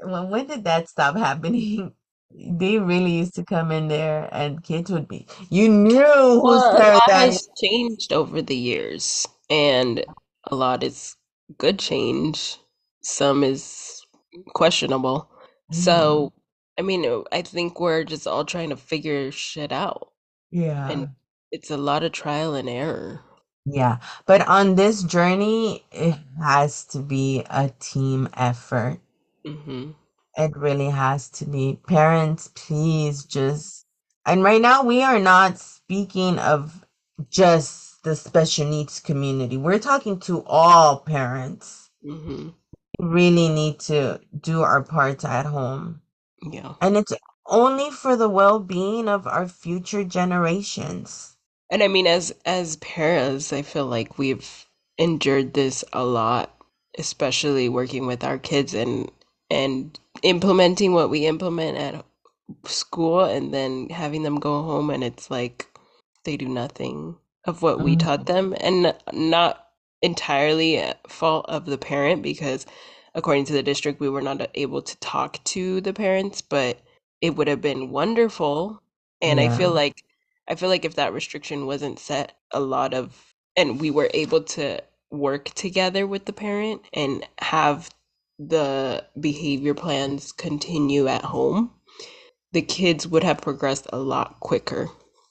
When 0.04 0.30
when 0.30 0.48
did 0.48 0.64
that 0.66 0.90
stop 0.90 1.18
happening? 1.18 1.94
They 2.38 2.80
really 2.80 3.12
used 3.12 3.36
to 3.36 3.44
come 3.46 3.72
in 3.72 3.88
there 3.88 4.30
and 4.32 4.62
kids 4.64 4.92
would 4.92 5.08
be 5.08 5.26
you 5.50 5.70
knew 5.70 6.40
whose 6.42 6.70
Well, 6.70 6.78
a 6.78 6.84
lot 6.92 7.02
that 7.08 7.14
has 7.14 7.48
changed 7.58 8.14
over 8.14 8.42
the 8.42 8.56
years, 8.56 9.28
and 9.50 10.06
a 10.46 10.56
lot 10.56 10.84
is 10.84 11.16
good 11.58 11.80
change. 11.80 12.58
Some 13.02 13.44
is 13.44 14.06
questionable. 14.54 15.30
Mhm. 15.72 15.76
So, 15.76 16.34
I 16.78 16.82
mean, 16.84 17.06
uh, 17.06 17.24
I 17.32 17.42
think 17.42 17.80
we're 17.80 18.04
just 18.04 18.28
all 18.28 18.46
trying 18.46 18.70
to 18.70 18.78
figure 18.78 19.32
shit 19.32 19.72
out, 19.72 20.12
Yeah. 20.52 20.88
and 20.90 21.10
it's 21.52 21.72
a 21.72 21.78
lot 21.78 22.04
of 22.04 22.12
trial 22.14 22.56
and 22.56 22.70
error. 22.70 23.22
Yeah, 23.66 24.00
but 24.26 24.48
on 24.48 24.74
this 24.76 25.04
journey, 25.04 25.86
it 25.92 26.18
has 26.42 26.84
to 26.86 27.00
be 27.00 27.44
a 27.50 27.70
team 27.80 28.30
effort. 28.34 29.00
hmm 29.46 29.92
It 30.38 30.56
really 30.56 30.90
has 30.90 31.30
to 31.32 31.46
be. 31.46 31.80
Parents, 31.88 32.50
please 32.56 33.26
just, 33.26 33.86
and 34.26 34.44
right 34.44 34.62
now 34.62 34.84
we 34.84 35.02
are 35.04 35.20
not 35.20 35.60
speaking 35.60 36.40
of 36.40 36.86
just 37.30 38.04
the 38.04 38.16
special 38.16 38.68
needs 38.68 39.00
community. 39.00 39.58
We're 39.58 39.80
talking 39.80 40.20
to 40.22 40.44
all 40.46 41.00
parents. 41.00 41.90
hmm 42.04 42.50
We 43.00 43.06
really 43.08 43.50
need 43.50 43.80
to 43.82 44.22
do 44.42 44.62
our 44.62 44.84
parts 44.84 45.26
at 45.26 45.46
home. 45.46 46.02
Yeah. 46.52 46.76
And 46.82 46.98
it's 46.98 47.14
only 47.48 47.92
for 47.92 48.16
the 48.16 48.30
well-being 48.30 49.08
of 49.08 49.28
our 49.28 49.48
future 49.48 50.04
generations. 50.04 51.38
And 51.72 51.84
I 51.84 51.88
mean, 51.88 52.08
as 52.08 52.34
as 52.46 52.78
parents, 52.78 53.54
I 53.54 53.62
feel 53.64 53.86
like 53.88 54.18
we've 54.18 54.66
endured 54.98 55.54
this 55.54 55.84
a 55.94 56.04
lot, 56.06 56.56
especially 56.98 57.70
working 57.70 58.08
with 58.08 58.24
our 58.24 58.38
kids 58.38 58.74
and 58.74 59.12
and 59.50 60.00
implementing 60.26 60.94
what 60.94 61.10
we 61.10 61.28
implement 61.28 61.78
at 61.78 62.06
school 62.66 63.22
and 63.22 63.54
then 63.54 63.90
having 63.90 64.24
them 64.24 64.40
go 64.40 64.64
home 64.64 64.90
and 64.90 65.04
it's 65.04 65.32
like 65.32 65.68
they 66.26 66.38
do 66.38 66.48
nothing 66.48 67.18
of 67.46 67.62
what 67.62 67.82
we 67.82 67.96
Mhm. 67.96 68.00
taught 68.00 68.26
them 68.28 68.56
and 68.60 68.96
not 69.14 69.70
entirely 70.02 70.82
fault 71.08 71.46
of 71.50 71.66
the 71.66 71.78
parent 71.78 72.24
because 72.24 72.66
according 73.16 73.46
to 73.46 73.54
the 73.54 73.64
district, 73.64 74.00
we 74.00 74.10
were 74.10 74.22
not 74.22 74.50
able 74.56 74.82
to 74.82 74.98
talk 75.00 75.44
to 75.46 75.82
the 75.82 75.94
parents, 75.94 76.42
but 76.42 76.80
it 77.22 77.36
would 77.36 77.48
have 77.48 77.62
been 77.62 77.92
wonderful. 77.92 78.82
And 79.22 79.40
I 79.40 79.50
feel 79.50 79.72
like 79.74 80.04
I 80.48 80.56
feel 80.56 80.70
like 80.70 80.86
if 80.86 80.96
that 80.96 81.14
restriction 81.14 81.66
wasn't 81.68 82.00
set, 82.00 82.34
a 82.52 82.60
lot 82.60 82.94
of 82.94 83.34
and 83.56 83.80
we 83.82 83.92
were 83.92 84.10
able 84.14 84.44
to 84.44 84.82
work 85.12 85.50
together 85.52 86.08
with 86.08 86.26
the 86.26 86.34
parent 86.34 86.84
and 86.94 87.28
have 87.40 87.90
the 88.40 89.06
behavior 89.20 89.74
plans 89.74 90.32
continue 90.32 91.08
at 91.08 91.24
home, 91.24 91.72
the 92.54 92.62
kids 92.62 93.08
would 93.08 93.24
have 93.24 93.42
progressed 93.42 93.88
a 93.94 93.98
lot 94.00 94.40
quicker. 94.42 94.90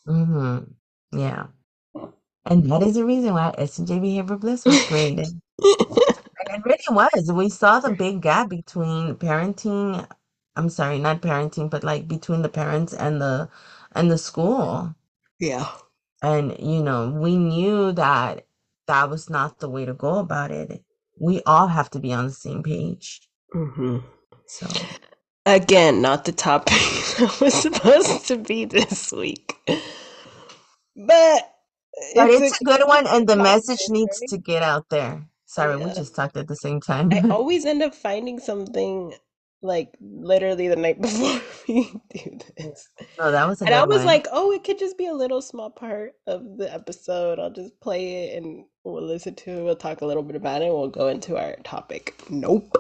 Mm-hmm. 0.09 0.73
Yeah. 1.19 1.47
And 2.47 2.71
that 2.71 2.83
is 2.83 2.95
the 2.95 3.05
reason 3.05 3.35
why 3.35 3.55
S&J 3.59 3.99
Behavior 3.99 4.37
Bliss 4.37 4.65
was 4.65 4.81
created. 4.81 5.27
And 5.27 5.41
it 6.49 6.65
really 6.65 6.79
was. 6.91 7.33
We 7.33 7.49
saw 7.51 7.81
the 7.81 7.91
big 7.93 8.23
gap 8.23 8.49
between 8.51 9.17
parenting, 9.17 10.09
I'm 10.57 10.71
sorry, 10.71 10.99
not 10.99 11.23
parenting, 11.23 11.71
but 11.71 11.85
like 11.85 12.09
between 12.09 12.43
the 12.43 12.49
parents 12.49 12.95
and 12.95 13.21
the 13.21 13.51
and 13.95 14.11
the 14.11 14.19
school. 14.19 14.95
yeah. 15.41 15.69
And 16.23 16.57
you 16.61 16.83
know, 16.83 17.11
we 17.11 17.37
knew 17.37 17.93
that 17.93 18.47
that 18.89 19.11
was 19.11 19.31
not 19.31 19.61
the 19.61 19.71
way 19.71 19.87
to 19.87 19.95
go 19.95 20.19
about 20.19 20.51
it. 20.53 20.84
We 21.21 21.43
all 21.47 21.69
have 21.69 21.91
to 21.91 22.01
be 22.01 22.13
on 22.13 22.27
the 22.27 22.33
same 22.33 22.63
page. 22.63 23.23
hmm 23.53 23.99
So, 24.47 24.89
Again, 25.47 26.03
not 26.03 26.25
the 26.27 26.33
topic 26.33 26.75
that 27.19 27.39
was 27.41 27.55
supposed 27.55 28.29
to 28.29 28.39
be 28.39 28.65
this 28.67 29.13
week. 29.13 29.57
But 30.97 31.43
but 32.15 32.31
it's 32.31 32.41
it's 32.41 32.53
a 32.61 32.65
good 32.65 32.83
one 32.87 33.07
and 33.09 33.29
the 33.29 33.37
message 33.37 33.89
needs 33.89 34.23
to 34.25 34.39
get 34.39 34.63
out 34.63 34.87
there. 34.91 35.27
Sorry, 35.47 35.79
we 35.79 35.91
just 35.91 36.15
talked 36.17 36.37
at 36.37 36.49
the 36.49 36.57
same 36.57 36.81
time. 36.81 37.11
I 37.13 37.23
always 37.31 37.67
end 37.67 37.83
up 37.83 37.95
finding 37.95 38.41
something 38.41 39.15
like 39.65 39.97
literally 40.03 40.69
the 40.69 40.77
night 40.77 41.03
before 41.03 41.41
we 41.69 41.93
do 42.15 42.39
this. 42.59 42.89
No, 43.19 43.33
that 43.33 43.49
was 43.49 43.63
a 43.63 43.67
And 43.67 43.75
I 43.75 43.85
was 43.85 44.05
one. 44.05 44.07
like, 44.07 44.29
oh, 44.33 44.53
it 44.53 44.65
could 44.65 44.79
just 44.79 44.99
be 44.99 45.07
a 45.07 45.15
little 45.15 45.43
small 45.43 45.71
part 45.71 46.15
of 46.27 46.59
the 46.59 46.73
episode. 46.73 47.39
I'll 47.41 47.51
just 47.53 47.81
play 47.81 48.27
it 48.27 48.39
and 48.43 48.67
we'll 48.85 49.07
listen 49.07 49.35
to 49.37 49.51
it. 49.61 49.65
We'll 49.65 49.77
talk 49.77 50.03
a 50.03 50.07
little 50.07 50.25
bit 50.25 50.37
about 50.37 50.63
it. 50.63 50.67
And 50.67 50.75
we'll 50.75 50.89
go 50.91 51.09
into 51.09 51.37
our 51.39 51.57
topic. 51.65 52.17
Nope. 52.31 52.77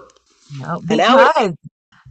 No, 0.51 0.83
And 0.91 0.99
now 0.99 1.33
because 1.37 1.57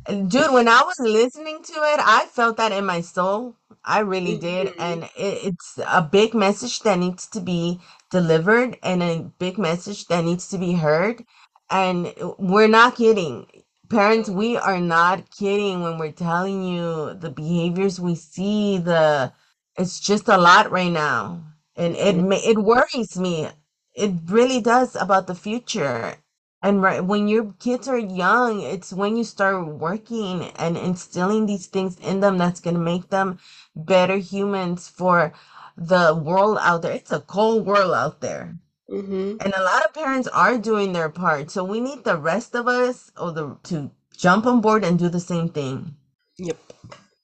Dude, 0.07 0.51
when 0.53 0.67
I 0.67 0.83
was 0.83 0.99
listening 0.99 1.63
to 1.63 1.73
it, 1.73 1.99
I 2.03 2.27
felt 2.31 2.57
that 2.57 2.71
in 2.73 2.85
my 2.85 3.01
soul. 3.01 3.57
I 3.85 3.99
really 4.01 4.37
did. 4.37 4.67
Mhm. 4.67 4.75
And 4.79 5.03
it, 5.17 5.45
it's 5.45 5.79
a 5.87 6.01
big 6.01 6.35
message 6.35 6.81
that 6.81 6.99
needs 6.99 7.27
to 7.29 7.41
be 7.41 7.81
delivered 8.11 8.77
and 8.83 9.03
a 9.03 9.31
big 9.39 9.57
message 9.57 10.07
that 10.07 10.25
needs 10.25 10.49
to 10.49 10.57
be 10.59 10.73
heard. 10.73 11.23
And 11.69 12.13
we're 12.39 12.67
not 12.69 12.97
kidding. 12.97 13.47
Parents, 13.93 14.29
we 14.29 14.57
are 14.57 14.81
not 14.81 15.29
kidding 15.31 15.83
when 15.83 15.97
we're 15.97 16.11
telling 16.11 16.63
you 16.65 17.13
the 17.13 17.29
behaviors 17.29 17.99
we 17.99 18.15
see, 18.15 18.77
the 18.77 19.31
it's 19.77 19.99
just 20.01 20.27
a 20.27 20.37
lot 20.37 20.71
right 20.71 20.91
now. 20.91 21.43
And 21.77 21.95
it 21.95 22.17
ma- 22.17 22.43
it 22.43 22.57
worries 22.57 23.17
me. 23.17 23.49
It 23.93 24.13
really 24.25 24.59
does 24.59 24.95
about 24.97 25.27
the 25.27 25.35
future. 25.35 26.15
And 26.61 26.81
right 26.81 27.05
when 27.05 27.27
your 27.27 27.53
kids 27.59 27.87
are 27.87 27.97
young, 27.97 28.61
it's 28.61 28.91
when 28.91 29.15
you 29.15 29.23
start 29.23 29.67
working 29.67 30.43
and 30.57 30.75
instilling 30.75 31.45
these 31.45 31.67
things 31.67 31.97
in 31.99 32.19
them 32.19 32.37
that's 32.37 32.59
going 32.59 32.75
to 32.75 32.81
make 32.81 33.09
them 33.11 33.39
better 33.75 34.17
humans 34.17 34.89
for 34.89 35.33
the 35.77 36.15
world 36.15 36.57
out 36.61 36.81
there. 36.81 36.93
It's 36.93 37.11
a 37.11 37.21
cold 37.21 37.65
world 37.67 37.93
out 37.93 38.21
there. 38.21 38.57
Mhm. 38.89 39.43
And 39.43 39.53
a 39.55 39.63
lot 39.63 39.85
of 39.85 39.93
parents 39.93 40.27
are 40.29 40.57
doing 40.57 40.93
their 40.93 41.09
part. 41.09 41.51
So 41.51 41.63
we 41.63 41.81
need 41.81 42.03
the 42.05 42.17
rest 42.17 42.55
of 42.55 42.67
us 42.67 43.11
or 43.17 43.31
the 43.33 43.57
to 43.65 43.91
jump 44.17 44.45
on 44.45 44.61
board 44.61 44.83
and 44.85 44.99
do 44.99 45.09
the 45.09 45.19
same 45.19 45.49
thing. 45.49 45.97
Yep. 46.37 46.57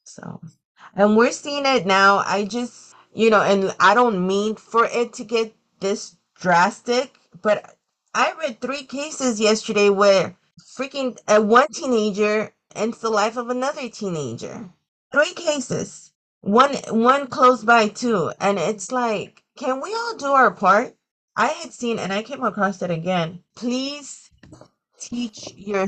So, 0.05 0.41
and 0.95 1.17
we're 1.17 1.31
seeing 1.33 1.65
it 1.65 1.87
now. 1.87 2.19
I 2.25 2.45
just, 2.45 2.95
you 3.13 3.29
know, 3.31 3.41
and 3.41 3.75
I 3.79 3.95
don't 3.95 4.27
mean 4.27 4.55
for 4.57 4.85
it 4.85 5.13
to 5.15 5.25
get 5.25 5.55
this 5.81 6.17
drastic, 6.39 7.17
but 7.41 7.77
I 8.15 8.33
read 8.39 8.61
three 8.61 8.83
cases 8.85 9.39
yesterday 9.41 9.89
where 9.89 10.37
freaking 10.77 11.17
uh, 11.27 11.41
one 11.41 11.69
teenager 11.69 12.53
ends 12.75 12.99
the 12.99 13.09
life 13.11 13.37
of 13.37 13.49
another 13.49 13.89
teenager. 13.89 14.69
Three 15.13 15.33
cases. 15.35 16.11
One 16.41 16.75
one 16.91 17.27
close 17.27 17.63
by 17.65 17.89
too. 17.89 18.33
And 18.41 18.59
it's 18.59 18.91
like, 18.91 19.43
can 19.57 19.81
we 19.81 19.93
all 19.95 20.17
do 20.17 20.27
our 20.33 20.51
part? 20.51 20.95
I 21.35 21.47
had 21.47 21.73
seen 21.73 21.99
and 21.99 22.11
I 22.11 22.23
came 22.23 22.43
across 22.43 22.81
it 22.81 22.91
again. 22.91 23.43
Please 23.55 24.29
teach 24.99 25.53
your 25.55 25.87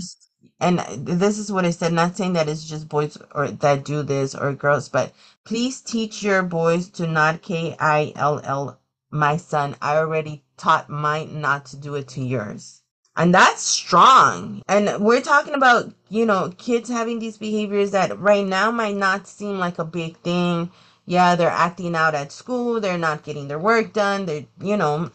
and 0.59 0.79
this 0.79 1.37
is 1.37 1.51
what 1.51 1.65
I 1.65 1.71
said, 1.71 1.93
not 1.93 2.15
saying 2.15 2.33
that 2.33 2.47
it's 2.47 2.65
just 2.65 2.87
boys 2.87 3.17
or 3.33 3.49
that 3.49 3.83
do 3.83 4.03
this 4.03 4.35
or 4.35 4.53
girls, 4.53 4.89
but 4.89 5.13
please 5.43 5.81
teach 5.81 6.23
your 6.23 6.43
boys 6.43 6.89
to 6.91 7.07
not 7.07 7.41
K 7.41 7.75
I 7.79 8.13
L 8.15 8.41
L 8.43 8.79
my 9.11 9.37
son. 9.37 9.75
I 9.81 9.97
already 9.97 10.43
taught 10.57 10.89
mine 10.89 11.41
not 11.41 11.65
to 11.67 11.77
do 11.77 11.95
it 11.95 12.07
to 12.09 12.21
yours. 12.21 12.81
And 13.17 13.35
that's 13.35 13.61
strong. 13.61 14.61
And 14.67 15.03
we're 15.03 15.21
talking 15.21 15.53
about, 15.53 15.91
you 16.09 16.25
know, 16.25 16.53
kids 16.57 16.89
having 16.89 17.19
these 17.19 17.37
behaviors 17.37 17.91
that 17.91 18.17
right 18.19 18.45
now 18.45 18.71
might 18.71 18.95
not 18.95 19.27
seem 19.27 19.59
like 19.59 19.79
a 19.79 19.85
big 19.85 20.17
thing. 20.17 20.71
Yeah, 21.05 21.35
they're 21.35 21.49
acting 21.49 21.95
out 21.95 22.15
at 22.15 22.31
school, 22.31 22.79
they're 22.79 22.97
not 22.97 23.23
getting 23.23 23.47
their 23.47 23.59
work 23.59 23.91
done, 23.91 24.25
they're, 24.25 24.45
you 24.61 24.77
know, 24.77 25.11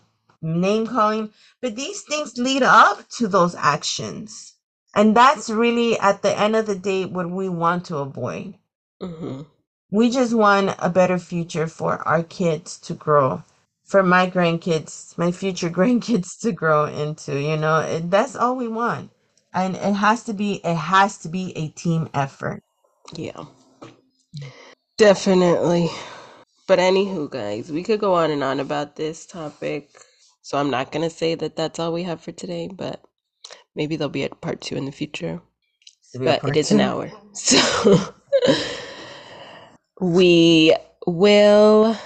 name 0.47 0.87
calling. 0.89 1.31
But 1.63 1.77
these 1.77 2.03
things 2.03 2.39
lead 2.39 2.65
up 2.65 3.09
to 3.19 3.29
those 3.29 3.57
actions. 3.57 4.55
And 4.95 5.17
that's 5.17 5.51
really, 5.51 5.99
at 6.01 6.23
the 6.23 6.39
end 6.39 6.57
of 6.57 6.67
the 6.67 6.77
day, 6.77 7.07
what 7.07 7.31
we 7.31 7.49
want 7.49 7.87
to 7.87 7.99
avoid. 7.99 8.57
Mhm. 9.03 9.47
We 9.91 10.11
just 10.11 10.35
want 10.35 10.77
a 10.81 10.91
better 10.91 11.19
future 11.19 11.67
for 11.69 12.07
our 12.09 12.23
kids 12.23 12.79
to 12.81 12.95
grow, 12.95 13.43
for 13.85 14.03
my 14.03 14.31
grandkids, 14.31 15.19
my 15.19 15.33
future 15.33 15.71
grandkids 15.79 16.39
to 16.43 16.53
grow 16.53 16.87
into, 16.87 17.41
you 17.41 17.57
know, 17.57 18.01
that's 18.01 18.37
all 18.37 18.57
we 18.57 18.69
want. 18.69 19.11
And 19.55 19.77
it 19.77 19.95
has 19.95 20.25
to 20.25 20.35
be, 20.35 20.61
it 20.65 20.77
has 20.77 21.19
to 21.21 21.31
be 21.31 21.57
a 21.57 21.69
team 21.71 22.11
effort. 22.15 22.63
Yeah. 23.15 23.47
Definitely. 24.99 25.91
But 26.67 26.79
anywho, 26.81 27.31
guys, 27.31 27.71
we 27.73 27.83
could 27.85 28.01
go 28.01 28.15
on 28.15 28.31
and 28.31 28.45
on 28.45 28.61
about 28.61 28.97
this 28.97 29.27
topic. 29.27 29.91
So 30.47 30.59
I'm 30.59 30.71
not 30.71 30.93
gonna 30.93 31.11
say 31.11 31.35
that 31.35 31.57
that's 31.57 31.81
all 31.81 31.93
we 31.93 32.05
have 32.05 32.21
for 32.21 32.31
today, 32.31 32.69
but 32.73 33.03
maybe 33.75 33.97
there'll 33.97 34.09
be 34.09 34.23
a 34.23 34.29
part 34.29 34.61
two 34.61 34.77
in 34.77 34.85
the 34.85 34.93
future. 34.93 35.41
To 36.13 36.21
But 36.21 36.47
it 36.47 36.57
is 36.57 36.67
is 36.67 36.71
an 36.71 36.81
hour, 36.83 37.11
so 37.33 38.15
we 40.01 40.73
will 41.05 41.97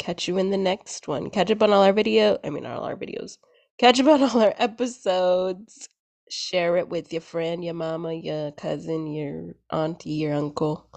catch 0.00 0.26
you 0.26 0.36
in 0.36 0.50
the 0.50 0.56
next 0.56 1.06
one. 1.06 1.30
Catch 1.30 1.52
up 1.52 1.62
on 1.62 1.72
all 1.72 1.84
our 1.84 1.92
video. 1.92 2.40
I 2.42 2.50
mean, 2.50 2.66
all 2.66 2.82
our 2.82 2.96
videos. 2.96 3.38
Catch 3.78 4.00
up 4.00 4.08
on 4.08 4.20
all 4.20 4.42
our 4.42 4.54
episodes. 4.58 5.88
Share 6.28 6.78
it 6.78 6.88
with 6.88 7.12
your 7.12 7.22
friend, 7.22 7.64
your 7.64 7.74
mama, 7.74 8.14
your 8.14 8.50
cousin, 8.50 9.06
your 9.06 9.54
auntie, 9.70 10.10
your 10.10 10.34
uncle, 10.34 10.90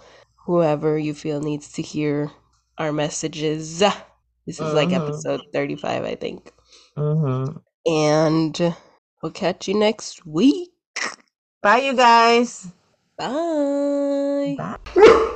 whoever 0.47 0.97
you 0.97 1.13
feel 1.13 1.39
needs 1.39 1.71
to 1.73 1.83
hear 1.83 2.31
our 2.79 2.91
messages. 2.91 3.77
This 4.47 4.59
is 4.59 4.73
like 4.73 4.89
Mhm. 4.89 4.95
episode 4.95 5.41
35, 5.53 6.03
I 6.03 6.15
think. 6.15 6.51
Mm-hmm. 6.99 7.57
And 7.91 8.75
we'll 9.21 9.31
catch 9.31 9.67
you 9.67 9.73
next 9.73 10.25
week. 10.25 10.71
Bye, 11.61 11.79
you 11.79 11.95
guys. 11.95 12.67
Bye. 13.17 14.55
Bye. 14.57 15.35